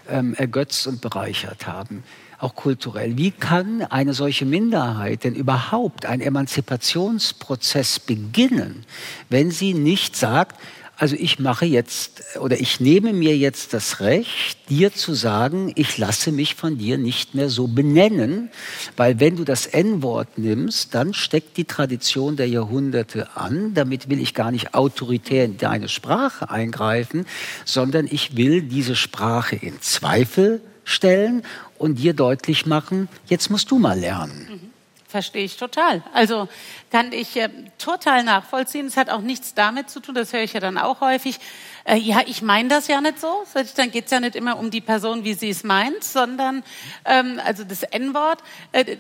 ähm, 0.10 0.34
ergötzt 0.36 0.88
und 0.88 1.02
bereichert 1.02 1.68
haben 1.68 2.04
auch 2.40 2.56
kulturell. 2.56 3.18
Wie 3.18 3.32
kann 3.32 3.82
eine 3.82 4.14
solche 4.14 4.46
Minderheit 4.46 5.26
denn 5.26 5.36
überhaupt 5.36 6.06
einen 6.06 6.22
Emanzipationsprozess 6.22 8.00
beginnen, 8.00 8.86
wenn 9.30 9.52
sie 9.52 9.74
nicht 9.74 10.16
sagt, 10.16 10.60
also 11.00 11.16
ich 11.16 11.40
mache 11.40 11.66
jetzt 11.66 12.38
oder 12.40 12.60
ich 12.60 12.82
nehme 12.82 13.14
mir 13.14 13.36
jetzt 13.38 13.74
das 13.74 14.02
Recht, 14.02 14.58
dir 14.70 14.94
zu 14.94 15.14
sagen, 15.14 15.72
ich 15.76 15.98
lasse 15.98 16.34
mich 16.34 16.56
von 16.56 16.78
dir 16.78 16.98
nicht 16.98 17.36
mehr 17.36 17.50
so 17.50 17.68
benennen, 17.68 18.50
weil 18.98 19.20
wenn 19.22 19.38
du 19.38 19.46
das 19.46 19.66
N-Wort 19.66 20.38
nimmst, 20.38 20.94
dann 20.94 21.14
steckt 21.14 21.56
die 21.56 21.64
Tradition 21.64 22.36
der 22.36 22.50
Jahrhunderte 22.50 23.38
an. 23.38 23.74
Damit 23.74 24.10
will 24.10 24.20
ich 24.20 24.34
gar 24.34 24.52
nicht 24.52 24.74
autoritär 24.74 25.46
in 25.46 25.58
deine 25.58 25.88
Sprache 25.88 26.50
eingreifen, 26.50 27.26
sondern 27.64 28.06
ich 28.12 28.36
will 28.36 28.62
diese 28.62 28.98
Sprache 28.98 29.56
in 29.56 29.82
Zweifel 29.82 30.62
stellen 30.84 31.44
und 31.78 32.00
dir 32.00 32.14
deutlich 32.14 32.66
machen, 32.66 33.08
jetzt 33.28 33.50
musst 33.50 33.72
du 33.72 33.80
mal 33.80 33.98
lernen. 33.98 34.48
Mhm. 34.50 34.69
Verstehe 35.10 35.44
ich 35.44 35.58
total. 35.58 36.04
Also 36.14 36.48
kann 36.92 37.12
ich 37.14 37.36
äh, 37.36 37.50
total 37.80 38.24
nachvollziehen. 38.24 38.86
Es 38.86 38.96
hat 38.96 39.10
auch 39.10 39.22
nichts 39.22 39.56
damit 39.56 39.90
zu 39.90 40.02
tun, 40.02 40.14
das 40.14 40.34
höre 40.34 40.44
ich 40.44 40.54
ja 40.54 40.60
dann 40.60 40.78
auch 40.78 41.02
häufig. 41.02 41.40
Äh, 41.84 41.96
ja, 41.96 42.22
ich 42.28 42.44
meine 42.44 42.70
das 42.70 42.88
ja 42.88 43.02
nicht 43.02 43.20
so. 43.20 43.44
Dann 43.76 43.90
geht 43.90 44.06
es 44.06 44.12
ja 44.12 44.20
nicht 44.20 44.36
immer 44.36 44.60
um 44.60 44.70
die 44.70 44.82
Person, 44.82 45.24
wie 45.24 45.34
sie 45.34 45.50
es 45.50 45.64
meint, 45.64 46.04
sondern 46.04 46.64
ähm, 47.06 47.42
also 47.44 47.64
das 47.64 47.82
N-Wort 47.82 48.44
äh, 48.72 48.98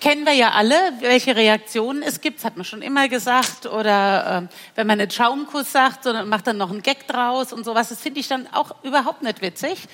kennen 0.00 0.24
wir 0.24 0.34
ja 0.34 0.52
alle, 0.52 0.76
welche 1.00 1.34
Reaktionen 1.34 2.04
es 2.04 2.20
gibt. 2.20 2.38
Das 2.38 2.44
hat 2.44 2.56
man 2.56 2.64
schon 2.64 2.80
immer 2.80 3.08
gesagt. 3.08 3.66
Oder 3.66 4.48
äh, 4.48 4.54
wenn 4.76 4.86
man 4.86 4.98
nicht 4.98 5.12
Schaumkuss 5.12 5.72
sagt, 5.72 6.04
sondern 6.04 6.28
macht 6.28 6.46
dann 6.46 6.56
noch 6.56 6.70
einen 6.70 6.84
Gag 6.84 7.08
draus 7.08 7.52
und 7.52 7.64
sowas. 7.64 7.88
Das 7.88 8.00
finde 8.00 8.20
ich 8.20 8.28
dann 8.28 8.46
auch 8.52 8.76
überhaupt 8.84 9.24
nicht 9.24 9.42
witzig. 9.42 9.88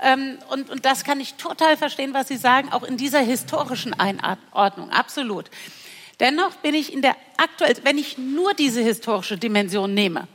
Ähm, 0.00 0.38
und, 0.48 0.70
und 0.70 0.84
das 0.84 1.04
kann 1.04 1.20
ich 1.20 1.34
total 1.34 1.76
verstehen, 1.76 2.14
was 2.14 2.28
Sie 2.28 2.36
sagen, 2.36 2.72
auch 2.72 2.82
in 2.82 2.96
dieser 2.96 3.20
historischen 3.20 3.92
Einordnung, 3.98 4.90
absolut. 4.90 5.50
Dennoch 6.20 6.54
bin 6.56 6.74
ich 6.74 6.92
in 6.92 7.02
der 7.02 7.16
aktuell, 7.36 7.76
wenn 7.82 7.98
ich 7.98 8.18
nur 8.18 8.54
diese 8.54 8.82
historische 8.82 9.38
Dimension 9.38 9.94
nehme 9.94 10.28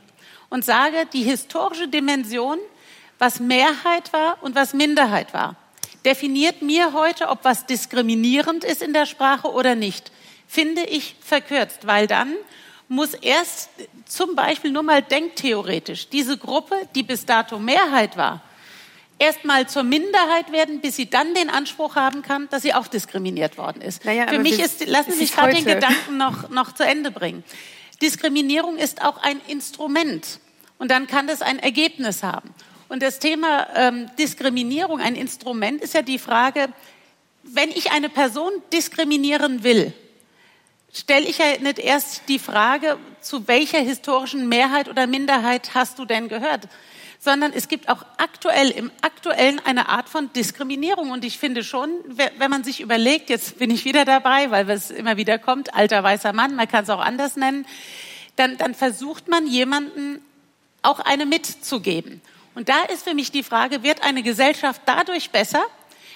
und 0.48 0.64
sage, 0.64 1.06
die 1.12 1.22
historische 1.22 1.88
Dimension, 1.88 2.58
was 3.18 3.40
Mehrheit 3.40 4.12
war 4.12 4.38
und 4.42 4.54
was 4.54 4.74
Minderheit 4.74 5.32
war, 5.32 5.56
definiert 6.04 6.62
mir 6.62 6.92
heute, 6.92 7.28
ob 7.28 7.44
was 7.44 7.66
diskriminierend 7.66 8.64
ist 8.64 8.82
in 8.82 8.92
der 8.92 9.06
Sprache 9.06 9.50
oder 9.50 9.74
nicht, 9.74 10.12
finde 10.46 10.82
ich 10.82 11.16
verkürzt, 11.20 11.86
weil 11.86 12.06
dann 12.06 12.34
muss 12.88 13.14
erst 13.14 13.70
zum 14.04 14.36
Beispiel 14.36 14.70
nur 14.70 14.84
mal 14.84 15.02
denktheoretisch 15.02 16.08
diese 16.08 16.38
Gruppe, 16.38 16.76
die 16.94 17.02
bis 17.02 17.26
dato 17.26 17.58
Mehrheit 17.58 18.16
war, 18.16 18.42
erstmal 19.18 19.68
zur 19.68 19.82
Minderheit 19.82 20.52
werden, 20.52 20.80
bis 20.80 20.96
sie 20.96 21.08
dann 21.08 21.34
den 21.34 21.50
Anspruch 21.50 21.96
haben 21.96 22.22
kann, 22.22 22.48
dass 22.50 22.62
sie 22.62 22.74
auch 22.74 22.86
diskriminiert 22.86 23.58
worden 23.58 23.82
ist. 23.82 24.04
Naja, 24.04 24.26
Für 24.28 24.38
mich 24.38 24.58
ist, 24.58 24.86
lassen 24.86 25.12
Sie 25.12 25.20
mich 25.20 25.34
gerade 25.34 25.54
den 25.54 25.64
Gedanken 25.64 26.16
noch, 26.16 26.50
noch 26.50 26.72
zu 26.72 26.84
Ende 26.84 27.10
bringen. 27.10 27.44
Diskriminierung 28.02 28.76
ist 28.76 29.02
auch 29.02 29.22
ein 29.22 29.40
Instrument 29.48 30.40
und 30.78 30.90
dann 30.90 31.06
kann 31.06 31.26
das 31.26 31.42
ein 31.42 31.58
Ergebnis 31.58 32.22
haben. 32.22 32.54
Und 32.88 33.02
das 33.02 33.18
Thema 33.18 33.66
ähm, 33.74 34.10
Diskriminierung, 34.18 35.00
ein 35.00 35.16
Instrument, 35.16 35.80
ist 35.82 35.94
ja 35.94 36.02
die 36.02 36.18
Frage, 36.18 36.68
wenn 37.42 37.70
ich 37.70 37.92
eine 37.92 38.08
Person 38.08 38.52
diskriminieren 38.72 39.64
will, 39.64 39.92
stelle 40.92 41.26
ich 41.26 41.38
ja 41.38 41.58
nicht 41.60 41.78
erst 41.78 42.22
die 42.28 42.38
Frage, 42.38 42.98
zu 43.20 43.48
welcher 43.48 43.78
historischen 43.78 44.48
Mehrheit 44.48 44.88
oder 44.88 45.06
Minderheit 45.06 45.74
hast 45.74 45.98
du 45.98 46.04
denn 46.04 46.28
gehört, 46.28 46.68
sondern 47.26 47.52
es 47.52 47.66
gibt 47.66 47.88
auch 47.88 48.06
aktuell, 48.18 48.70
im 48.70 48.92
aktuellen 49.02 49.60
eine 49.66 49.88
Art 49.88 50.08
von 50.08 50.32
Diskriminierung. 50.32 51.10
Und 51.10 51.24
ich 51.24 51.38
finde 51.38 51.64
schon, 51.64 51.90
wenn 52.06 52.50
man 52.50 52.62
sich 52.62 52.80
überlegt, 52.80 53.30
jetzt 53.30 53.58
bin 53.58 53.68
ich 53.72 53.84
wieder 53.84 54.04
dabei, 54.04 54.52
weil 54.52 54.70
es 54.70 54.92
immer 54.92 55.16
wieder 55.16 55.36
kommt, 55.36 55.74
alter 55.74 56.04
weißer 56.04 56.32
Mann, 56.32 56.54
man 56.54 56.68
kann 56.68 56.84
es 56.84 56.90
auch 56.90 57.00
anders 57.00 57.34
nennen, 57.34 57.66
dann, 58.36 58.56
dann 58.58 58.76
versucht 58.76 59.26
man 59.26 59.48
jemanden 59.48 60.24
auch 60.82 61.00
eine 61.00 61.26
mitzugeben. 61.26 62.22
Und 62.54 62.68
da 62.68 62.84
ist 62.84 63.02
für 63.02 63.14
mich 63.14 63.32
die 63.32 63.42
Frage, 63.42 63.82
wird 63.82 64.04
eine 64.04 64.22
Gesellschaft 64.22 64.80
dadurch 64.86 65.30
besser, 65.30 65.64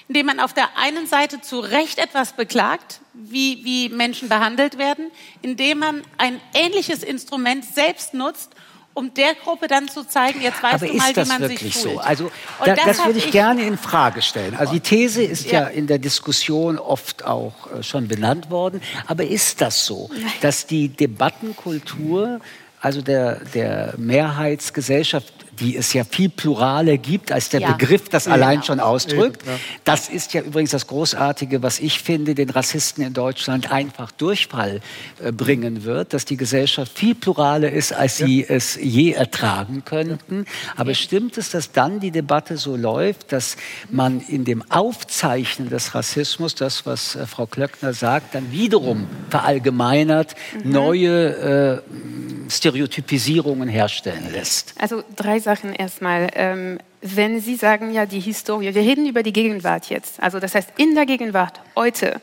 indem 0.07 0.27
man 0.27 0.39
auf 0.39 0.53
der 0.53 0.77
einen 0.77 1.07
Seite 1.07 1.41
zu 1.41 1.59
Recht 1.59 1.99
etwas 1.99 2.33
beklagt, 2.33 3.01
wie, 3.13 3.65
wie 3.65 3.89
Menschen 3.89 4.29
behandelt 4.29 4.77
werden, 4.77 5.11
indem 5.41 5.79
man 5.79 6.03
ein 6.17 6.39
ähnliches 6.53 7.03
Instrument 7.03 7.65
selbst 7.65 8.13
nutzt, 8.13 8.55
um 8.93 9.13
der 9.13 9.35
Gruppe 9.35 9.67
dann 9.67 9.87
zu 9.87 10.03
zeigen, 10.07 10.41
jetzt 10.41 10.61
weißt 10.61 10.75
Aber 10.75 10.87
du 10.87 10.93
mal, 10.97 11.15
wie 11.15 11.25
man 11.27 11.39
wirklich 11.41 11.59
sich 11.73 11.81
fühlt. 11.83 11.95
so? 11.95 11.99
Also 12.01 12.25
Und 12.25 12.31
da, 12.67 12.75
das 12.75 12.85
das 12.97 13.05
würde 13.05 13.19
ich, 13.19 13.25
ich- 13.27 13.31
gerne 13.31 13.63
in 13.63 13.77
Frage 13.77 14.21
stellen. 14.21 14.55
Also 14.55 14.73
die 14.73 14.79
These 14.81 15.23
ist 15.23 15.45
ja, 15.51 15.61
Ja. 15.63 15.67
in 15.67 15.87
der 15.87 15.97
Diskussion 15.99 16.77
oft 16.77 17.23
auch 17.25 17.53
äh, 17.71 17.83
schon 17.83 18.07
benannt 18.07 18.49
worden. 18.49 18.81
Aber 19.07 19.23
ist 19.25 19.61
das 19.61 19.85
so, 19.85 20.09
dass 20.41 20.65
die 20.65 20.89
Debattenkultur, 20.89 22.39
also 22.81 23.01
der, 23.01 23.35
der 23.53 23.93
Mehrheitsgesellschaft, 23.97 25.33
die 25.59 25.75
es 25.77 25.93
ja 25.93 26.03
viel 26.03 26.29
pluraler 26.29 26.97
gibt, 26.97 27.31
als 27.31 27.49
der 27.49 27.61
Ja. 27.61 27.71
Begriff 27.73 28.09
das 28.09 28.25
Ja. 28.25 28.31
allein 28.33 28.63
schon 28.63 28.79
ausdrückt. 28.79 29.45
Ja. 29.45 29.53
Das 29.83 30.09
ist 30.09 30.33
ja 30.33 30.41
übrigens 30.41 30.71
das 30.71 30.87
Großartige, 30.87 31.61
was 31.61 31.79
ich 31.79 31.99
finde, 31.99 32.33
den 32.35 32.49
Rassisten 32.49 33.03
in 33.03 33.13
Deutschland 33.13 33.71
einfach 33.71 34.11
Durchfall 34.11 34.81
äh, 35.23 35.31
bringen 35.31 35.83
wird, 35.83 36.13
dass 36.13 36.25
die 36.25 36.37
Gesellschaft 36.37 36.97
viel 36.97 37.15
pluraler 37.15 37.71
ist, 37.71 37.93
als 37.93 38.17
sie 38.17 38.45
es 38.47 38.75
je 38.81 39.11
ertragen 39.11 39.83
könnten. 39.85 40.45
Aber 40.75 40.93
stimmt 40.93 41.37
es, 41.37 41.49
dass 41.51 41.71
dann 41.71 41.99
die 41.99 42.11
Debatte 42.11 42.57
so 42.57 42.75
läuft, 42.75 43.31
dass 43.31 43.57
man 43.89 44.21
in 44.21 44.45
dem 44.45 44.63
Aufzeichnen 44.71 45.69
des 45.69 45.93
Rassismus, 45.93 46.55
das, 46.55 46.85
was 46.85 47.15
äh, 47.15 47.25
Frau 47.27 47.45
Klöckner 47.45 47.93
sagt, 47.93 48.35
dann 48.35 48.51
wiederum 48.51 49.07
verallgemeinert 49.29 50.35
neue 50.63 51.81
äh, 51.85 52.49
Stereotypisierungen 52.49 53.67
herstellen 53.69 54.27
lässt? 54.31 54.73
Also 54.79 55.03
drei 55.15 55.39
Sachen 55.41 55.73
erstmal. 55.73 56.29
Ähm, 56.35 56.79
wenn 57.01 57.41
Sie 57.41 57.55
sagen, 57.55 57.91
ja, 57.93 58.05
die 58.05 58.19
Historie, 58.19 58.73
wir 58.73 58.81
reden 58.81 59.07
über 59.07 59.23
die 59.23 59.33
Gegenwart 59.33 59.89
jetzt. 59.89 60.21
Also 60.21 60.39
das 60.39 60.55
heißt, 60.55 60.69
in 60.77 60.95
der 60.95 61.05
Gegenwart 61.05 61.59
heute 61.75 62.21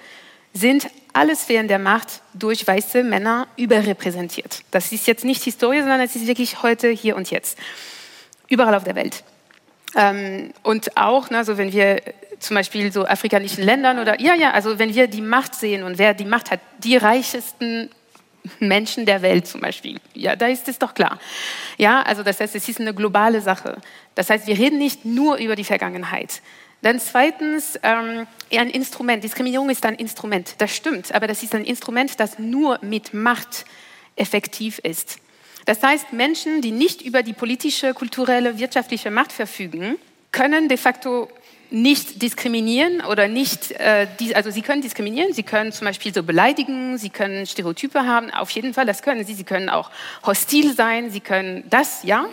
sind 0.55 0.89
alle 1.13 1.35
Sphären 1.35 1.69
der 1.69 1.79
Macht 1.79 2.23
durch 2.35 2.67
weiße 2.67 3.03
Männer 3.03 3.49
überrepräsentiert. 3.57 4.63
Das 4.71 4.93
ist 4.93 5.07
jetzt 5.07 5.25
nicht 5.25 5.43
Historie, 5.43 5.81
sondern 5.81 6.01
es 6.01 6.17
ist 6.17 6.27
wirklich 6.27 6.63
heute, 6.63 6.89
hier 6.89 7.17
und 7.17 7.31
jetzt. 7.31 7.59
Überall 8.49 8.75
auf 8.75 8.85
der 8.85 8.95
Welt. 8.95 9.25
Ähm, 9.97 10.53
und 10.63 10.97
auch, 10.97 11.31
ne, 11.31 11.45
so 11.45 11.59
wenn 11.59 11.73
wir 11.73 12.01
zum 12.39 12.55
Beispiel 12.55 12.93
so 12.93 13.05
afrikanischen 13.05 13.65
Ländern 13.65 13.99
oder, 13.99 14.21
ja, 14.21 14.35
ja, 14.35 14.53
also 14.53 14.79
wenn 14.79 14.95
wir 14.95 15.09
die 15.09 15.21
Macht 15.21 15.55
sehen 15.55 15.83
und 15.83 15.99
wer 15.99 16.15
die 16.15 16.25
Macht 16.25 16.51
hat, 16.51 16.61
die 16.79 16.97
reichesten 16.97 17.91
Menschen 18.59 19.07
der 19.07 19.23
Welt 19.23 19.47
zum 19.47 19.61
Beispiel. 19.61 19.99
Ja, 20.15 20.37
da 20.37 20.47
ist 20.47 20.69
es 20.69 20.79
doch 20.79 20.95
klar. 20.95 21.19
Ja, 21.77 22.03
also 22.03 22.23
das 22.23 22.41
heißt, 22.41 22.55
es 22.55 22.69
ist 22.69 22.81
eine 22.81 22.95
globale 22.95 23.41
Sache. 23.41 23.79
Das 24.15 24.31
heißt, 24.31 24.47
wir 24.47 24.59
reden 24.59 24.79
nicht 24.79 25.05
nur 25.05 25.37
über 25.37 25.57
die 25.57 25.65
Vergangenheit. 25.65 26.43
Dann 26.83 27.01
zweitens, 27.01 27.79
ähm, 27.83 28.27
ein 28.53 28.71
Instrument. 28.71 29.25
Diskriminierung 29.25 29.69
ist 29.71 29.85
ein 29.85 29.97
Instrument. 29.97 30.55
Das 30.59 30.75
stimmt, 30.75 31.13
aber 31.13 31.27
das 31.27 31.43
ist 31.43 31.55
ein 31.55 31.65
Instrument, 31.65 32.21
das 32.21 32.39
nur 32.39 32.79
mit 32.83 33.15
Macht 33.15 33.65
effektiv 34.17 34.79
ist. 34.79 35.19
Das 35.65 35.83
heißt, 35.83 36.13
Menschen, 36.13 36.63
die 36.63 36.71
nicht 36.71 37.03
über 37.03 37.23
die 37.23 37.33
politische, 37.35 37.95
kulturelle, 37.95 38.59
wirtschaftliche 38.59 39.11
Macht 39.11 39.33
verfügen, 39.33 39.97
können 40.33 40.69
de 40.69 40.77
facto 40.77 41.29
nicht 41.71 42.23
diskriminieren 42.23 43.03
oder 43.03 43.29
nicht, 43.29 43.73
äh, 43.73 44.07
die, 44.19 44.35
also 44.35 44.51
sie 44.51 44.63
können 44.63 44.83
diskriminieren, 44.83 45.33
sie 45.33 45.43
können 45.43 45.73
zum 45.73 45.87
Beispiel 45.87 46.15
so 46.15 46.23
beleidigen, 46.23 46.99
sie 46.99 47.11
können 47.11 47.47
Stereotype 47.47 48.07
haben, 48.07 48.31
auf 48.31 48.51
jeden 48.51 48.75
Fall, 48.75 48.87
das 48.87 49.03
können 49.03 49.25
sie, 49.25 49.35
sie 49.35 49.45
können 49.45 49.69
auch 49.69 49.91
hostil 50.25 50.75
sein, 50.75 51.11
sie 51.11 51.21
können 51.21 51.65
das, 51.69 52.05
ja, 52.05 52.29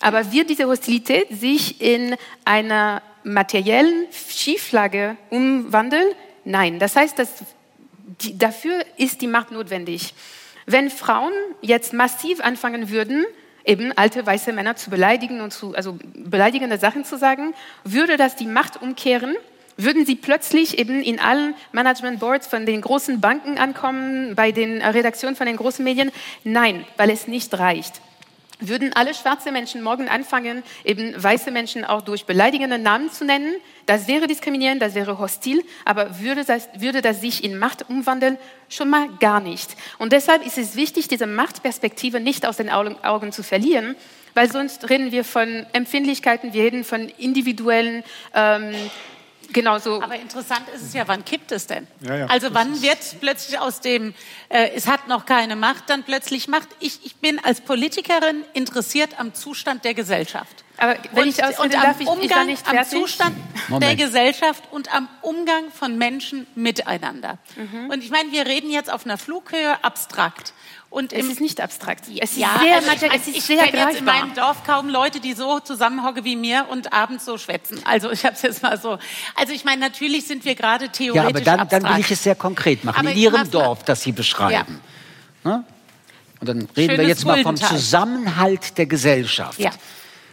aber 0.00 0.32
wird 0.32 0.50
diese 0.50 0.66
Hostilität 0.66 1.28
sich 1.30 1.80
in 1.80 2.16
einer 2.44 3.02
materiellen 3.24 4.06
Schieflage 4.28 5.16
umwandeln? 5.30 6.08
Nein, 6.44 6.78
das 6.78 6.96
heißt, 6.96 7.18
dass 7.18 7.30
die, 8.20 8.38
dafür 8.38 8.84
ist 8.96 9.20
die 9.20 9.26
Macht 9.26 9.50
notwendig. 9.50 10.14
Wenn 10.66 10.90
Frauen 10.90 11.32
jetzt 11.60 11.92
massiv 11.92 12.40
anfangen 12.40 12.90
würden, 12.90 13.24
eben 13.66 13.92
alte 13.96 14.24
weiße 14.24 14.52
Männer 14.52 14.76
zu 14.76 14.90
beleidigen 14.90 15.40
und 15.40 15.52
zu, 15.52 15.74
also 15.74 15.98
beleidigende 16.14 16.78
Sachen 16.78 17.04
zu 17.04 17.18
sagen, 17.18 17.54
würde 17.84 18.16
das 18.16 18.36
die 18.36 18.46
Macht 18.46 18.80
umkehren? 18.80 19.36
Würden 19.76 20.06
sie 20.06 20.16
plötzlich 20.16 20.78
eben 20.78 21.02
in 21.02 21.20
allen 21.20 21.54
Management 21.72 22.18
Boards 22.20 22.46
von 22.46 22.64
den 22.64 22.80
großen 22.80 23.20
Banken 23.20 23.58
ankommen, 23.58 24.34
bei 24.34 24.50
den 24.50 24.80
Redaktionen 24.80 25.36
von 25.36 25.46
den 25.46 25.56
großen 25.56 25.84
Medien? 25.84 26.10
Nein, 26.44 26.86
weil 26.96 27.10
es 27.10 27.28
nicht 27.28 27.52
reicht. 27.58 28.00
Würden 28.58 28.94
alle 28.94 29.12
schwarze 29.12 29.52
Menschen 29.52 29.82
morgen 29.82 30.08
anfangen, 30.08 30.62
eben 30.82 31.12
weiße 31.22 31.50
Menschen 31.50 31.84
auch 31.84 32.00
durch 32.00 32.24
beleidigende 32.24 32.78
Namen 32.78 33.12
zu 33.12 33.26
nennen? 33.26 33.54
Das 33.84 34.08
wäre 34.08 34.26
diskriminierend, 34.26 34.80
das 34.80 34.94
wäre 34.94 35.18
hostil, 35.18 35.62
aber 35.84 36.20
würde 36.20 36.42
das, 36.42 36.68
würde 36.78 37.02
das 37.02 37.20
sich 37.20 37.44
in 37.44 37.58
Macht 37.58 37.88
umwandeln? 37.90 38.38
Schon 38.70 38.88
mal 38.88 39.08
gar 39.20 39.40
nicht. 39.40 39.76
Und 39.98 40.12
deshalb 40.12 40.44
ist 40.44 40.56
es 40.56 40.74
wichtig, 40.74 41.06
diese 41.06 41.26
Machtperspektive 41.26 42.18
nicht 42.18 42.46
aus 42.46 42.56
den 42.56 42.70
Augen, 42.70 43.30
zu 43.30 43.42
verlieren, 43.42 43.94
weil 44.32 44.50
sonst 44.50 44.88
reden 44.88 45.12
wir 45.12 45.24
von 45.24 45.66
Empfindlichkeiten, 45.74 46.54
wir 46.54 46.64
reden 46.64 46.84
von 46.84 47.10
individuellen, 47.18 48.04
ähm, 48.34 48.74
genau 49.52 49.78
so. 49.78 50.02
Aber 50.02 50.16
interessant 50.16 50.68
ist 50.74 50.82
es 50.82 50.94
ja, 50.94 51.06
wann 51.06 51.24
kippt 51.24 51.52
es 51.52 51.66
denn? 51.66 51.86
Ja, 52.00 52.16
ja, 52.16 52.26
also 52.26 52.48
wann 52.52 52.82
wird 52.82 52.98
plötzlich 53.20 53.58
aus 53.58 53.80
dem, 53.80 54.14
äh, 54.48 54.70
es 54.74 54.86
hat 54.86 55.08
noch 55.08 55.26
keine 55.26 55.56
Macht, 55.56 55.88
dann 55.88 56.02
plötzlich 56.04 56.48
Macht? 56.48 56.68
Ich, 56.80 57.04
ich 57.04 57.16
bin 57.16 57.38
als 57.44 57.60
Politikerin 57.60 58.44
interessiert 58.52 59.18
am 59.18 59.34
Zustand 59.34 59.84
der 59.84 59.94
Gesellschaft. 59.94 60.64
Aber 60.78 60.96
wenn 61.12 61.24
und, 61.24 61.28
ich 61.28 61.42
ausreden 61.42 61.62
und 61.62 61.76
am 61.76 61.82
darf, 61.82 62.00
ich, 62.00 62.02
ich 62.02 62.08
Umgang, 62.08 62.46
nicht 62.46 62.68
am. 62.68 62.84
Zustand 62.84 63.36
der 63.36 63.70
Moment. 63.70 63.98
Gesellschaft 63.98 64.64
und 64.70 64.94
am 64.94 65.08
Umgang 65.22 65.70
von 65.70 65.96
Menschen 65.96 66.46
miteinander. 66.54 67.38
Mhm. 67.56 67.90
Und 67.90 68.04
ich 68.04 68.10
meine, 68.10 68.30
wir 68.32 68.46
reden 68.46 68.70
jetzt 68.70 68.92
auf 68.92 69.04
einer 69.06 69.18
Flughöhe 69.18 69.82
abstrakt. 69.82 70.52
Und 70.96 71.12
Es 71.12 71.26
ist 71.26 71.42
nicht 71.42 71.60
abstrakt. 71.60 72.04
Es 72.08 72.30
ist 72.30 72.38
ja, 72.38 72.58
sehr, 72.58 72.76
also 72.76 72.86
ich, 72.86 73.02
materiell, 73.02 73.20
ist 73.20 73.28
ich 73.28 73.44
sehr 73.44 73.64
kenne 73.64 73.90
jetzt 73.90 73.98
in 73.98 74.06
meinem 74.06 74.32
Dorf 74.32 74.64
kaum 74.64 74.88
Leute, 74.88 75.20
die 75.20 75.34
so 75.34 75.60
zusammenhocken 75.60 76.24
wie 76.24 76.36
mir 76.36 76.64
und 76.70 76.94
abends 76.94 77.26
so 77.26 77.36
schwätzen. 77.36 77.82
Also 77.84 78.10
ich 78.10 78.24
habe 78.24 78.34
es 78.34 78.40
jetzt 78.40 78.62
mal 78.62 78.80
so. 78.80 78.98
Also 79.34 79.52
ich 79.52 79.66
meine, 79.66 79.82
natürlich 79.82 80.26
sind 80.26 80.46
wir 80.46 80.54
gerade 80.54 80.88
theoretisch 80.88 81.22
Ja, 81.22 81.28
aber 81.28 81.42
dann, 81.42 81.60
abstrakt. 81.60 81.84
dann 81.84 81.92
will 81.92 82.00
ich 82.00 82.10
es 82.10 82.22
sehr 82.22 82.34
konkret 82.34 82.82
machen. 82.82 82.98
Aber 82.98 83.10
in 83.10 83.14
ich 83.18 83.24
Ihrem 83.24 83.50
Dorf, 83.50 83.84
das 83.84 84.00
Sie 84.04 84.12
beschreiben. 84.12 84.80
Ne? 85.44 85.64
Und 86.40 86.48
dann 86.48 86.66
reden 86.74 86.76
wir 86.76 86.96
Schönes 86.96 87.08
jetzt 87.08 87.26
mal 87.26 87.42
vom. 87.42 87.56
Zusammenhalt 87.58 88.78
der 88.78 88.86
Gesellschaft. 88.86 89.58
Ja. 89.58 89.72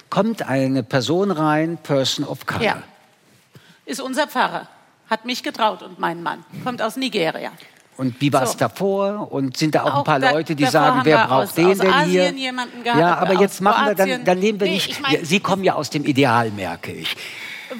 Kommt 0.09 0.43
eine 0.43 0.81
Person 0.81 1.31
rein, 1.31 1.77
Person 1.77 2.23
of 2.23 2.45
Color. 2.45 2.63
Ja. 2.63 2.83
Ist 3.83 3.99
unser 3.99 4.27
Pfarrer. 4.27 4.69
Hat 5.09 5.25
mich 5.25 5.43
getraut 5.43 5.83
und 5.83 5.99
meinen 5.99 6.23
Mann. 6.23 6.45
Kommt 6.63 6.81
aus 6.81 6.95
Nigeria. 6.95 7.51
Und 7.97 8.19
wie 8.21 8.33
war 8.33 8.43
es 8.43 8.53
So. 8.53 8.57
davor? 8.57 9.31
Und 9.31 9.55
sind 9.57 9.75
da 9.75 9.83
auch, 9.83 9.85
ein 9.87 9.91
Auch 9.93 10.03
paar 10.03 10.19
da- 10.19 10.31
Leute, 10.31 10.55
die 10.55 10.65
sagen, 10.65 11.01
wer 11.03 11.25
braucht 11.27 11.31
aus- 11.49 11.53
den 11.53 11.67
aus 11.71 11.77
denn 11.77 12.03
hier? 12.05 12.23
Asien 12.23 12.37
jemanden 12.37 12.83
gehabt, 12.83 12.99
ja, 12.99 13.17
aber 13.17 13.39
jetzt 13.39 13.61
machen 13.61 13.85
wir 13.85 13.95
dann, 13.95 14.07
Kroatien. 14.07 14.25
dann 14.25 14.39
nehmen 14.39 14.59
wir 14.59 14.67
Nee, 14.67 14.73
nicht. 14.73 14.89
ich 14.89 14.99
mein- 15.01 15.23
Sie 15.23 15.39
kommen 15.39 15.63
ja 15.63 15.75
aus 15.75 15.89
dem 15.91 16.03
Ideal, 16.05 16.49
merke 16.51 16.91
ich. 16.91 17.15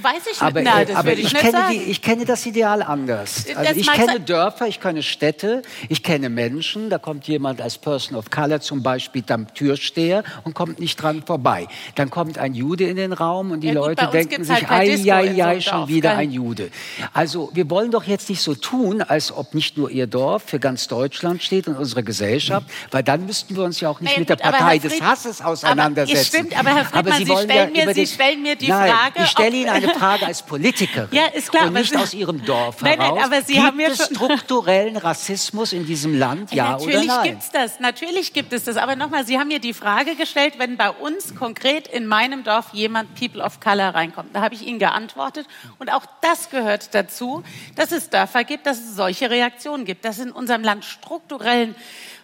Weiß 0.02 0.24
ich 0.32 0.42
Aber, 0.42 0.62
nicht. 0.62 0.72
Nein, 0.72 0.84
äh, 0.84 0.86
das 0.88 0.96
aber 0.96 1.08
würde 1.10 1.22
ich, 1.22 1.28
ich, 1.28 1.34
nicht 1.34 1.42
kenne 1.42 1.58
sagen. 1.58 1.72
die, 1.74 1.84
ich 1.92 2.02
kenne 2.02 2.26
das 2.26 2.46
Ideal 2.46 2.82
anders. 2.84 3.46
Das 3.46 3.56
Also 3.56 3.74
ich 3.80 3.86
mag 3.86 3.96
kenne 3.96 4.20
Dörfer, 4.20 4.68
ich 4.68 4.80
kenne 4.80 5.04
Städte, 5.04 5.62
ich 5.90 6.04
kenne 6.04 6.30
Menschen. 6.30 6.90
Da 6.90 6.98
kommt 6.98 7.28
jemand 7.28 7.62
als 7.62 7.78
Person 7.78 8.18
of 8.18 8.30
Color 8.30 8.62
zum 8.62 8.84
Beispiel 8.84 9.24
am 9.30 9.54
Türsteher 9.54 10.24
und 10.44 10.54
kommt 10.56 10.80
nicht 10.80 11.02
dran 11.02 11.24
vorbei. 11.26 11.68
Dann 11.96 12.10
kommt 12.10 12.38
ein 12.38 12.54
Jude 12.54 12.86
in 12.86 12.96
den 12.98 13.14
Raum 13.14 13.52
und 13.52 13.62
die 13.62 13.68
Ja 13.68 13.74
gut, 13.74 13.82
Leute 13.84 14.04
uns 14.06 14.12
denken 14.12 14.44
sich, 14.44 14.68
halt 14.68 14.90
ei, 15.08 15.12
ei, 15.14 15.46
ei, 15.46 15.62
schon 15.62 15.74
Dorf, 15.80 15.90
wieder 15.90 16.16
ein 16.18 16.32
Jude. 16.32 16.70
Also 17.14 17.50
wir 17.54 17.70
wollen 17.70 17.92
doch 17.92 18.04
jetzt 18.04 18.30
nicht 18.30 18.42
so 18.42 18.56
tun, 18.56 19.02
als 19.02 19.32
ob 19.32 19.54
nicht 19.54 19.78
nur 19.78 19.90
Ihr 19.92 20.08
Dorf 20.08 20.44
für 20.46 20.60
ganz 20.60 20.88
Deutschland 20.88 21.42
steht 21.44 21.68
und 21.68 21.78
unsere 21.78 22.04
Gesellschaft, 22.04 22.68
weil 22.92 23.04
dann 23.04 23.26
müssten 23.26 23.56
wir 23.56 23.64
uns 23.64 23.80
ja 23.80 23.90
auch 23.90 24.00
nicht 24.00 24.12
Naja, 24.12 24.20
mit 24.20 24.30
der 24.30 24.36
gut, 24.38 24.46
aber 24.46 24.58
Partei 24.58 24.74
Herr 24.80 24.80
des 24.82 24.94
Fried- 24.94 25.04
Hasses 25.04 25.42
auseinandersetzen. 25.42 26.16
Aber, 26.16 26.26
stimmt, 26.26 26.60
aber 26.60 26.76
Herr 26.76 26.86
Friedmann, 26.86 27.18
Sie 27.18 27.24
Sie, 27.26 27.30
wollen 27.32 27.50
stellen, 27.50 27.76
ja 27.76 27.86
mir, 27.86 27.94
Sie 27.94 28.08
stellen 28.08 28.42
mir 28.42 28.56
die 28.56 28.68
Nein, 28.68 28.92
Frage. 28.92 29.14
ich 29.24 29.28
stelle 29.30 29.56
Ihnen 29.56 29.70
eine 29.70 29.83
Frage 29.90 30.26
als 30.26 30.42
Politikerin. 30.44 31.10
Ja, 31.12 31.26
ist 31.28 31.52
klar, 31.52 31.68
Und 31.68 31.74
nicht 31.74 31.96
aus 31.96 32.14
Ihrem 32.14 32.44
Dorf 32.46 32.82
Nein, 32.82 32.98
nein, 32.98 33.08
heraus. 33.16 33.26
aber 33.26 33.42
Sie 33.42 33.54
gibt 33.54 33.66
haben 33.66 33.78
mir 33.78 33.90
es 33.90 34.06
strukturellen 34.06 34.98
Rassismus 34.98 35.74
in 35.74 35.86
diesem 35.86 36.18
Land, 36.18 36.54
ja 36.54 36.76
oder 36.76 36.86
natürlich 36.86 37.08
nein? 37.08 37.24
gibt's 37.32 37.52
das, 37.52 37.80
natürlich 37.80 38.34
gibt 38.34 38.54
es 38.54 38.64
das. 38.64 38.78
Aber 38.78 38.96
nochmal, 38.96 39.26
Sie 39.26 39.38
haben 39.38 39.48
mir 39.48 39.60
die 39.60 39.74
Frage 39.74 40.16
gestellt, 40.16 40.56
wenn 40.58 40.78
bei 40.78 40.90
uns 40.90 41.36
konkret 41.36 41.88
in 41.88 42.06
meinem 42.06 42.44
Dorf 42.44 42.68
jemand 42.74 43.16
People 43.16 43.44
of 43.44 43.60
Color 43.60 43.90
reinkommt. 43.90 44.36
Da 44.36 44.42
habe 44.42 44.56
ich 44.56 44.66
Ihnen 44.66 44.80
geantwortet. 44.80 45.48
Und 45.80 45.92
auch 45.92 46.06
das 46.22 46.50
gehört 46.50 46.94
dazu, 46.96 47.44
dass 47.76 47.92
es 47.92 48.10
Dörfer 48.10 48.44
gibt, 48.44 48.66
dass 48.66 48.78
es 48.80 48.96
solche 48.96 49.30
Reaktionen 49.30 49.86
gibt, 49.86 50.06
dass 50.06 50.18
es 50.18 50.26
in 50.26 50.32
unserem 50.32 50.64
Land 50.64 50.86
strukturellen 50.86 51.76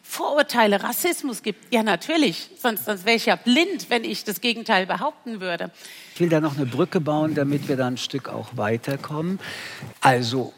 Vorurteile, 0.10 0.82
Rassismus 0.82 1.44
gibt. 1.44 1.72
Ja, 1.72 1.84
natürlich. 1.84 2.50
Sonst, 2.60 2.86
sonst 2.86 3.06
wäre 3.06 3.16
ich 3.16 3.28
ja 3.28 3.36
blind, 3.36 3.92
wenn 3.92 4.04
ich 4.04 4.24
das 4.24 4.42
Gegenteil 4.42 4.88
behaupten 4.88 5.40
würde. 5.40 5.70
Ich 6.20 6.22
will 6.22 6.28
da 6.30 6.42
noch 6.42 6.58
eine 6.58 6.66
Brücke 6.66 7.00
bauen, 7.00 7.34
damit 7.34 7.70
wir 7.70 7.78
da 7.78 7.88
ein 7.88 7.96
Stück 7.96 8.28
auch 8.28 8.58
weiterkommen. 8.58 9.40
Also 10.02 10.52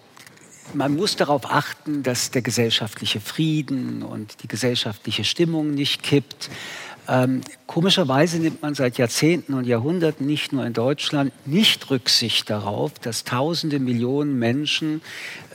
man 0.73 0.95
muss 0.95 1.17
darauf 1.17 1.45
achten, 1.45 2.01
dass 2.01 2.31
der 2.31 2.41
gesellschaftliche 2.41 3.19
Frieden 3.19 4.01
und 4.01 4.41
die 4.41 4.47
gesellschaftliche 4.47 5.23
Stimmung 5.23 5.75
nicht 5.75 6.01
kippt. 6.01 6.49
Ähm, 7.07 7.41
komischerweise 7.67 8.39
nimmt 8.39 8.63
man 8.63 8.73
seit 8.73 8.97
Jahrzehnten 8.97 9.53
und 9.53 9.65
Jahrhunderten 9.65 10.25
nicht 10.25 10.51
nur 10.51 10.65
in 10.65 10.73
Deutschland 10.73 11.31
nicht 11.45 11.91
Rücksicht 11.91 12.49
darauf, 12.49 12.93
dass 12.93 13.23
Tausende, 13.23 13.77
Millionen 13.77 14.39
Menschen 14.39 15.03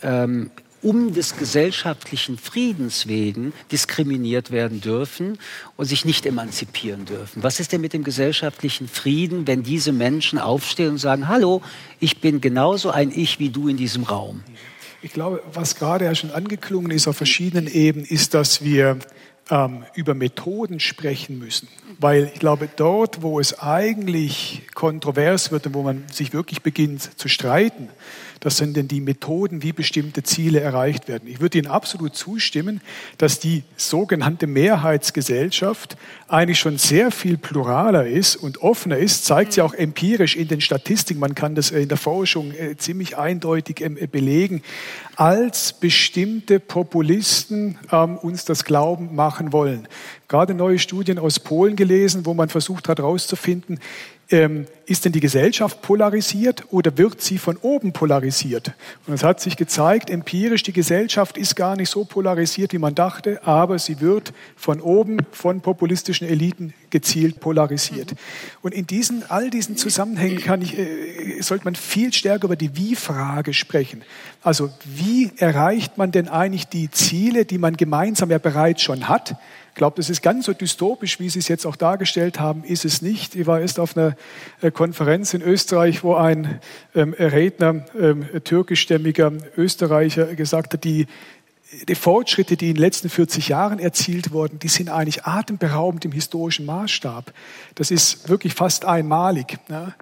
ähm, 0.04 0.52
um 0.83 1.14
des 1.14 1.37
gesellschaftlichen 1.37 2.39
Friedens 2.39 3.07
wegen 3.07 3.53
diskriminiert 3.72 4.51
werden 4.51 4.81
dürfen 4.81 5.39
und 5.77 5.87
sich 5.87 6.05
nicht 6.05 6.27
emanzipieren 6.27 7.05
dürfen. 7.05 7.43
Was 7.43 7.61
ist 7.61 7.72
denn 7.72 7.81
mit 7.81 7.93
dem 7.93 8.05
gesellschaftlichen 8.05 8.89
Frieden, 8.89 9.47
wenn 9.47 9.62
diese 9.62 9.93
Menschen 9.93 10.39
aufstehen 10.39 10.91
und 10.91 10.99
sagen, 10.99 11.29
hallo, 11.29 11.62
ich 12.01 12.20
bin 12.20 12.41
genauso 12.41 12.91
ein 12.91 13.11
Ich 13.14 13.39
wie 13.39 13.51
du 13.51 13.68
in 13.68 13.77
diesem 13.77 14.05
Raum? 14.05 14.43
Ich 15.03 15.12
glaube, 15.12 15.43
was 15.53 15.77
gerade 15.77 16.05
ja 16.05 16.14
schon 16.14 16.31
angeklungen 16.31 16.91
ist 16.91 17.07
auf 17.07 17.16
verschiedenen 17.16 17.66
Ebenen, 17.66 18.07
ist, 18.07 18.35
dass 18.35 18.64
wir 18.64 18.99
ähm, 19.51 19.84
über 19.94 20.14
Methoden 20.14 20.80
sprechen 20.80 21.38
müssen. 21.38 21.68
Weil 21.99 22.30
ich 22.34 22.40
glaube, 22.40 22.68
dort, 22.74 23.22
wo 23.22 23.40
es 23.40 23.59
eigentlich 23.59 24.62
kontrovers 24.74 25.51
wird 25.51 25.66
und 25.66 25.74
wo 25.74 25.82
man 25.82 26.05
sich 26.12 26.32
wirklich 26.32 26.62
beginnt 26.62 27.18
zu 27.18 27.28
streiten, 27.28 27.88
das 28.40 28.59
sind 28.59 28.76
denn 28.76 28.86
die 28.86 29.01
Methoden, 29.01 29.62
wie 29.62 29.72
bestimmte 29.72 30.22
Ziele 30.22 30.61
erreicht 30.61 31.09
werden. 31.09 31.28
Ich 31.28 31.40
würde 31.40 31.59
Ihnen 31.59 31.68
absolut 31.68 32.14
zustimmen, 32.14 32.80
dass 33.18 33.40
die 33.40 33.64
sogenannte 33.76 34.47
Mehrheitsgesellschaft 34.47 35.97
eigentlich 36.29 36.59
schon 36.59 36.77
sehr 36.77 37.11
viel 37.12 37.37
pluraler 37.37 38.07
ist 38.07 38.37
und 38.37 38.62
offener 38.62 38.99
ist, 38.99 39.24
zeigt 39.24 39.53
sie 39.53 39.62
auch 39.62 39.74
empirisch 39.74 40.35
in 40.35 40.49
den 40.49 40.61
Statistiken, 40.61 41.20
man 41.20 41.35
kann 41.37 41.55
das 41.55 41.70
in 41.70 41.89
der 41.89 41.97
Forschung 41.99 42.53
äh, 42.53 42.77
ziemlich 42.77 43.16
eindeutig 43.16 43.81
ähm, 43.81 43.97
belegen, 44.11 44.62
als 45.14 45.72
bestimmte 45.72 46.59
Populisten 46.59 47.79
ähm, 47.93 48.16
uns 48.16 48.45
das 48.45 48.64
Glauben 48.64 49.14
machen 49.14 49.53
wollen. 49.53 49.87
Gerade 50.29 50.55
neue 50.55 50.81
Studien 50.81 51.20
aus 51.20 51.39
Polen 51.39 51.77
gelesen, 51.77 52.27
wo 52.27 52.35
man 52.35 52.49
versucht 52.49 52.89
hat 52.89 52.99
herauszufinden, 52.99 53.79
ähm, 54.31 54.66
ist 54.87 55.05
denn 55.05 55.12
die 55.12 55.20
Gesellschaft 55.20 55.83
polarisiert 55.83 56.64
oder 56.70 56.97
wird 56.99 57.20
sie 57.20 57.39
von 57.39 57.57
oben 57.57 57.93
polarisiert? 57.93 58.72
Und 59.07 59.14
es 59.14 59.22
hat 59.22 59.41
sich 59.41 59.57
gezeigt, 59.57 60.11
empirisch, 60.11 60.64
die 60.64 60.72
Gesellschaft 60.72 61.39
ist 61.39 61.55
gar 61.55 61.77
nicht 61.77 61.91
so 61.91 62.05
polarisiert, 62.05 62.72
wie 62.72 62.79
man 62.79 62.95
dachte, 62.95 63.45
aber 63.47 63.79
sie 63.79 64.01
wird 64.01 64.33
von 64.57 64.81
oben, 64.81 65.18
von 65.31 65.61
populistischen 65.61 66.27
Eliten 66.27 66.74
gezielt 66.91 67.39
polarisiert. 67.41 68.14
Und 68.62 68.74
in 68.74 68.87
diesen, 68.87 69.29
all 69.29 69.51
diesen 69.51 69.77
Zusammenhängen 69.77 70.39
kann 70.39 70.62
ich, 70.62 70.77
äh, 70.77 71.41
sollte 71.41 71.64
man 71.64 71.77
viel 71.77 72.12
stärker 72.12 72.47
über 72.47 72.57
die 72.57 72.77
Wie-Frage 72.77 73.55
sprechen. 73.55 74.03
Also 74.43 74.70
wie 74.85 75.31
erreicht 75.37 75.99
man 75.99 76.11
denn 76.11 76.29
eigentlich 76.29 76.66
die 76.66 76.91
Ziele, 76.91 77.45
die 77.45 77.59
man 77.59 77.77
gemeinsam 77.77 78.31
ja 78.31 78.39
bereits 78.39 78.83
schon 78.83 79.09
hat? 79.09 79.37
Glaube, 79.77 79.97
das 79.97 80.09
ist 80.09 80.22
ganz 80.22 80.47
so 80.47 80.55
dystopisch, 80.55 81.20
wie 81.20 81.29
Sie 81.29 81.39
es 81.39 81.49
jetzt 81.49 81.66
auch 81.66 81.77
dargestellt 81.77 82.41
haben, 82.41 82.64
ist 82.64 82.87
es 82.87 83.03
nicht. 83.03 83.37
Ich 83.37 83.47
war 83.47 83.61
erst 83.61 83.79
auf 83.79 83.95
einer 83.95 84.16
äh, 84.62 84.70
Konferenz 84.70 85.35
in 85.35 85.43
Österreich, 85.43 86.03
wo 86.03 86.14
ein 86.14 86.61
ähm, 86.95 87.12
Redner, 87.12 87.85
ähm, 88.01 88.24
türkischstämmiger 88.43 89.33
Österreicher, 89.55 90.35
gesagt 90.35 90.72
hat, 90.72 90.85
die, 90.85 91.07
die 91.89 91.95
Fortschritte, 91.95 92.57
die 92.57 92.70
in 92.70 92.77
den 92.77 92.81
letzten 92.81 93.11
40 93.11 93.49
Jahren 93.49 93.79
erzielt 93.79 94.33
wurden, 94.33 94.59
die 94.59 94.68
sind 94.68 94.89
eigentlich 94.89 95.24
atemberaubend 95.24 96.07
im 96.07 96.12
historischen 96.12 96.64
Maßstab. 96.64 97.35
Das 97.74 97.91
ist 97.91 98.31
wirklich 98.31 98.55
fast 98.55 98.87
einmalig. 98.87 99.59
Ja. 99.68 99.93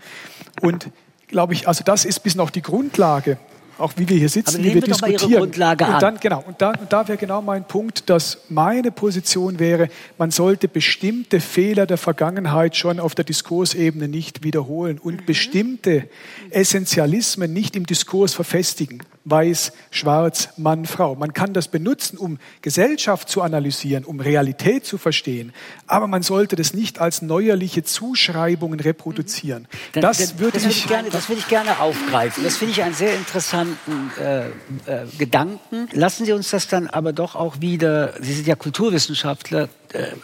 Und 0.60 0.88
glaube 1.26 1.54
ich, 1.54 1.66
also 1.66 1.82
das 1.82 2.04
ist 2.04 2.20
bis 2.20 2.36
noch 2.36 2.50
die 2.50 2.62
Grundlage 2.62 3.38
auch 3.78 3.92
wie 3.96 4.08
wir 4.08 4.16
hier 4.16 4.28
sitzen, 4.28 4.58
wie 4.58 4.66
wir, 4.66 4.74
wir 4.74 4.82
diskutieren. 4.82 5.42
und 5.42 6.02
dann, 6.02 6.18
genau, 6.20 6.44
und 6.46 6.60
da, 6.60 6.70
und 6.70 6.92
da 6.92 7.06
wäre 7.08 7.18
genau 7.18 7.42
mein 7.42 7.64
Punkt, 7.64 8.08
dass 8.10 8.38
meine 8.48 8.90
Position 8.90 9.58
wäre, 9.58 9.88
man 10.18 10.30
sollte 10.30 10.68
bestimmte 10.68 11.40
Fehler 11.40 11.86
der 11.86 11.98
Vergangenheit 11.98 12.76
schon 12.76 13.00
auf 13.00 13.14
der 13.14 13.24
Diskursebene 13.24 14.08
nicht 14.08 14.44
wiederholen 14.44 14.98
und 14.98 15.22
mhm. 15.22 15.26
bestimmte 15.26 16.08
Essentialismen 16.50 17.52
nicht 17.52 17.76
im 17.76 17.86
Diskurs 17.86 18.34
verfestigen. 18.34 19.02
Weiß, 19.24 19.72
Schwarz, 19.90 20.50
Mann, 20.56 20.84
Frau. 20.84 21.14
Man 21.14 21.32
kann 21.32 21.54
das 21.54 21.68
benutzen, 21.68 22.18
um 22.18 22.38
Gesellschaft 22.60 23.28
zu 23.28 23.40
analysieren, 23.42 24.04
um 24.04 24.20
Realität 24.20 24.84
zu 24.84 24.98
verstehen, 24.98 25.52
aber 25.86 26.06
man 26.06 26.22
sollte 26.22 26.56
das 26.56 26.74
nicht 26.74 27.00
als 27.00 27.22
neuerliche 27.22 27.84
Zuschreibungen 27.84 28.80
reproduzieren. 28.80 29.66
Mhm. 29.94 30.00
Das, 30.00 30.18
das, 30.18 30.38
würde 30.38 30.58
das, 30.58 30.66
ich, 30.66 30.86
gerne, 30.86 31.10
das 31.10 31.28
würde 31.28 31.40
ich 31.40 31.48
gerne 31.48 31.80
aufgreifen. 31.80 32.44
Das 32.44 32.56
finde 32.56 32.72
ich 32.72 32.82
einen 32.82 32.94
sehr 32.94 33.14
interessanten 33.14 34.10
äh, 34.20 34.46
äh, 34.46 34.50
Gedanken. 35.18 35.88
Lassen 35.92 36.26
Sie 36.26 36.32
uns 36.32 36.50
das 36.50 36.68
dann 36.68 36.88
aber 36.88 37.12
doch 37.12 37.34
auch 37.34 37.60
wieder, 37.60 38.14
Sie 38.20 38.34
sind 38.34 38.46
ja 38.46 38.56
Kulturwissenschaftler, 38.56 39.68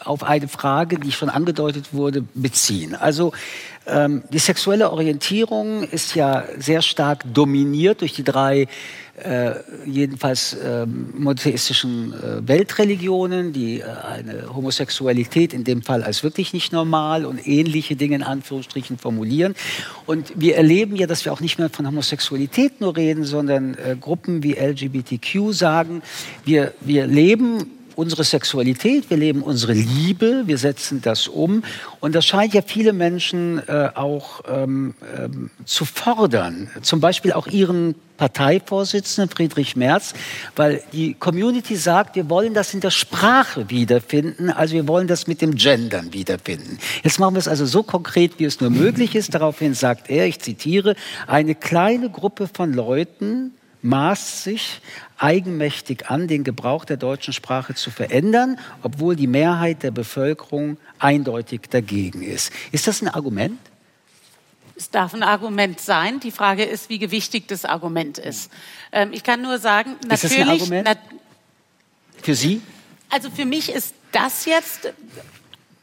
auf 0.04 0.22
eine 0.22 0.48
Frage, 0.48 0.98
die 0.98 1.12
schon 1.12 1.28
angedeutet 1.28 1.92
wurde, 1.92 2.24
beziehen. 2.34 2.94
Also 2.94 3.32
ähm, 3.86 4.22
die 4.30 4.38
sexuelle 4.38 4.90
Orientierung 4.90 5.82
ist 5.84 6.14
ja 6.14 6.44
sehr 6.58 6.82
stark 6.82 7.24
dominiert 7.32 8.00
durch 8.02 8.12
die 8.12 8.24
drei 8.24 8.68
äh, 9.22 9.54
jedenfalls 9.84 10.54
äh, 10.54 10.86
monotheistischen 10.86 12.14
äh, 12.14 12.48
Weltreligionen, 12.48 13.52
die 13.52 13.80
äh, 13.80 13.84
eine 13.84 14.54
Homosexualität 14.54 15.52
in 15.52 15.64
dem 15.64 15.82
Fall 15.82 16.02
als 16.02 16.22
wirklich 16.22 16.52
nicht 16.52 16.72
normal 16.72 17.26
und 17.26 17.46
ähnliche 17.46 17.96
Dinge 17.96 18.16
in 18.16 18.22
Anführungsstrichen 18.22 18.98
formulieren. 18.98 19.54
Und 20.06 20.32
wir 20.36 20.56
erleben 20.56 20.96
ja, 20.96 21.06
dass 21.06 21.24
wir 21.24 21.32
auch 21.32 21.40
nicht 21.40 21.58
mehr 21.58 21.68
von 21.68 21.86
Homosexualität 21.86 22.80
nur 22.80 22.96
reden, 22.96 23.24
sondern 23.24 23.74
äh, 23.74 23.96
Gruppen 23.98 24.42
wie 24.42 24.54
LGBTQ 24.54 25.52
sagen, 25.52 26.02
wir, 26.44 26.72
wir 26.80 27.06
leben 27.06 27.66
unsere 28.00 28.24
Sexualität, 28.24 29.10
wir 29.10 29.18
leben 29.18 29.42
unsere 29.42 29.74
Liebe, 29.74 30.44
wir 30.46 30.56
setzen 30.56 31.02
das 31.02 31.28
um. 31.28 31.62
Und 32.00 32.14
das 32.14 32.24
scheint 32.24 32.54
ja 32.54 32.62
viele 32.62 32.94
Menschen 32.94 33.58
äh, 33.68 33.90
auch 33.94 34.40
ähm, 34.48 34.94
ähm, 35.18 35.50
zu 35.66 35.84
fordern. 35.84 36.70
Zum 36.80 37.00
Beispiel 37.00 37.34
auch 37.34 37.46
ihren 37.46 37.94
Parteivorsitzenden 38.16 39.34
Friedrich 39.34 39.76
Merz, 39.76 40.14
weil 40.56 40.82
die 40.92 41.14
Community 41.14 41.76
sagt, 41.76 42.16
wir 42.16 42.30
wollen 42.30 42.54
das 42.54 42.72
in 42.72 42.80
der 42.80 42.90
Sprache 42.90 43.68
wiederfinden, 43.68 44.50
also 44.50 44.74
wir 44.74 44.88
wollen 44.88 45.06
das 45.06 45.26
mit 45.26 45.42
dem 45.42 45.54
Gendern 45.54 46.12
wiederfinden. 46.12 46.78
Jetzt 47.02 47.18
machen 47.18 47.34
wir 47.34 47.38
es 47.38 47.48
also 47.48 47.66
so 47.66 47.82
konkret, 47.82 48.38
wie 48.38 48.44
es 48.44 48.60
nur 48.60 48.70
möglich 48.70 49.14
ist. 49.14 49.34
Daraufhin 49.34 49.74
sagt 49.74 50.08
er, 50.08 50.26
ich 50.26 50.38
zitiere, 50.38 50.96
eine 51.26 51.54
kleine 51.54 52.10
Gruppe 52.10 52.48
von 52.52 52.72
Leuten 52.72 53.52
maßt 53.82 54.44
sich 54.44 54.80
eigenmächtig 55.18 56.10
an, 56.10 56.28
den 56.28 56.44
Gebrauch 56.44 56.84
der 56.84 56.96
deutschen 56.96 57.32
Sprache 57.32 57.74
zu 57.74 57.90
verändern, 57.90 58.58
obwohl 58.82 59.16
die 59.16 59.26
Mehrheit 59.26 59.82
der 59.82 59.90
Bevölkerung 59.90 60.76
eindeutig 60.98 61.62
dagegen 61.70 62.22
ist. 62.22 62.52
Ist 62.72 62.86
das 62.86 63.02
ein 63.02 63.08
Argument? 63.08 63.58
Es 64.76 64.88
darf 64.88 65.12
ein 65.12 65.22
Argument 65.22 65.78
sein. 65.78 66.20
Die 66.20 66.30
Frage 66.30 66.64
ist, 66.64 66.88
wie 66.88 66.98
gewichtig 66.98 67.46
das 67.48 67.66
Argument 67.66 68.16
ist. 68.16 68.50
Ähm, 68.92 69.10
ich 69.12 69.22
kann 69.22 69.42
nur 69.42 69.58
sagen, 69.58 69.96
natürlich. 70.06 70.24
Ist 70.24 70.24
das 70.24 70.40
ein 70.40 70.48
Argument? 70.48 70.98
für 72.22 72.34
Sie? 72.34 72.62
Also 73.08 73.30
für 73.30 73.44
mich 73.44 73.72
ist 73.72 73.94
das 74.12 74.44
jetzt 74.44 74.92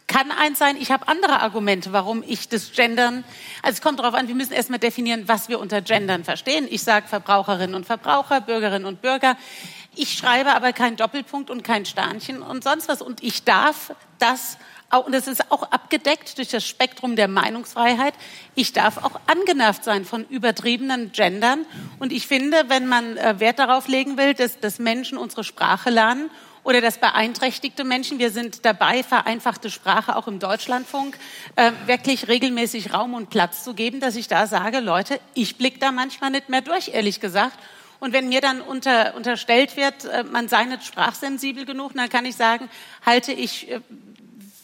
kann 0.07 0.31
eins 0.31 0.57
sein, 0.57 0.77
ich 0.79 0.91
habe 0.91 1.07
andere 1.07 1.41
Argumente, 1.41 1.91
warum 1.91 2.23
ich 2.25 2.47
das 2.47 2.71
Gendern, 2.71 3.25
also 3.61 3.75
es 3.75 3.81
kommt 3.81 3.99
darauf 3.99 4.13
an, 4.13 4.27
wir 4.29 4.35
müssen 4.35 4.53
erstmal 4.53 4.79
definieren, 4.79 5.27
was 5.27 5.49
wir 5.49 5.59
unter 5.59 5.81
Gendern 5.81 6.23
verstehen. 6.23 6.67
Ich 6.69 6.83
sage 6.83 7.07
Verbraucherinnen 7.07 7.75
und 7.75 7.85
Verbraucher, 7.85 8.39
Bürgerinnen 8.39 8.85
und 8.85 9.01
Bürger. 9.01 9.35
Ich 9.95 10.13
schreibe 10.13 10.53
aber 10.53 10.73
kein 10.73 10.95
Doppelpunkt 10.95 11.49
und 11.49 11.63
kein 11.63 11.85
Sternchen 11.85 12.41
und 12.41 12.63
sonst 12.63 12.87
was. 12.87 13.01
Und 13.01 13.21
ich 13.21 13.43
darf 13.43 13.93
das 14.19 14.57
auch, 14.89 15.05
und 15.05 15.11
das 15.11 15.27
ist 15.27 15.51
auch 15.51 15.63
abgedeckt 15.63 16.37
durch 16.37 16.47
das 16.47 16.65
Spektrum 16.65 17.17
der 17.17 17.27
Meinungsfreiheit. 17.27 18.13
Ich 18.55 18.71
darf 18.71 19.03
auch 19.03 19.19
angenervt 19.27 19.83
sein 19.83 20.05
von 20.05 20.25
übertriebenen 20.25 21.11
Gendern. 21.11 21.65
Und 21.99 22.13
ich 22.13 22.27
finde, 22.27 22.65
wenn 22.69 22.87
man 22.87 23.17
äh, 23.17 23.39
Wert 23.39 23.59
darauf 23.59 23.87
legen 23.89 24.17
will, 24.17 24.33
dass, 24.33 24.59
dass 24.59 24.79
Menschen 24.79 25.17
unsere 25.17 25.43
Sprache 25.43 25.89
lernen 25.89 26.29
oder 26.67 26.81
dass 26.81 26.97
beeinträchtigte 26.97 27.85
Menschen, 27.85 28.19
wir 28.19 28.29
sind 28.29 28.65
dabei, 28.65 29.01
vereinfachte 29.01 29.69
Sprache 29.69 30.17
auch 30.17 30.27
im 30.27 30.39
Deutschlandfunk, 30.39 31.17
äh, 31.55 31.71
wirklich 31.85 32.27
regelmäßig 32.27 32.93
Raum 32.93 33.13
und 33.13 33.29
Platz 33.29 33.63
zu 33.63 33.73
geben, 33.73 34.01
dass 34.01 34.17
ich 34.17 34.27
da 34.27 34.47
sage, 34.47 34.81
Leute, 34.81 35.21
ich 35.33 35.57
blicke 35.57 35.79
da 35.79 35.93
manchmal 35.93 36.29
nicht 36.29 36.49
mehr 36.49 36.59
durch, 36.59 36.89
ehrlich 36.89 37.21
gesagt. 37.21 37.57
Und 38.01 38.11
wenn 38.11 38.27
mir 38.27 38.41
dann 38.41 38.59
unter, 38.59 39.15
unterstellt 39.15 39.77
wird, 39.77 40.03
äh, 40.03 40.25
man 40.25 40.49
sei 40.49 40.65
nicht 40.65 40.85
sprachsensibel 40.85 41.65
genug, 41.65 41.93
dann 41.93 42.09
kann 42.09 42.25
ich 42.25 42.35
sagen, 42.35 42.69
halte 43.05 43.31
ich 43.31 43.71
äh, 43.71 43.79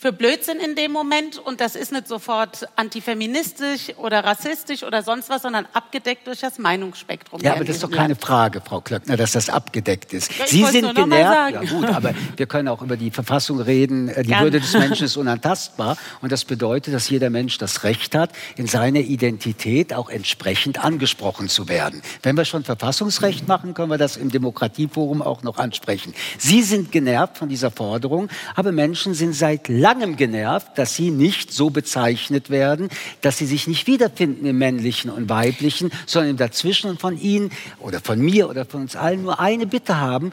für 0.04 0.12
Blödsinn 0.12 0.60
in 0.60 0.76
dem 0.76 0.92
Moment 0.92 1.40
und 1.40 1.62
das 1.62 1.78
ist 1.78 1.94
nicht 1.94 2.10
sofort 2.10 2.68
antifeministisch 2.76 3.96
oder 3.96 4.22
rassistisch 4.22 4.84
oder 4.84 5.02
sonst 5.02 5.30
was, 5.30 5.44
sondern 5.44 5.66
abgedeckt 5.72 6.28
durch 6.28 6.42
das 6.42 6.60
Meinungsspektrum. 6.60 7.40
Ja, 7.40 7.54
aber 7.54 7.64
das 7.64 7.78
ist 7.78 7.84
doch 7.84 7.90
keine 7.90 8.18
Frage, 8.18 8.60
Frau 8.60 8.82
Klöckner, 8.82 9.16
dass 9.16 9.32
das 9.32 9.50
abgedeckt 9.50 10.12
ist. 10.12 10.38
Ja, 10.38 10.46
Sie 10.46 10.66
sind 10.66 10.94
genervt. 10.94 11.54
Ja 11.54 11.62
gut, 11.62 11.86
aber 11.86 12.14
wir 12.36 12.46
können 12.48 12.68
auch 12.68 12.82
über 12.82 12.98
die 12.98 13.12
Verfassung 13.12 13.62
reden. 13.62 14.10
Äh, 14.10 14.24
die 14.24 14.28
Gerne. 14.32 14.44
Würde 14.44 14.60
des 14.60 14.74
Menschen 14.78 15.06
ist 15.06 15.16
unantastbar 15.16 15.96
und 16.20 16.34
das 16.34 16.44
bedeutet, 16.44 16.94
dass 16.94 17.10
jeder 17.10 17.30
Mensch 17.30 17.58
das 17.58 17.86
Recht 17.86 18.14
hat, 18.14 18.32
in 18.58 18.68
seiner 18.68 19.00
Identität 19.00 19.94
auch 19.94 20.10
entsprechend 20.10 20.84
angesprochen 20.84 21.48
zu 21.48 21.70
werden. 21.70 22.02
Wenn 22.24 22.36
wir 22.36 22.44
schon 22.44 22.66
Verfassungsrecht 22.66 23.48
machen, 23.48 23.74
können 23.74 23.90
wir 23.90 23.98
das 23.98 24.18
im 24.18 24.30
Demokratieforum 24.30 25.22
auch 25.22 25.44
noch 25.44 25.60
ansprechen. 25.60 26.14
Sie 26.38 26.62
sind 26.62 26.92
genervt 26.92 27.38
von 27.38 27.48
dieser 27.48 27.72
Forderung, 27.72 28.28
aber 28.56 28.74
Menschen 28.74 29.14
sind 29.14 29.32
seit 29.32 29.70
langem 29.70 29.93
langem 29.94 30.18
genervt, 30.18 30.78
dass 30.78 30.96
sie 30.96 31.12
nicht 31.12 31.54
so 31.54 31.70
bezeichnet 31.70 32.50
werden, 32.50 32.90
dass 33.22 33.38
sie 33.38 33.46
sich 33.46 33.68
nicht 33.68 33.86
wiederfinden 33.88 34.46
im 34.46 34.58
männlichen 34.58 35.12
und 35.12 35.30
weiblichen, 35.30 35.92
sondern 36.06 36.32
im 36.32 36.38
Dazwischen 36.38 36.90
und 36.90 37.00
von 37.00 37.20
ihnen 37.20 37.52
oder 37.80 38.00
von 38.00 38.20
mir 38.20 38.50
oder 38.50 38.66
von 38.66 38.82
uns 38.82 38.96
allen 38.96 39.22
nur 39.22 39.40
eine 39.40 39.68
Bitte 39.68 40.00
haben, 40.00 40.32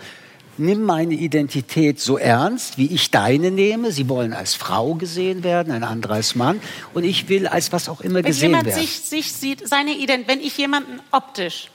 nimm 0.57 0.83
meine 0.83 1.15
Identität 1.15 2.01
so 2.01 2.17
ernst, 2.17 2.79
wie 2.79 2.87
ich 2.87 3.11
deine 3.11 3.51
nehme. 3.51 3.93
Sie 3.93 4.09
wollen 4.09 4.33
als 4.33 4.55
Frau 4.55 4.95
gesehen 4.95 5.43
werden, 5.45 5.73
ein 5.73 5.85
anderer 5.85 6.15
als 6.15 6.35
Mann. 6.35 6.61
Und 6.95 7.05
ich 7.05 7.29
will 7.29 7.47
als 7.47 7.73
was 7.73 7.89
auch 7.89 8.01
immer 8.01 8.17
wenn 8.17 8.25
gesehen 8.25 8.51
jemand 8.51 8.67
werden. 8.67 8.81
Sich, 8.81 9.01
sich 9.01 9.33
sieht, 9.33 9.69
seine 9.69 9.93
Ident 9.93 10.27
wenn 10.27 10.41
ich 10.41 10.57
jemanden 10.57 11.01
optisch 11.11 11.69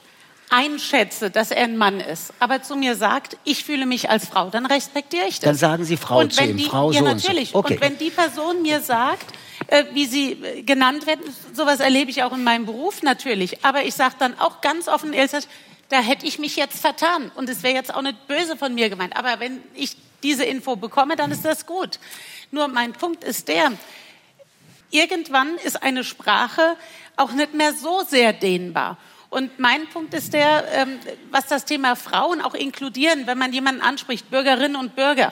einschätze, 0.50 1.30
dass 1.30 1.50
er 1.50 1.64
ein 1.64 1.76
Mann 1.76 2.00
ist, 2.00 2.32
aber 2.38 2.62
zu 2.62 2.76
mir 2.76 2.94
sagt, 2.94 3.36
ich 3.44 3.64
fühle 3.64 3.86
mich 3.86 4.08
als 4.10 4.28
Frau, 4.28 4.50
dann 4.50 4.66
respektiere 4.66 5.26
ich 5.26 5.40
das. 5.40 5.44
Dann 5.44 5.56
sagen 5.56 5.84
Sie 5.84 5.96
Frau 5.96 6.20
und 6.20 6.32
zu 6.32 6.40
wenn 6.40 6.50
ihm, 6.50 6.56
die, 6.58 6.64
Frau 6.64 6.92
ja, 6.92 7.00
so 7.00 7.04
natürlich. 7.04 7.48
und 7.48 7.52
so. 7.52 7.58
Okay. 7.58 7.74
Und 7.74 7.80
wenn 7.80 7.98
die 7.98 8.10
Person 8.10 8.62
mir 8.62 8.80
sagt, 8.80 9.26
äh, 9.68 9.84
wie 9.92 10.06
sie 10.06 10.32
äh, 10.32 10.62
genannt 10.62 11.06
werden, 11.06 11.22
sowas 11.52 11.80
erlebe 11.80 12.10
ich 12.10 12.22
auch 12.22 12.32
in 12.32 12.44
meinem 12.44 12.66
Beruf 12.66 13.02
natürlich. 13.02 13.64
Aber 13.64 13.84
ich 13.84 13.94
sage 13.94 14.14
dann 14.18 14.38
auch 14.38 14.60
ganz 14.60 14.88
offen, 14.88 15.12
da 15.88 16.00
hätte 16.00 16.26
ich 16.26 16.38
mich 16.38 16.56
jetzt 16.56 16.80
vertan. 16.80 17.30
Und 17.34 17.48
es 17.48 17.62
wäre 17.62 17.74
jetzt 17.74 17.94
auch 17.94 18.02
nicht 18.02 18.26
böse 18.28 18.56
von 18.56 18.74
mir 18.74 18.88
gemeint. 18.88 19.16
Aber 19.16 19.40
wenn 19.40 19.60
ich 19.74 19.96
diese 20.22 20.44
Info 20.44 20.76
bekomme, 20.76 21.16
dann 21.16 21.32
ist 21.32 21.44
das 21.44 21.66
gut. 21.66 21.98
Nur 22.50 22.68
mein 22.68 22.92
Punkt 22.92 23.24
ist 23.24 23.48
der, 23.48 23.72
irgendwann 24.90 25.56
ist 25.64 25.82
eine 25.82 26.04
Sprache 26.04 26.76
auch 27.16 27.32
nicht 27.32 27.54
mehr 27.54 27.72
so 27.72 28.02
sehr 28.06 28.32
dehnbar. 28.32 28.98
Und 29.36 29.58
mein 29.58 29.86
Punkt 29.88 30.14
ist 30.14 30.32
der, 30.32 30.64
ähm, 30.72 30.98
was 31.30 31.46
das 31.46 31.66
Thema 31.66 31.94
Frauen 31.94 32.40
auch 32.40 32.54
inkludieren, 32.54 33.26
wenn 33.26 33.36
man 33.36 33.52
jemanden 33.52 33.82
anspricht, 33.82 34.30
Bürgerinnen 34.30 34.76
und 34.76 34.96
Bürger. 34.96 35.30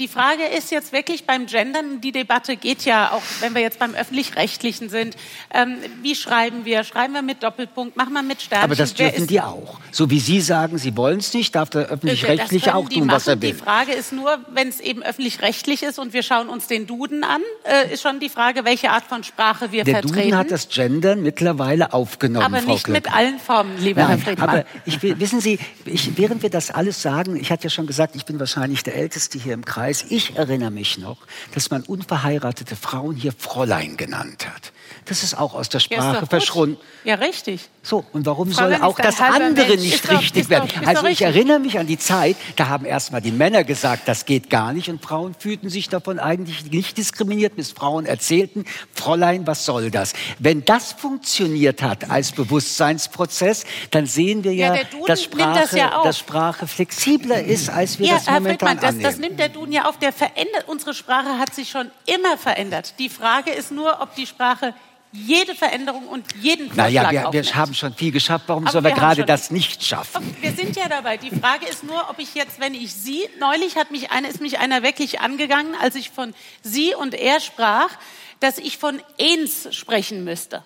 Die 0.00 0.08
Frage 0.08 0.44
ist 0.44 0.70
jetzt 0.70 0.94
wirklich 0.94 1.26
beim 1.26 1.44
Gendern, 1.44 2.00
die 2.00 2.10
Debatte 2.10 2.56
geht 2.56 2.86
ja 2.86 3.12
auch, 3.12 3.20
wenn 3.40 3.54
wir 3.54 3.60
jetzt 3.60 3.78
beim 3.78 3.94
Öffentlich-Rechtlichen 3.94 4.88
sind, 4.88 5.14
ähm, 5.52 5.76
wie 6.00 6.14
schreiben 6.14 6.64
wir? 6.64 6.84
Schreiben 6.84 7.12
wir 7.12 7.20
mit 7.20 7.42
Doppelpunkt? 7.42 7.98
Machen 7.98 8.14
wir 8.14 8.22
mit 8.22 8.40
Sternchen? 8.40 8.64
Aber 8.64 8.74
das 8.74 8.94
dürfen 8.94 9.26
die 9.26 9.42
auch. 9.42 9.78
So 9.92 10.08
wie 10.08 10.18
Sie 10.18 10.40
sagen, 10.40 10.78
Sie 10.78 10.96
wollen 10.96 11.18
es 11.18 11.34
nicht, 11.34 11.54
darf 11.54 11.68
der 11.68 11.82
Öffentlich-Rechtliche 11.88 12.70
können 12.70 12.76
auch 12.82 12.88
die 12.88 13.00
tun, 13.00 13.10
was 13.10 13.26
er 13.26 13.34
machen. 13.36 13.42
will. 13.42 13.52
Die 13.52 13.58
Frage 13.58 13.92
ist 13.92 14.14
nur, 14.14 14.38
wenn 14.48 14.68
es 14.68 14.80
eben 14.80 15.02
öffentlich-rechtlich 15.02 15.82
ist 15.82 15.98
und 15.98 16.14
wir 16.14 16.22
schauen 16.22 16.48
uns 16.48 16.66
den 16.66 16.86
Duden 16.86 17.22
an, 17.22 17.42
äh, 17.64 17.92
ist 17.92 18.00
schon 18.00 18.20
die 18.20 18.30
Frage, 18.30 18.64
welche 18.64 18.92
Art 18.92 19.04
von 19.04 19.22
Sprache 19.22 19.70
wir 19.70 19.84
Der 19.84 19.96
vertreten. 19.96 20.16
Duden 20.16 20.38
hat 20.38 20.50
das 20.50 20.70
Gendern 20.70 21.22
mittlerweile 21.22 21.92
aufgenommen, 21.92 22.46
aber 22.46 22.62
Frau 22.62 22.72
nicht 22.72 22.84
Klöckner. 22.84 23.10
mit 23.10 23.14
allen 23.14 23.38
Formen, 23.38 23.76
lieber 23.76 24.00
Herr 24.00 24.08
Nein, 24.08 24.20
Friedmann. 24.20 24.48
aber 24.48 24.64
ich 24.86 25.02
wissen 25.02 25.42
Sie, 25.42 25.58
ich, 25.84 26.16
während 26.16 26.42
wir 26.42 26.48
das 26.48 26.70
alles 26.70 27.02
sagen, 27.02 27.36
ich 27.36 27.50
hatte 27.52 27.64
ja 27.64 27.70
schon 27.70 27.86
gesagt, 27.86 28.16
ich 28.16 28.24
bin 28.24 28.40
wahrscheinlich 28.40 28.82
der 28.82 28.94
Älteste 28.94 29.38
hier 29.38 29.52
im 29.52 29.62
Kreis. 29.62 29.89
Ich 30.08 30.36
erinnere 30.36 30.70
mich 30.70 30.98
noch, 30.98 31.18
dass 31.54 31.70
man 31.70 31.82
unverheiratete 31.82 32.76
Frauen 32.76 33.16
hier 33.16 33.32
Fräulein 33.32 33.96
genannt 33.96 34.48
hat. 34.48 34.72
Das 35.06 35.22
ist 35.22 35.34
auch 35.36 35.54
aus 35.54 35.68
der 35.68 35.80
Ja, 35.80 35.84
Sprache 35.86 36.12
doch 36.14 36.20
gut. 36.20 36.30
verschwunden. 36.30 36.76
Ja, 37.04 37.14
richtig. 37.16 37.68
So, 37.82 38.04
und 38.12 38.26
warum 38.26 38.52
Fräulein 38.52 38.80
soll 38.80 38.88
auch 38.88 38.96
das 39.00 39.20
andere 39.20 39.66
Mensch. 39.68 39.80
nicht 39.82 39.94
Ist 39.94 40.04
doch- 40.10 40.20
richtig 40.20 40.42
ist 40.42 40.50
werden? 40.50 40.68
doch- 40.68 40.76
also 40.86 40.92
doch 41.02 41.02
ich 41.08 41.20
richtig. 41.20 41.26
erinnere 41.26 41.58
mich 41.58 41.78
an 41.78 41.86
die 41.86 41.98
Zeit, 41.98 42.36
da 42.56 42.68
haben 42.68 42.84
erst 42.84 43.10
mal 43.10 43.20
die 43.20 43.32
Männer 43.32 43.64
gesagt, 43.64 44.06
das 44.06 44.26
geht 44.26 44.50
gar 44.50 44.72
nicht 44.72 44.88
und 44.88 45.02
Frauen 45.02 45.34
fühlten 45.38 45.70
sich 45.70 45.88
davon 45.88 46.18
eigentlich 46.18 46.70
nicht 46.70 46.98
diskriminiert, 46.98 47.56
bis 47.56 47.72
Frauen 47.72 48.04
erzählten, 48.06 48.64
Fräulein, 48.94 49.46
was 49.46 49.64
soll 49.64 49.90
das? 49.90 50.12
Wenn 50.38 50.64
das 50.64 50.92
funktioniert 50.92 51.82
hat 51.82 52.10
als 52.10 52.32
Bewusstseinsprozess, 52.32 53.64
dann 53.90 54.06
sehen 54.06 54.44
wir 54.44 54.52
Ja, 54.52 54.74
ja, 54.74 54.82
dass, 55.06 55.22
Sprache, 55.24 55.60
das 55.60 55.72
ja 55.72 56.02
dass 56.04 56.18
Sprache 56.18 56.66
flexibler 56.66 57.42
ist, 57.42 57.70
als 57.70 57.98
wir 57.98 58.06
ja, 58.08 58.14
das 58.14 58.26
Herr 58.26 58.40
momentan 58.40 58.78
das, 58.80 58.98
das 58.98 59.16
nimmt 59.18 59.38
der 59.38 59.48
Duden 59.48 59.72
ja 59.72 59.88
auf. 59.88 59.98
Der 59.98 60.12
verändert, 60.12 60.64
unsere 60.66 60.94
Sprache 60.94 61.38
hat 61.38 61.54
sich 61.54 61.70
schon 61.70 61.90
immer 62.06 62.36
verändert. 62.38 62.94
Die 62.98 63.08
Frage 63.08 63.50
ist 63.50 63.70
nur, 63.72 64.00
ob 64.00 64.14
die 64.14 64.26
Sprache 64.26 64.74
jede 65.12 65.54
Veränderung 65.54 66.06
und 66.06 66.24
jeden 66.40 66.66
Vorschlag 66.66 66.84
naja, 66.84 67.10
wir, 67.10 67.32
wir 67.32 67.54
haben 67.54 67.74
schon 67.74 67.94
viel 67.94 68.12
geschafft, 68.12 68.44
warum 68.46 68.64
Aber 68.64 68.72
sollen 68.72 68.84
wir 68.84 68.90
wir 68.90 68.96
gerade 68.96 69.24
das 69.24 69.50
nicht 69.50 69.82
schaffen? 69.84 70.36
Wir 70.40 70.52
sind 70.52 70.76
ja 70.76 70.88
dabei. 70.88 71.16
Die 71.16 71.30
Frage 71.30 71.66
ist 71.66 71.82
nur, 71.82 72.08
ob 72.10 72.18
ich 72.18 72.34
jetzt, 72.34 72.60
wenn 72.60 72.74
ich 72.74 72.94
Sie, 72.94 73.28
neulich 73.40 73.76
hat 73.76 73.90
mich 73.90 74.10
einer, 74.12 74.28
ist 74.28 74.40
mich 74.40 74.58
einer 74.58 74.82
wirklich 74.82 75.20
angegangen, 75.20 75.74
als 75.80 75.96
ich 75.96 76.10
von 76.10 76.34
Sie 76.62 76.94
und 76.94 77.14
er 77.14 77.40
sprach, 77.40 77.90
dass 78.38 78.58
ich 78.58 78.78
von 78.78 79.02
Ens 79.18 79.68
sprechen 79.74 80.24
müsste. 80.24 80.64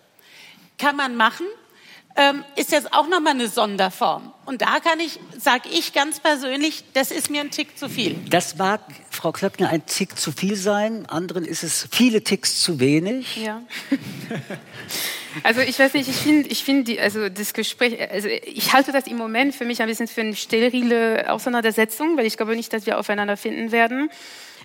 Kann 0.78 0.97
man 0.97 1.16
machen. 1.16 1.47
Ähm, 2.16 2.44
ist 2.54 2.70
jetzt 2.70 2.92
auch 2.94 3.08
nochmal 3.08 3.32
eine 3.32 3.48
Sonderform. 3.48 4.32
Und 4.44 4.62
da 4.62 4.78
kann 4.78 5.00
ich, 5.00 5.18
sage 5.36 5.68
ich 5.72 5.92
ganz 5.92 6.20
persönlich, 6.20 6.84
das 6.92 7.10
ist 7.10 7.28
mir 7.28 7.40
ein 7.40 7.50
Tick 7.50 7.76
zu 7.76 7.88
viel. 7.88 8.14
Das 8.30 8.56
mag, 8.56 8.80
Frau 9.10 9.32
Klöckner, 9.32 9.70
ein 9.70 9.84
Tick 9.86 10.16
zu 10.16 10.30
viel 10.30 10.54
sein, 10.54 11.06
anderen 11.06 11.44
ist 11.44 11.64
es 11.64 11.88
viele 11.90 12.22
Ticks 12.22 12.62
zu 12.62 12.78
wenig. 12.78 13.36
Ja. 13.44 13.62
Also 15.42 15.60
ich 15.62 15.76
weiß 15.76 15.94
nicht, 15.94 16.08
ich 16.08 16.14
finde, 16.16 16.48
ich 16.48 16.62
finde, 16.62 16.84
die- 16.84 17.00
also 17.00 17.28
das 17.28 17.52
Gespräch, 17.52 17.98
also 18.08 18.28
ich 18.28 18.72
halte 18.72 18.92
das 18.92 19.08
im 19.08 19.16
Moment 19.16 19.52
für 19.52 19.64
mich 19.64 19.82
ein 19.82 19.88
bisschen 19.88 20.06
für 20.06 20.20
eine 20.20 20.36
sterile 20.36 21.28
Auseinandersetzung, 21.28 22.16
weil 22.16 22.26
ich 22.26 22.36
glaube 22.36 22.54
nicht, 22.54 22.72
dass 22.72 22.86
wir 22.86 23.00
aufeinander 23.00 23.36
finden 23.36 23.72
werden. 23.72 24.10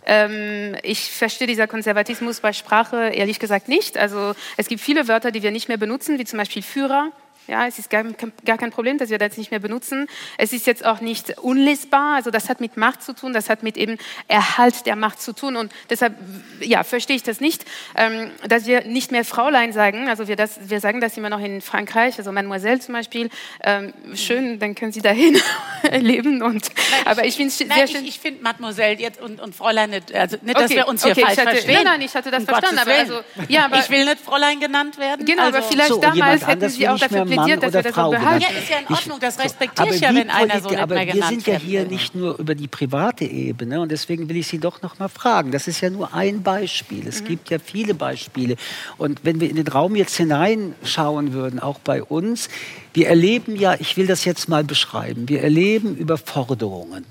Ähm, 0.06 0.76
ich 0.84 1.12
verstehe 1.12 1.47
dieser 1.47 1.66
Konservatismus 1.66 2.39
bei 2.41 2.54
Sprache 2.54 3.10
ehrlich 3.10 3.39
gesagt 3.39 3.68
nicht. 3.68 3.97
Also 3.97 4.36
es 4.58 4.68
gibt 4.68 4.82
viele 4.82 5.08
Wörter, 5.08 5.32
die 5.32 5.41
wir 5.41 5.50
nicht 5.52 5.68
mehr 5.68 5.78
benutzen, 5.78 6.20
wie 6.20 6.26
zum 6.26 6.38
Beispiel 6.38 6.62
Führer. 6.62 7.12
Ja, 7.48 7.66
es 7.66 7.80
ist 7.80 7.90
gar, 7.90 8.04
gar 8.46 8.60
kein 8.60 8.70
Problem, 8.70 9.00
dass 9.00 9.10
wir 9.10 9.18
das 9.18 9.36
nicht 9.36 9.50
mehr 9.50 9.60
benutzen. 9.60 10.08
Es 10.38 10.54
ist 10.54 10.68
jetzt 10.68 10.86
auch 10.86 11.02
nicht 11.02 11.40
unlesbar. 11.40 12.16
Also 12.16 12.30
das 12.30 12.48
hat 12.48 12.62
mit 12.62 12.78
Macht 12.78 13.02
zu 13.02 13.14
tun, 13.14 13.34
das 13.34 13.50
hat 13.50 13.64
mit 13.64 13.76
eben 13.76 13.98
Erhalt 14.28 14.86
der 14.86 14.96
Macht 14.96 15.20
zu 15.20 15.34
tun. 15.34 15.56
Und 15.56 15.72
deshalb, 15.90 16.14
ja, 16.60 16.84
verstehe 16.84 17.16
ich 17.16 17.24
das 17.24 17.40
nicht, 17.42 17.66
ähm, 17.96 18.30
dass 18.48 18.68
wir 18.68 18.84
nicht 18.86 19.12
mehr 19.12 19.26
Fraulein 19.26 19.74
sagen. 19.74 20.10
Also 20.10 20.28
wir, 20.28 20.36
das, 20.36 20.60
wir 20.70 20.80
sagen 20.80 21.02
das 21.02 21.18
immer 21.18 21.32
noch 21.32 21.40
in 21.40 21.62
Frankreich, 21.62 22.20
also 22.20 22.32
Mademoiselle 22.32 22.80
zum 22.82 22.94
Beispiel. 22.94 23.32
Ähm, 23.64 23.94
schön, 24.14 24.60
dann 24.60 24.76
können 24.76 24.92
Sie 24.92 25.02
dahin 25.02 25.36
leben. 25.92 26.44
Und, 26.44 26.70
aber 27.06 27.26
ich 27.26 27.36
finde 27.36 27.50
es 27.50 27.58
sehr 27.58 27.66
Nein, 27.66 27.88
schön. 27.88 28.04
ich, 28.04 28.10
ich 28.10 28.20
finde 28.20 28.44
Mademoiselle 28.44 28.94
jetzt 29.00 29.20
und, 29.20 29.42
und 29.42 29.56
Fräulein 29.56 29.90
nicht, 29.90 30.14
also 30.14 30.38
nicht, 30.44 30.56
dass 30.56 30.66
Okay, 30.66 30.76
wir 30.76 30.88
uns 30.88 31.02
hier 31.04 31.14
okay, 31.14 31.22
ich 31.22 31.26
falsch 31.26 31.40
hatte- 31.40 31.50
verstehen. 31.52 31.74
nein, 31.78 31.84
nein, 31.86 32.02
ich 32.02 32.14
hatte 32.14 32.30
das 32.30 32.42
Um 32.42 32.46
verstanden, 32.48 32.78
aber 32.80 32.92
also- 32.92 33.22
ja, 33.48 33.66
aber- 33.66 33.80
ich 33.80 33.90
will 33.90 34.06
nicht 34.06 34.20
Fräulein 34.20 34.60
genannt 34.60 35.00
werden. 35.00 35.26
Genau, 35.26 35.48
aber 35.48 35.58
also, 35.58 35.70
vielleicht 35.70 35.90
So, 35.90 36.00
damals 36.00 36.46
hätten 36.46 36.70
Sie 36.70 36.88
auch 36.88 37.00
dafür 37.00 37.26
plädiert, 37.36 37.64
dass 37.64 37.70
oder 37.70 37.80
wir 37.80 37.84
das 37.84 37.96
so 37.96 38.02
Frau 38.02 38.10
behalten. 38.12 38.42
Ja, 38.42 38.60
ist 38.60 38.70
ja 38.70 38.78
in 38.80 38.94
Ordnung, 38.94 39.20
das 39.20 39.40
respektiere 39.40 39.96
ich 39.96 40.02
ja, 40.02 40.14
wenn 40.14 40.30
einer 40.30 40.62
so 40.62 40.70
Politik- 40.70 40.72
nicht 40.72 40.80
aber 40.82 40.96
mehr 40.96 41.14
wir 41.14 41.24
sind 41.24 41.48
ja 41.48 41.58
hier 41.58 41.82
will. 41.82 41.88
nicht 41.90 42.16
nur 42.16 42.38
über 42.40 42.56
die 42.56 42.68
private 42.68 43.26
Ebene 43.26 43.82
und 43.82 43.92
deswegen 43.92 44.28
will 44.30 44.38
ich 44.38 44.48
Sie 44.48 44.60
doch 44.60 44.82
noch 44.82 45.00
mal 45.00 45.08
fragen. 45.10 45.52
Das 45.52 45.68
ist 45.68 45.82
ja 45.82 45.90
nur 45.90 46.14
ein 46.14 46.44
Beispiel. 46.44 47.08
Es 47.08 47.24
gibt 47.24 47.50
ja 47.50 47.60
viele 47.60 47.94
Beispiele. 47.94 48.56
Und 48.98 49.24
wenn 49.24 49.40
wir 49.40 49.50
in 49.50 49.56
den 49.56 49.68
Raum 49.68 49.96
jetzt 49.96 50.16
hineinschauen 50.18 51.34
würden, 51.34 51.60
auch 51.60 51.80
bei 51.80 52.04
uns, 52.04 52.50
wir 52.94 53.08
erleben 53.08 53.56
ja, 53.56 53.76
ich 53.80 53.98
will 53.98 54.08
das 54.08 54.26
jetzt 54.26 54.50
mal 54.50 54.64
beschreiben, 54.64 55.30
wir 55.30 55.42
erleben 55.44 55.96
Überforderungen. 55.96 57.06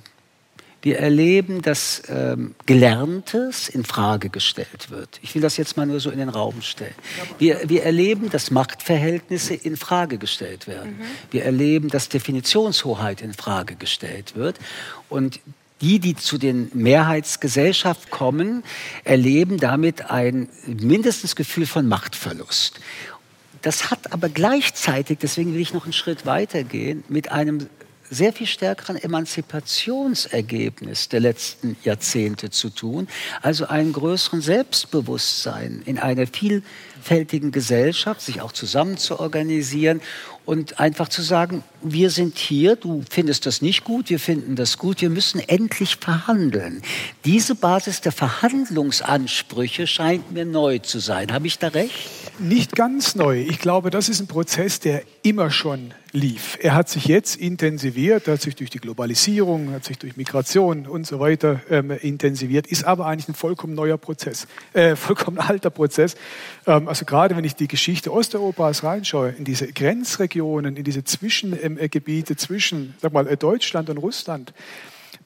Wir 0.81 0.99
erleben, 0.99 1.61
dass 1.61 2.03
ähm, 2.09 2.55
Gelerntes 2.67 3.69
in 3.69 3.85
Frage 3.85 4.31
gestellt 4.31 4.91
wird. 4.91 5.19
Ich 5.23 5.35
will 5.35 5.43
das 5.43 5.57
jetzt 5.57 5.77
mal 5.77 5.87
nur 5.87 5.99
so 5.99 6.11
in 6.11 6.19
den 6.19 6.29
Raum 6.29 6.63
stellen. 6.63 6.95
Wir, 7.39 7.69
wir 7.69 7.83
erleben, 7.83 8.31
dass 8.31 8.53
Machtverhältnisse 8.53 9.55
in 9.55 9.77
Frage 9.77 10.19
gestellt 10.19 10.69
werden. 10.69 11.01
Wir 11.33 11.45
erleben, 11.45 11.89
dass 11.89 12.09
Definitionshoheit 12.09 13.23
in 13.23 13.35
Frage 13.35 13.75
gestellt 13.75 14.37
wird. 14.37 14.59
Und 15.09 15.41
die, 15.81 15.99
die 15.99 16.15
zu 16.15 16.39
den 16.39 16.71
Mehrheitsgesellschaft 16.75 18.11
kommen, 18.11 18.65
erleben 19.05 19.59
damit 19.59 20.11
ein 20.11 20.49
mindestens 20.67 21.37
Gefühl 21.37 21.67
von 21.67 21.87
Machtverlust. 21.87 22.81
Das 23.63 23.91
hat 23.91 24.13
aber 24.13 24.29
gleichzeitig, 24.29 25.19
deswegen 25.21 25.55
will 25.55 25.61
ich 25.61 25.75
noch 25.75 25.85
einen 25.85 25.93
Schritt 25.93 26.27
weitergehen, 26.27 27.03
mit 27.09 27.33
einem 27.33 27.69
sehr 28.11 28.33
viel 28.33 28.47
stärkeren 28.47 28.97
Emanzipationsergebnis 28.97 31.09
der 31.09 31.21
letzten 31.21 31.77
Jahrzehnte 31.85 32.51
zu 32.51 32.71
tun, 32.71 33.09
also 33.43 33.67
einem 33.67 33.93
größeren 33.93 34.41
Selbstbewusstsein 34.41 35.83
in 35.85 35.99
einer 35.99 36.27
vielfältigen 36.27 37.53
Gesellschaft, 37.53 38.21
sich 38.21 38.41
auch 38.41 38.53
zusammen 38.53 38.97
zu 38.97 39.21
organisieren 39.21 40.01
und 40.49 40.81
einfach 40.81 41.11
zu 41.11 41.21
sagen, 41.21 41.63
wir 41.83 42.09
sind 42.09 42.39
hier, 42.39 42.75
du 42.75 43.05
findest 43.11 43.45
das 43.45 43.61
nicht 43.61 43.85
gut, 43.85 44.09
wir 44.09 44.19
finden 44.19 44.57
das 44.57 44.79
gut, 44.79 45.03
wir 45.03 45.11
müssen 45.11 45.41
endlich 45.41 45.97
verhandeln. 45.97 46.81
Diese 47.27 47.55
Basis 47.55 48.01
der 48.01 48.13
Verhandlungsansprüche 48.13 49.87
scheint 49.87 50.33
mir 50.33 50.47
neu 50.47 50.79
zu 50.79 51.01
sein. 51.01 51.35
Habe 51.35 51.49
ich 51.49 51.59
da 51.59 51.69
recht? 51.69 51.93
Nicht 52.39 52.77
ganz 52.77 53.15
neu. 53.15 53.43
Ich 53.43 53.59
glaube, 53.59 53.91
das 53.91 54.09
ist 54.09 54.21
ein 54.21 54.27
Prozess, 54.27 54.81
der 54.81 55.03
immer 55.23 55.51
schon 55.51 55.93
lief. 56.13 56.59
Er 56.61 56.75
hat 56.75 56.89
sich 56.89 57.07
jetzt 57.07 57.37
intensiviert, 57.37 58.27
er 58.29 58.35
hat 58.35 58.43
sich 58.43 58.57
durch 58.57 58.71
die 58.71 58.79
Globalisierung, 58.79 59.73
hat 59.73 59.85
sich 59.85 59.99
durch 59.99 60.17
Migration 60.17 60.87
und 60.87 61.07
so 61.07 61.21
weiter 61.21 61.61
ähm, 61.71 61.91
intensiviert, 61.91 62.67
ist 62.67 62.85
aber 62.85 63.07
eigentlich 63.07 63.29
ein 63.29 63.35
vollkommen 63.35 63.75
neuer 63.75 63.99
Prozess, 63.99 64.47
äh, 64.73 64.97
vollkommen 64.97 65.39
alter 65.39 65.71
Prozess. 65.71 66.17
Ähm, 66.67 66.89
also 66.89 67.05
gerade 67.05 67.37
wenn 67.37 67.45
ich 67.45 67.55
die 67.55 67.69
Geschichte 67.69 68.13
Osteuropas 68.13 68.85
reinschaue, 68.85 69.35
in 69.37 69.45
diese 69.45 69.67
Grenzregionen, 70.39 70.77
in 70.77 70.85
diese 70.85 71.05
Zwischengebiete 71.05 72.37
zwischen, 72.37 72.95
sag 73.01 73.13
mal, 73.13 73.27
äh, 73.27 73.37
Deutschland 73.37 73.91
und 73.91 73.99
Russland, 73.99 74.53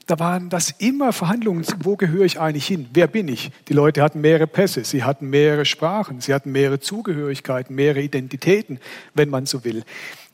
da 0.06 0.18
waren 0.18 0.48
das 0.48 0.74
immer 0.78 1.12
Verhandlungen, 1.12 1.64
wo 1.80 1.96
gehöre 1.96 2.24
ich 2.24 2.40
eigentlich 2.40 2.66
hin? 2.66 2.88
Wer 2.92 3.06
bin 3.06 3.28
ich? 3.28 3.52
Die 3.68 3.72
Leute 3.72 4.02
hatten 4.02 4.20
mehrere 4.20 4.48
Pässe, 4.48 4.84
sie 4.84 5.04
hatten 5.04 5.30
mehrere 5.30 5.64
Sprachen, 5.64 6.20
sie 6.20 6.34
hatten 6.34 6.50
mehrere 6.50 6.80
Zugehörigkeiten, 6.80 7.74
mehrere 7.76 8.02
Identitäten, 8.02 8.80
wenn 9.14 9.28
man 9.28 9.46
so 9.46 9.64
will. 9.64 9.84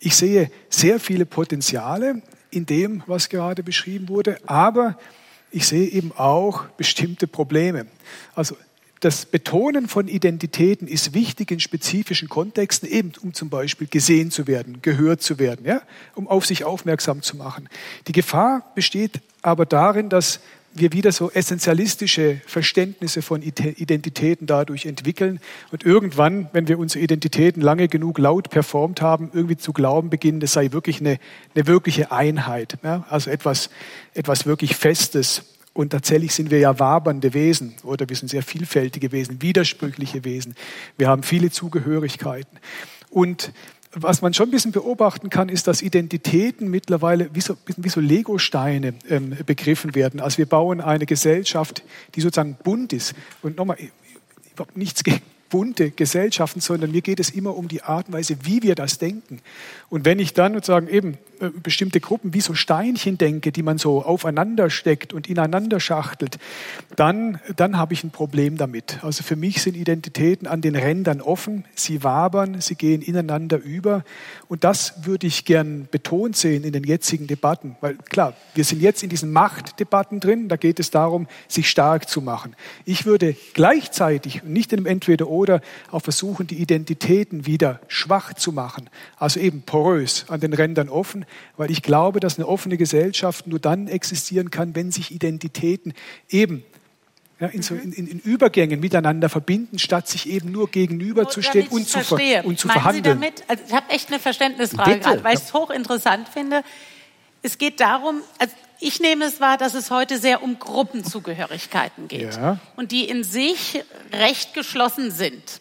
Ich 0.01 0.17
sehe 0.17 0.51
sehr 0.71 0.99
viele 0.99 1.27
Potenziale 1.27 2.23
in 2.51 2.65
dem, 2.65 3.03
was 3.07 3.29
gerade 3.29 3.63
beschrieben 3.63 4.09
wurde, 4.09 4.39
aber 4.47 4.97
ich 5.51 5.67
sehe 5.67 5.89
eben 5.89 6.13
auch 6.17 6.65
bestimmte 6.77 7.27
Probleme. 7.27 7.87
Also 8.35 8.57
das 9.01 9.27
Betonen 9.27 9.89
von 9.89 10.09
Identitäten 10.09 10.89
ist 10.89 11.15
wichtig 11.15 11.51
in 11.51 11.61
spezifischen 11.61 12.29
Kontexten, 12.29 12.89
eben 12.89 13.13
um 13.23 13.33
zum 13.33 13.49
Beispiel 13.49 13.87
gesehen 13.87 14.31
zu 14.31 14.47
werden, 14.47 14.83
gehört 14.83 15.23
zu 15.23 15.39
werden, 15.39 15.65
ja, 15.65 15.83
um 16.15 16.27
auf 16.27 16.47
sich 16.47 16.65
aufmerksam 16.65 17.23
zu 17.23 17.37
machen. 17.37 17.69
Die 18.09 18.13
Gefahr 18.13 18.73
besteht 18.75 19.21
aber 19.43 19.67
darin, 19.67 20.09
dass 20.09 20.41
wir 20.75 20.93
wieder 20.93 21.13
so 21.13 21.31
essentialistische 21.31 22.41
Verständnisse 22.47 23.23
von 23.23 23.43
Identitäten 23.43 24.47
dadurch 24.47 24.87
entwickeln 24.87 25.41
und 25.73 25.85
irgendwann, 25.85 26.49
wenn 26.53 26.69
wir 26.69 26.79
unsere 26.79 27.03
Identitäten 27.03 27.63
lange 27.63 27.89
genug 27.89 28.19
laut 28.19 28.51
performt 28.51 29.01
haben, 29.01 29.31
irgendwie 29.33 29.57
zu 29.57 29.73
glauben 29.73 30.11
beginnen, 30.11 30.41
das 30.41 30.53
sei 30.53 30.73
wirklich 30.73 31.01
eine, 31.01 31.19
eine 31.55 31.67
wirkliche 31.67 32.13
Einheit, 32.13 32.79
ja? 32.83 33.07
also 33.09 33.31
etwas, 33.31 33.71
etwas 34.15 34.47
wirklich 34.47 34.77
Festes. 34.77 35.45
Und 35.79 35.91
tatsächlich 35.91 36.35
sind 36.35 36.51
wir 36.51 36.59
ja 36.59 36.77
wabernde 36.81 37.35
Wesen 37.35 37.73
oder 37.85 38.09
wir 38.09 38.17
sind 38.17 38.27
sehr 38.27 38.43
vielfältige 38.43 39.13
Wesen, 39.13 39.41
widersprüchliche 39.43 40.25
Wesen. 40.25 40.57
Wir 40.97 41.07
haben 41.07 41.23
viele 41.23 41.53
Zugehörigkeiten. 41.53 42.59
Und 43.11 43.53
was 43.93 44.21
man 44.21 44.35
schon 44.35 44.49
ein 44.49 44.51
bisschen 44.51 44.73
beobachten 44.73 45.31
kann, 45.31 45.49
ist, 45.49 45.69
dass 45.69 45.81
Identitäten 45.81 46.69
mittlerweile 46.69 47.33
wie 47.33 47.41
so, 47.41 47.57
wie 47.77 47.89
so 47.91 48.01
Legosteine 48.01 48.95
ähm, 49.09 49.37
begriffen 49.47 49.95
werden. 49.95 50.19
Also 50.19 50.39
wir 50.39 50.47
bauen 50.47 50.81
eine 50.81 51.07
Gesellschaft, 51.07 51.85
die 52.17 52.23
sozusagen 52.23 52.57
bunt 52.65 52.93
ist. 52.93 53.15
Und 53.43 53.57
nochmal, 53.57 53.77
überhaupt 54.51 54.77
nichts 54.77 55.05
gegen 55.05 55.21
bunte 55.49 55.93
Gesellschaften, 55.93 56.61
sondern 56.61 56.91
mir 56.91 57.03
geht 57.03 57.21
es 57.21 57.31
immer 57.31 57.57
um 57.57 57.69
die 57.69 57.83
Art 57.83 58.09
und 58.09 58.15
Weise, 58.15 58.37
wie 58.43 58.65
wir 58.65 58.75
das 58.75 58.99
denken. 58.99 59.41
Und 59.91 60.05
wenn 60.05 60.19
ich 60.19 60.35
dann 60.35 60.55
sozusagen 60.55 60.89
eben 60.89 61.19
bestimmte 61.63 62.01
Gruppen 62.01 62.35
wie 62.35 62.41
so 62.41 62.55
Steinchen 62.55 63.19
denke, 63.19 63.53
die 63.53 63.63
man 63.63 63.79
so 63.79 64.03
aufeinander 64.03 64.71
steckt 64.71 65.13
und 65.13 65.29
ineinander 65.29 65.81
schachtelt, 65.81 66.39
dann, 66.97 67.41
dann 67.57 67.79
habe 67.79 67.95
ich 67.95 68.05
ein 68.05 68.11
Problem 68.11 68.57
damit. 68.57 69.03
Also 69.03 69.23
für 69.23 69.37
mich 69.37 69.63
sind 69.63 69.77
Identitäten 69.77 70.47
an 70.47 70.61
den 70.61 70.77
Rändern 70.77 71.21
offen, 71.21 71.65
sie 71.75 72.03
wabern, 72.03 72.61
sie 72.61 72.75
gehen 72.75 73.03
ineinander 73.03 73.59
über. 73.59 74.05
Und 74.49 74.65
das 74.65 75.05
würde 75.05 75.27
ich 75.27 75.45
gern 75.45 75.89
betont 75.91 76.37
sehen 76.37 76.65
in 76.65 76.73
den 76.73 76.85
jetzigen 76.85 77.27
Debatten. 77.27 77.77
Weil 77.81 77.97
klar, 77.97 78.35
wir 78.55 78.65
sind 78.65 78.83
jetzt 78.83 79.03
in 79.03 79.09
diesen 79.09 79.33
Machtdebatten 79.33 80.21
drin, 80.21 80.49
da 80.49 80.57
geht 80.57 80.81
es 80.81 80.91
darum, 80.91 81.29
sich 81.47 81.69
stark 81.69 82.09
zu 82.09 82.21
machen. 82.21 82.57
Ich 82.85 83.07
würde 83.07 83.37
gleichzeitig, 83.55 84.43
nicht 84.43 84.73
in 84.73 84.81
einem 84.81 84.87
Entweder-Oder, 84.87 85.61
auch 85.91 86.03
versuchen, 86.03 86.47
die 86.47 86.61
Identitäten 86.61 87.47
wieder 87.47 87.81
schwach 87.89 88.35
zu 88.35 88.53
machen. 88.53 88.91
Also 89.17 89.41
eben 89.41 89.63
porös, 89.63 90.27
an 90.29 90.41
den 90.41 90.53
Rändern 90.53 90.89
offen, 90.89 91.25
weil 91.57 91.71
ich 91.71 91.83
glaube, 91.83 92.21
dass 92.21 92.39
eine 92.39 92.47
offene 92.47 92.77
Gesellschaft 92.77 93.47
nur 93.47 93.59
dann 93.59 93.89
existieren 93.89 94.51
kann, 94.51 94.75
wenn 94.75 94.91
sich 94.93 95.11
Identitäten 95.13 95.95
eben 96.29 96.65
ja, 97.41 97.47
in, 97.49 97.63
so, 97.63 97.75
in, 97.75 97.93
in, 97.93 98.19
Übergängen 98.19 98.81
miteinander 98.81 99.29
verbinden, 99.29 99.79
statt 99.79 100.09
sich 100.09 100.29
eben 100.29 100.51
nur 100.51 100.71
gegenüberzustehen 100.71 101.69
und, 101.69 101.89
zu, 101.89 102.01
ver 102.01 102.45
und 102.45 102.59
zu 102.59 102.67
Meinen 102.67 102.81
verhandeln. 102.81 103.05
Sie 103.05 103.09
damit, 103.09 103.45
also 103.47 103.63
ich 103.67 103.73
habe 103.73 103.91
echt 103.91 104.09
eine 104.09 104.19
Verständnisfrage 104.19 104.99
gerade, 104.99 105.23
weil 105.23 105.35
ich 105.35 105.43
es 105.43 105.55
hochinteressant 105.55 106.29
finde. 106.29 106.63
Es 107.43 107.59
geht 107.59 107.79
darum, 107.79 108.23
also 108.39 108.53
ich 108.81 108.99
nehme 109.01 109.27
es 109.27 109.41
wahr, 109.41 109.57
dass 109.57 109.75
es 109.75 109.91
heute 109.91 110.19
sehr 110.19 110.43
um 110.43 110.59
Gruppenzugehörigkeiten 110.59 112.09
geht 112.09 112.35
ja. 112.35 112.59
und 112.75 112.91
die 112.91 113.09
in 113.09 113.23
sich 113.23 113.85
recht 114.13 114.55
geschlossen 114.55 115.13
sind. 115.13 115.61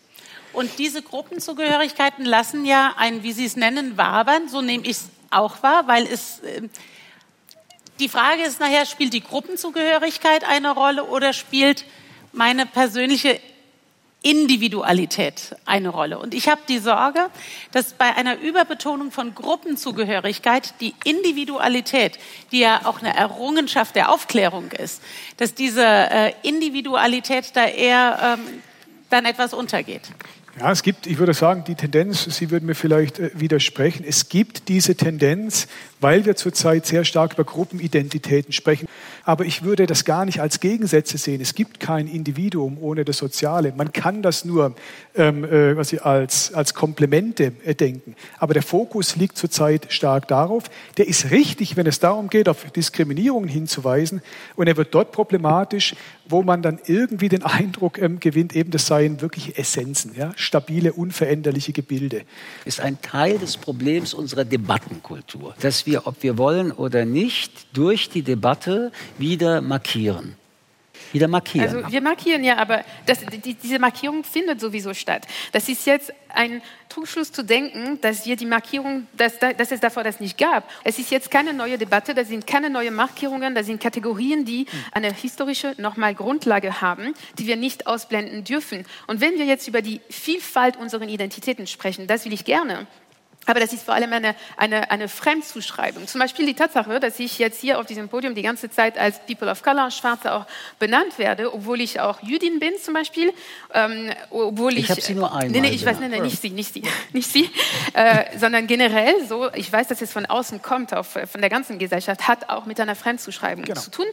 Und 0.54 0.80
diese 0.80 1.04
Gruppenzugehörigkeiten 1.04 2.26
lassen 2.26 2.66
ja 2.66 2.96
ein, 2.98 3.22
wie 3.22 3.32
Sie 3.32 3.46
es 3.46 3.56
nennen, 3.56 3.98
wabern, 3.98 4.50
so 4.50 4.62
nehme 4.62 4.84
ich 4.86 4.98
es 4.98 5.10
auch 5.32 5.62
wahr, 5.64 5.88
weil 5.88 6.06
es, 6.06 6.40
äh, 6.40 6.64
die 8.00 8.10
Frage 8.10 8.44
ist 8.44 8.60
nachher, 8.60 8.86
spielt 8.86 9.14
die 9.14 9.24
Gruppenzugehörigkeit 9.24 10.44
eine 10.44 10.72
Rolle 10.72 11.06
oder 11.06 11.34
spielt 11.34 11.86
meine 12.32 12.66
persönliche 12.66 13.40
Individualität 14.24 15.56
eine 15.66 15.90
Rolle. 15.90 16.20
Und 16.20 16.34
ich 16.34 16.50
habe 16.50 16.62
die 16.68 16.80
Sorge, 16.80 17.30
dass 17.72 17.94
bei 17.94 18.16
einer 18.16 18.40
Überbetonung 18.40 19.12
von 19.12 19.34
Gruppenzugehörigkeit 19.34 20.74
die 20.82 20.96
Individualität, 21.06 22.20
die 22.52 22.60
ja 22.60 22.82
auch 22.86 23.00
eine 23.00 23.16
Errungenschaft 23.16 23.96
der 23.96 24.12
Aufklärung 24.12 24.72
ist, 24.72 25.02
dass 25.38 25.54
diese 25.54 25.86
äh, 25.86 26.34
Individualität 26.42 27.56
da 27.56 27.66
eher 27.66 28.38
ähm, 28.40 28.64
dann 29.10 29.26
etwas 29.26 29.54
untergeht. 29.54 30.04
Ja, 30.60 30.72
es 30.72 30.82
gibt, 30.82 31.06
ich 31.06 31.20
würde 31.20 31.36
sagen, 31.36 31.64
die 31.68 31.76
Tendenz, 31.76 32.24
Sie 32.24 32.50
würden 32.50 32.66
mir 32.66 32.74
vielleicht 32.74 33.20
äh, 33.20 33.30
widersprechen, 33.36 34.04
es 34.08 34.28
gibt 34.28 34.70
diese 34.70 34.96
Tendenz, 34.96 35.68
weil 36.00 36.26
wir 36.26 36.36
zurzeit 36.36 36.86
sehr 36.86 37.06
stark 37.06 37.34
über 37.34 37.44
Gruppenidentitäten 37.44 38.54
sprechen. 38.54 38.88
Aber 39.24 39.46
ich 39.46 39.64
würde 39.64 39.88
das 39.88 40.06
gar 40.06 40.26
nicht 40.26 40.40
als 40.40 40.60
Gegensätze 40.60 41.18
sehen. 41.18 41.42
Es 41.42 41.56
gibt 41.56 41.80
kein 41.80 42.08
Individuum 42.08 42.78
ohne 42.80 43.04
das 43.04 43.18
Soziale. 43.18 43.74
Man 43.76 43.92
kann 43.92 44.22
das 44.22 44.46
nur 44.46 44.76
ähm, 45.16 45.44
äh, 45.44 45.84
Sie 45.84 46.00
als, 46.00 46.54
als 46.54 46.74
Komplemente 46.74 47.54
äh, 47.66 47.74
denken. 47.74 48.16
Aber 48.38 48.54
der 48.54 48.64
Fokus 48.64 49.16
liegt 49.16 49.38
zurzeit 49.38 49.92
stark 49.92 50.28
darauf. 50.28 50.66
Der 50.98 51.08
ist 51.08 51.32
richtig, 51.32 51.76
wenn 51.78 51.88
es 51.88 52.00
darum 52.00 52.30
geht, 52.30 52.48
auf 52.48 52.70
Diskriminierungen 52.72 53.50
hinzuweisen. 53.50 54.22
Und 54.56 54.68
er 54.68 54.78
wird 54.78 54.94
dort 54.94 55.12
problematisch, 55.12 55.96
wo 56.30 56.44
man 56.44 56.62
dann 56.62 56.80
irgendwie 56.86 57.30
den 57.30 57.44
Eindruck 57.44 57.98
ähm, 57.98 58.20
gewinnt, 58.20 58.56
eben 58.56 58.72
das 58.72 58.86
seien 58.86 59.22
wirklich 59.22 59.58
Essenzen, 59.58 60.14
ja? 60.16 60.32
stabile, 60.36 60.94
unveränderliche 60.94 61.74
Gebilde. 61.74 62.22
Ist 62.66 62.80
ein 62.80 63.02
Teil 63.02 63.40
des 63.40 63.58
Problems 63.58 64.14
unserer 64.14 64.46
Debattenkultur, 64.46 65.56
dass 65.60 65.87
wir, 65.88 66.06
ob 66.06 66.22
wir 66.22 66.38
wollen 66.38 66.72
oder 66.72 67.06
nicht, 67.06 67.76
durch 67.76 68.10
die 68.10 68.22
Debatte 68.22 68.92
wieder 69.18 69.62
markieren. 69.62 70.36
Wieder 71.14 71.28
markieren. 71.28 71.68
Also 71.68 71.92
wir 71.92 72.02
markieren 72.02 72.44
ja, 72.44 72.58
aber 72.58 72.84
das, 73.06 73.20
die, 73.26 73.54
diese 73.54 73.80
Markierung 73.80 74.24
findet 74.24 74.60
sowieso 74.60 74.94
statt. 74.94 75.26
Das 75.54 75.70
ist 75.70 75.86
jetzt 75.86 76.14
ein 76.30 76.62
Trugschluss 76.90 77.32
zu 77.32 77.44
denken, 77.44 78.00
dass 78.02 78.26
wir 78.26 78.36
die 78.36 78.46
Markierung, 78.46 79.08
dass, 79.16 79.40
dass 79.40 79.72
es 79.72 79.80
davor 79.80 80.04
das 80.04 80.20
nicht 80.20 80.38
gab. 80.38 80.70
Es 80.84 81.00
ist 81.00 81.10
jetzt 81.12 81.32
keine 81.32 81.54
neue 81.54 81.78
Debatte, 81.78 82.14
das 82.14 82.28
sind 82.28 82.46
keine 82.46 82.70
neuen 82.70 82.94
Markierungen, 82.94 83.56
das 83.56 83.68
sind 83.68 83.82
Kategorien, 83.82 84.44
die 84.44 84.66
eine 84.92 85.14
historische 85.14 85.76
nochmal 85.78 86.14
Grundlage 86.14 86.82
haben, 86.82 87.14
die 87.40 87.48
wir 87.48 87.56
nicht 87.56 87.88
ausblenden 87.88 88.44
dürfen. 88.44 88.86
Und 89.08 89.22
wenn 89.22 89.36
wir 89.36 89.46
jetzt 89.46 89.68
über 89.68 89.82
die 89.82 90.02
Vielfalt 90.10 90.78
unserer 90.78 91.08
Identitäten 91.08 91.68
sprechen, 91.68 92.08
das 92.08 92.26
will 92.26 92.34
ich 92.34 92.44
gerne. 92.44 92.86
Aber 93.48 93.62
das 93.62 93.74
ist 93.74 93.84
vor 93.84 93.96
allem 93.96 94.14
eine, 94.14 94.36
eine, 94.58 94.92
eine 94.92 95.08
Fremdzuschreibung. 95.08 96.06
Zum 96.06 96.20
Beispiel 96.20 96.46
die 96.46 96.54
Tatsache, 96.54 97.00
dass 97.00 97.20
ich 97.20 97.40
jetzt 97.40 97.60
hier 97.60 97.80
auf 97.80 97.86
diesem 97.86 98.10
Podium 98.10 98.36
die 98.36 98.42
ganze 98.42 98.70
Zeit 98.70 98.98
als 98.98 99.20
People 99.26 99.50
of 99.50 99.64
Color, 99.64 99.90
Schwarze 99.90 100.34
auch 100.34 100.46
benannt 100.80 101.18
werde, 101.18 101.54
obwohl 101.54 101.80
ich 101.82 102.00
auch 102.02 102.22
Jüdin 102.22 102.60
bin 102.60 102.74
zum 102.82 102.94
Beispiel. 102.94 103.34
Ähm, 103.74 104.12
obwohl 104.30 104.74
ich, 104.74 104.80
ich 104.80 104.90
habe 104.92 105.02
Sie 105.02 105.16
nur 105.16 105.34
einmal 105.34 105.50
Nee, 105.50 105.62
nee, 105.62 105.70
ich 105.70 105.86
weiß, 105.86 106.00
nee, 106.00 106.10
nee, 106.10 106.20
nicht 106.20 106.42
Sie, 106.42 106.50
nicht 106.50 106.74
Sie, 106.74 106.84
nicht 107.14 107.32
Sie, 107.32 107.50
äh, 107.94 108.38
sondern 108.38 108.68
generell 108.68 109.26
so, 109.26 109.52
ich 109.54 109.72
weiß, 109.72 109.88
dass 109.88 110.02
es 110.02 110.12
von 110.12 110.26
außen 110.26 110.62
kommt, 110.62 110.94
auf, 110.94 111.08
von 111.08 111.42
der 111.42 111.50
ganzen 111.50 111.80
Gesellschaft, 111.80 112.28
hat 112.28 112.50
auch 112.50 112.66
mit 112.66 112.80
einer 112.82 112.96
Fremdzuschreibung 112.96 113.64
genau. 113.64 113.80
zu 113.80 113.92
tun. 113.92 114.06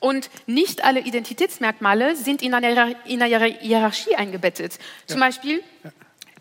Und 0.00 0.30
nicht 0.46 0.84
alle 0.84 1.00
Identitätsmerkmale 1.00 2.14
sind 2.14 2.42
in 2.42 2.54
einer, 2.54 2.94
in 3.04 3.20
einer 3.20 3.46
Hierarchie 3.46 4.14
eingebettet. 4.14 4.74
Ja. 4.74 4.80
Zum 5.08 5.20
Beispiel... 5.20 5.62
Ja 5.82 5.90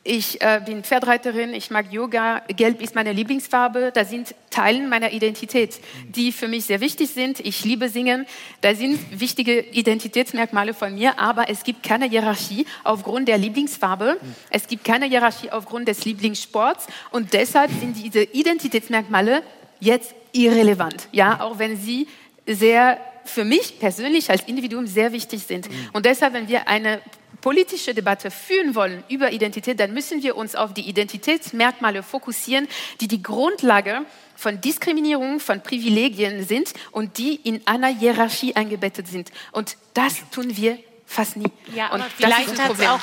ich 0.08 0.41
äh, 0.41 0.62
bin 0.66 0.84
Pferdreiterin, 0.84 1.53
ich 1.53 1.70
mag 1.70 1.91
Yoga, 1.91 2.41
Gelb 2.47 2.82
ist 2.82 2.95
meine 2.95 3.12
Lieblingsfarbe. 3.12 3.91
Da 3.93 4.05
sind 4.05 4.34
Teilen 4.49 4.88
meiner 4.88 5.12
Identität, 5.12 5.80
die 6.08 6.32
für 6.32 6.47
mich 6.47 6.66
sehr 6.66 6.80
wichtig 6.80 7.10
sind. 7.10 7.41
Ich 7.41 7.66
liebe 7.66 7.89
Singen. 7.89 8.26
Da 8.62 8.74
sind 8.74 9.20
wichtige 9.20 9.60
Identitätsmerkmale 9.60 10.74
von 10.74 10.95
mir, 10.95 11.20
aber 11.20 11.49
es 11.49 11.64
gibt 11.64 11.84
keine 11.84 12.05
Hierarchie 12.05 12.66
aufgrund 12.84 13.28
der 13.28 13.38
Lieblingsfarbe. 13.38 14.18
Es 14.49 14.68
gibt 14.68 14.86
keine 14.86 15.05
Hierarchie 15.05 15.51
aufgrund 15.51 15.88
des 15.88 16.05
Lieblingssports. 16.05 16.88
Und 17.12 17.34
deshalb 17.34 17.70
sind 17.72 17.97
diese 17.97 18.24
Identitätsmerkmale 18.24 19.43
jetzt 19.80 20.16
irrelevant. 20.32 21.10
Ja, 21.12 21.41
auch 21.41 21.60
wenn 21.60 21.76
sie 21.76 22.08
sehr 22.45 22.97
für 23.26 23.43
mich 23.43 23.78
persönlich 23.78 24.30
als 24.30 24.43
Individuum 24.43 24.88
sehr 24.88 25.12
wichtig 25.12 25.43
sind. 25.43 25.68
Und 25.91 26.05
deshalb, 26.05 26.34
wenn 26.34 26.47
wir 26.47 26.68
eine 26.70 27.01
politische 27.42 27.94
Debatte 27.94 28.32
führen 28.32 28.76
wollen 28.76 29.04
über 29.10 29.32
Identität, 29.32 29.80
dann 29.80 29.94
müssen 29.94 30.24
wir 30.24 30.36
uns 30.36 30.56
auf 30.56 30.74
die 30.74 30.88
Identitätsmerkmale 30.90 32.04
fokussieren, 32.04 32.68
die 33.02 33.08
die 33.08 33.22
Grundlage 33.22 34.06
von 34.36 34.62
Diskriminierung, 34.62 35.40
von 35.40 35.62
Privilegien 35.62 36.46
sind 36.46 36.74
und 36.92 37.18
die 37.18 37.36
in 37.36 37.66
einer 37.66 37.88
Hierarchie 37.88 38.56
eingebettet 38.56 39.08
sind. 39.08 39.32
Und 39.52 39.78
das 39.94 40.16
tun 40.32 40.56
wir 40.56 40.78
fast 41.06 41.38
nie. 41.38 41.52
Ja, 41.76 41.92
und 41.92 42.04
vielleicht 42.04 42.60
hat 42.62 42.74
es 42.74 42.88
auch 42.88 43.00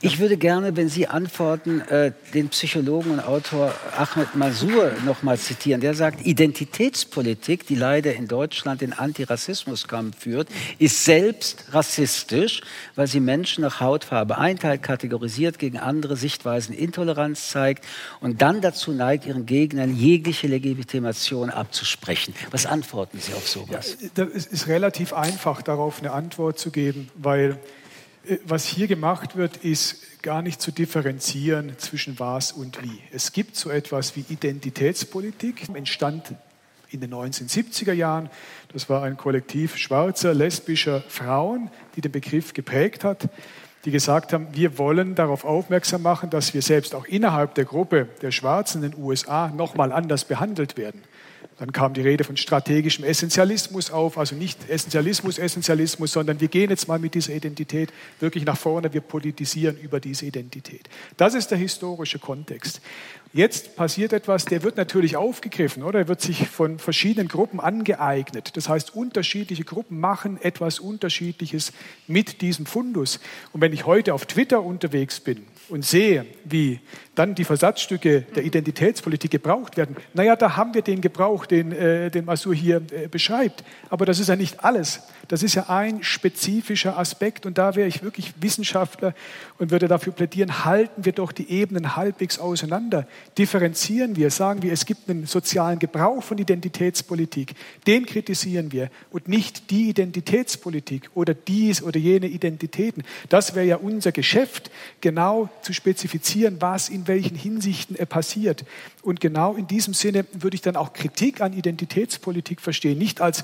Ich 0.00 0.20
würde 0.20 0.36
gerne, 0.36 0.76
wenn 0.76 0.88
Sie 0.88 1.08
antworten, 1.08 1.80
äh, 1.80 2.12
den 2.32 2.50
Psychologen 2.50 3.10
und 3.10 3.20
Autor 3.20 3.74
Ahmed 3.96 4.36
Masur 4.36 4.92
noch 5.04 5.24
mal 5.24 5.36
zitieren. 5.38 5.80
Der 5.80 5.92
sagt, 5.94 6.24
Identitätspolitik, 6.24 7.66
die 7.66 7.74
leider 7.74 8.14
in 8.14 8.28
Deutschland 8.28 8.80
den 8.80 8.92
Antirassismuskampf 8.92 10.20
führt, 10.20 10.48
ist 10.78 11.04
selbst 11.04 11.64
rassistisch, 11.72 12.60
weil 12.94 13.08
sie 13.08 13.18
Menschen 13.18 13.62
nach 13.62 13.80
Hautfarbe 13.80 14.38
einteilt, 14.38 14.84
kategorisiert, 14.84 15.58
gegen 15.58 15.78
andere 15.78 16.16
Sichtweisen 16.16 16.76
Intoleranz 16.76 17.48
zeigt 17.48 17.84
und 18.20 18.40
dann 18.40 18.60
dazu 18.60 18.92
neigt, 18.92 19.26
ihren 19.26 19.46
Gegnern 19.46 19.96
jegliche 19.96 20.46
Legitimation 20.46 21.50
abzusprechen. 21.50 22.34
Was 22.52 22.66
antworten 22.66 23.18
Sie 23.18 23.34
auf 23.34 23.48
sowas? 23.48 23.98
Ja, 24.16 24.26
es 24.32 24.46
ist 24.46 24.68
relativ 24.68 25.12
einfach, 25.12 25.60
darauf 25.60 25.98
eine 25.98 26.12
Antwort 26.12 26.56
zu 26.56 26.70
geben, 26.70 27.10
weil 27.16 27.58
was 28.44 28.66
hier 28.66 28.86
gemacht 28.86 29.36
wird, 29.36 29.58
ist 29.58 30.22
gar 30.22 30.42
nicht 30.42 30.60
zu 30.60 30.72
differenzieren 30.72 31.78
zwischen 31.78 32.18
was 32.18 32.52
und 32.52 32.82
wie. 32.82 33.00
Es 33.12 33.32
gibt 33.32 33.56
so 33.56 33.70
etwas 33.70 34.16
wie 34.16 34.24
Identitätspolitik, 34.28 35.68
entstand 35.74 36.34
in 36.90 37.00
den 37.00 37.12
1970er 37.12 37.92
Jahren. 37.92 38.30
Das 38.72 38.88
war 38.88 39.02
ein 39.02 39.16
Kollektiv 39.16 39.76
schwarzer, 39.76 40.34
lesbischer 40.34 41.02
Frauen, 41.08 41.70
die 41.96 42.00
den 42.00 42.12
Begriff 42.12 42.54
geprägt 42.54 43.04
hat, 43.04 43.28
die 43.84 43.90
gesagt 43.90 44.32
haben, 44.32 44.48
wir 44.52 44.78
wollen 44.78 45.14
darauf 45.14 45.44
aufmerksam 45.44 46.02
machen, 46.02 46.30
dass 46.30 46.54
wir 46.54 46.62
selbst 46.62 46.94
auch 46.94 47.06
innerhalb 47.06 47.54
der 47.54 47.64
Gruppe 47.64 48.08
der 48.22 48.32
Schwarzen 48.32 48.82
in 48.82 48.90
den 48.90 49.02
USA 49.02 49.48
nochmal 49.48 49.92
anders 49.92 50.24
behandelt 50.24 50.76
werden. 50.76 51.02
Dann 51.58 51.72
kam 51.72 51.92
die 51.92 52.02
Rede 52.02 52.22
von 52.22 52.36
strategischem 52.36 53.04
Essentialismus 53.04 53.90
auf, 53.90 54.16
also 54.16 54.36
nicht 54.36 54.70
Essentialismus, 54.70 55.38
Essentialismus, 55.38 56.12
sondern 56.12 56.40
wir 56.40 56.48
gehen 56.48 56.70
jetzt 56.70 56.86
mal 56.86 57.00
mit 57.00 57.14
dieser 57.14 57.34
Identität 57.34 57.92
wirklich 58.20 58.44
nach 58.44 58.56
vorne, 58.56 58.92
wir 58.92 59.00
politisieren 59.00 59.76
über 59.76 59.98
diese 59.98 60.24
Identität. 60.26 60.88
Das 61.16 61.34
ist 61.34 61.50
der 61.50 61.58
historische 61.58 62.20
Kontext. 62.20 62.80
Jetzt 63.32 63.76
passiert 63.76 64.14
etwas, 64.14 64.46
der 64.46 64.62
wird 64.62 64.78
natürlich 64.78 65.16
aufgegriffen, 65.16 65.82
oder? 65.82 65.98
Er 65.98 66.08
wird 66.08 66.22
sich 66.22 66.48
von 66.48 66.78
verschiedenen 66.78 67.28
Gruppen 67.28 67.60
angeeignet. 67.60 68.56
Das 68.56 68.68
heißt, 68.70 68.94
unterschiedliche 68.94 69.64
Gruppen 69.64 70.00
machen 70.00 70.40
etwas 70.40 70.78
Unterschiedliches 70.78 71.72
mit 72.06 72.40
diesem 72.40 72.64
Fundus. 72.64 73.20
Und 73.52 73.60
wenn 73.60 73.74
ich 73.74 73.84
heute 73.84 74.14
auf 74.14 74.24
Twitter 74.24 74.62
unterwegs 74.62 75.20
bin 75.20 75.44
und 75.68 75.84
sehe, 75.84 76.24
wie 76.44 76.80
dann 77.18 77.34
die 77.34 77.44
Versatzstücke 77.44 78.22
der 78.36 78.44
Identitätspolitik 78.44 79.30
gebraucht 79.30 79.76
werden, 79.76 79.96
naja, 80.14 80.36
da 80.36 80.56
haben 80.56 80.74
wir 80.74 80.82
den 80.82 81.00
Gebrauch, 81.00 81.46
den, 81.46 81.72
äh, 81.72 82.10
den 82.10 82.24
Masur 82.24 82.54
hier 82.54 82.76
äh, 82.92 83.08
beschreibt. 83.08 83.64
Aber 83.90 84.06
das 84.06 84.20
ist 84.20 84.28
ja 84.28 84.36
nicht 84.36 84.64
alles. 84.64 85.02
Das 85.26 85.42
ist 85.42 85.54
ja 85.54 85.68
ein 85.68 86.02
spezifischer 86.02 86.96
Aspekt 86.96 87.44
und 87.44 87.58
da 87.58 87.74
wäre 87.74 87.88
ich 87.88 88.02
wirklich 88.02 88.34
Wissenschaftler 88.40 89.14
und 89.58 89.70
würde 89.70 89.88
dafür 89.88 90.12
plädieren, 90.12 90.64
halten 90.64 91.04
wir 91.04 91.12
doch 91.12 91.32
die 91.32 91.50
Ebenen 91.50 91.96
halbwegs 91.96 92.38
auseinander. 92.38 93.06
Differenzieren 93.36 94.16
wir, 94.16 94.30
sagen 94.30 94.62
wir, 94.62 94.72
es 94.72 94.86
gibt 94.86 95.10
einen 95.10 95.26
sozialen 95.26 95.78
Gebrauch 95.80 96.22
von 96.22 96.38
Identitätspolitik, 96.38 97.54
den 97.86 98.06
kritisieren 98.06 98.70
wir 98.72 98.90
und 99.10 99.28
nicht 99.28 99.70
die 99.70 99.88
Identitätspolitik 99.90 101.10
oder 101.14 101.34
dies 101.34 101.82
oder 101.82 101.98
jene 101.98 102.28
Identitäten. 102.28 103.02
Das 103.28 103.54
wäre 103.54 103.66
ja 103.66 103.76
unser 103.76 104.12
Geschäft, 104.12 104.70
genau 105.00 105.48
zu 105.62 105.72
spezifizieren, 105.72 106.56
was 106.60 106.88
in 106.88 107.07
welchen 107.08 107.36
Hinsichten 107.36 107.96
passiert. 108.06 108.64
Und 109.02 109.20
genau 109.20 109.54
in 109.54 109.66
diesem 109.66 109.94
Sinne 109.94 110.26
würde 110.32 110.54
ich 110.54 110.62
dann 110.62 110.76
auch 110.76 110.92
Kritik 110.92 111.40
an 111.40 111.52
Identitätspolitik 111.52 112.60
verstehen, 112.60 112.98
nicht 112.98 113.20
als 113.20 113.42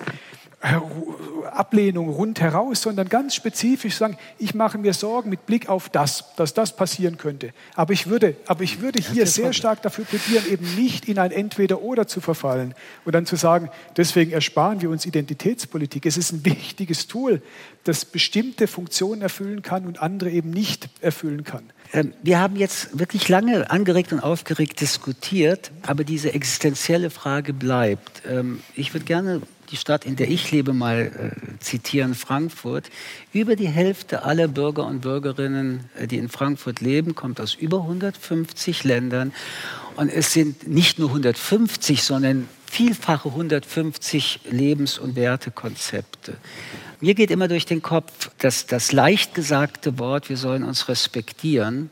Ablehnung 1.52 2.08
rundheraus, 2.08 2.80
sondern 2.80 3.08
ganz 3.10 3.34
spezifisch 3.34 3.96
sagen, 3.96 4.16
ich 4.38 4.54
mache 4.54 4.78
mir 4.78 4.94
Sorgen 4.94 5.28
mit 5.28 5.44
Blick 5.44 5.68
auf 5.68 5.90
das, 5.90 6.34
dass 6.36 6.54
das 6.54 6.74
passieren 6.74 7.18
könnte. 7.18 7.52
Aber 7.74 7.92
ich 7.92 8.06
würde, 8.06 8.36
aber 8.46 8.62
ich 8.62 8.80
würde 8.80 8.98
hier 8.98 9.26
sehr 9.26 9.52
stark 9.52 9.82
dafür 9.82 10.06
plädieren, 10.06 10.44
eben 10.50 10.74
nicht 10.74 11.06
in 11.06 11.18
ein 11.18 11.32
Entweder-Oder 11.32 12.06
zu 12.06 12.22
verfallen 12.22 12.74
und 13.04 13.14
dann 13.14 13.26
zu 13.26 13.36
sagen, 13.36 13.68
deswegen 13.98 14.32
ersparen 14.32 14.80
wir 14.80 14.88
uns 14.88 15.04
Identitätspolitik. 15.04 16.06
Es 16.06 16.16
ist 16.16 16.32
ein 16.32 16.44
wichtiges 16.46 17.08
Tool, 17.08 17.42
das 17.84 18.06
bestimmte 18.06 18.66
Funktionen 18.66 19.20
erfüllen 19.20 19.60
kann 19.60 19.86
und 19.86 20.00
andere 20.00 20.30
eben 20.30 20.50
nicht 20.50 20.88
erfüllen 21.02 21.44
kann. 21.44 21.73
Ähm, 21.92 22.12
wir 22.22 22.40
haben 22.40 22.56
jetzt 22.56 22.98
wirklich 22.98 23.28
lange 23.28 23.70
angeregt 23.70 24.12
und 24.12 24.20
aufgeregt 24.20 24.80
diskutiert, 24.80 25.70
aber 25.82 26.04
diese 26.04 26.32
existenzielle 26.32 27.10
Frage 27.10 27.52
bleibt. 27.52 28.22
Ähm, 28.28 28.60
ich 28.74 28.94
würde 28.94 29.04
gerne 29.06 29.42
die 29.70 29.76
Stadt, 29.76 30.04
in 30.04 30.16
der 30.16 30.28
ich 30.28 30.50
lebe, 30.50 30.72
mal 30.72 31.32
äh, 31.32 31.58
zitieren, 31.60 32.14
Frankfurt. 32.14 32.90
Über 33.32 33.56
die 33.56 33.68
Hälfte 33.68 34.22
aller 34.22 34.48
Bürger 34.48 34.86
und 34.86 35.00
Bürgerinnen, 35.00 35.88
äh, 35.98 36.06
die 36.06 36.18
in 36.18 36.28
Frankfurt 36.28 36.80
leben, 36.80 37.14
kommt 37.14 37.40
aus 37.40 37.54
über 37.54 37.80
150 37.80 38.84
Ländern. 38.84 39.32
Und 39.96 40.08
es 40.08 40.32
sind 40.32 40.66
nicht 40.68 40.98
nur 40.98 41.08
150, 41.08 42.02
sondern 42.02 42.48
vielfache 42.66 43.28
150 43.28 44.40
Lebens- 44.50 44.98
und 44.98 45.16
Wertekonzepte. 45.16 46.36
Mir 47.04 47.14
geht 47.14 47.30
immer 47.30 47.48
durch 47.48 47.66
den 47.66 47.82
Kopf, 47.82 48.30
dass 48.38 48.64
das 48.64 48.90
leicht 48.90 49.34
gesagte 49.34 49.98
Wort, 49.98 50.30
wir 50.30 50.38
sollen 50.38 50.62
uns 50.62 50.88
respektieren, 50.88 51.90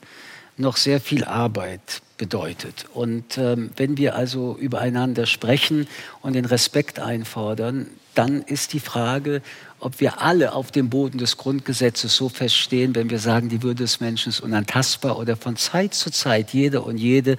noch 0.56 0.78
sehr 0.78 1.02
viel 1.02 1.24
Arbeit 1.24 2.00
bedeutet. 2.16 2.86
Und 2.94 3.36
ähm, 3.36 3.72
wenn 3.76 3.98
wir 3.98 4.16
also 4.16 4.56
übereinander 4.58 5.26
sprechen 5.26 5.86
und 6.22 6.32
den 6.32 6.46
Respekt 6.46 6.98
einfordern, 6.98 7.88
dann 8.14 8.40
ist 8.40 8.72
die 8.72 8.80
Frage, 8.80 9.42
ob 9.80 10.00
wir 10.00 10.22
alle 10.22 10.54
auf 10.54 10.70
dem 10.70 10.88
Boden 10.88 11.18
des 11.18 11.36
Grundgesetzes 11.36 12.16
so 12.16 12.30
feststehen, 12.30 12.94
wenn 12.94 13.10
wir 13.10 13.18
sagen, 13.18 13.50
die 13.50 13.62
Würde 13.62 13.84
des 13.84 14.00
Menschen 14.00 14.30
ist 14.30 14.40
unantastbar 14.40 15.18
oder 15.18 15.36
von 15.36 15.56
Zeit 15.56 15.92
zu 15.92 16.10
Zeit 16.10 16.54
jeder 16.54 16.86
und 16.86 16.96
jede 16.96 17.36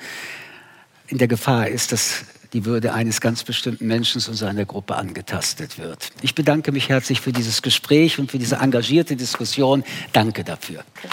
in 1.08 1.18
der 1.18 1.28
Gefahr 1.28 1.70
ist, 1.70 1.92
dass 1.92 2.26
die 2.54 2.66
Würde 2.66 2.94
eines 2.94 3.20
ganz 3.20 3.44
bestimmten 3.44 3.88
Menschen 3.88 4.22
und 4.28 4.36
seiner 4.36 4.66
Gruppe 4.66 4.96
angetastet 4.96 5.78
wird. 5.78 6.12
Ich 6.22 6.36
bedanke 6.36 6.72
mich 6.72 6.90
herzlich 6.90 7.20
für 7.20 7.34
dieses 7.34 7.62
Gespräch 7.62 8.20
und 8.20 8.32
für 8.32 8.40
diese 8.40 8.58
engagierte 8.58 9.16
Diskussion. 9.16 9.84
Danke 10.14 10.44
dafür. 10.44 10.84
Okay. 10.98 11.10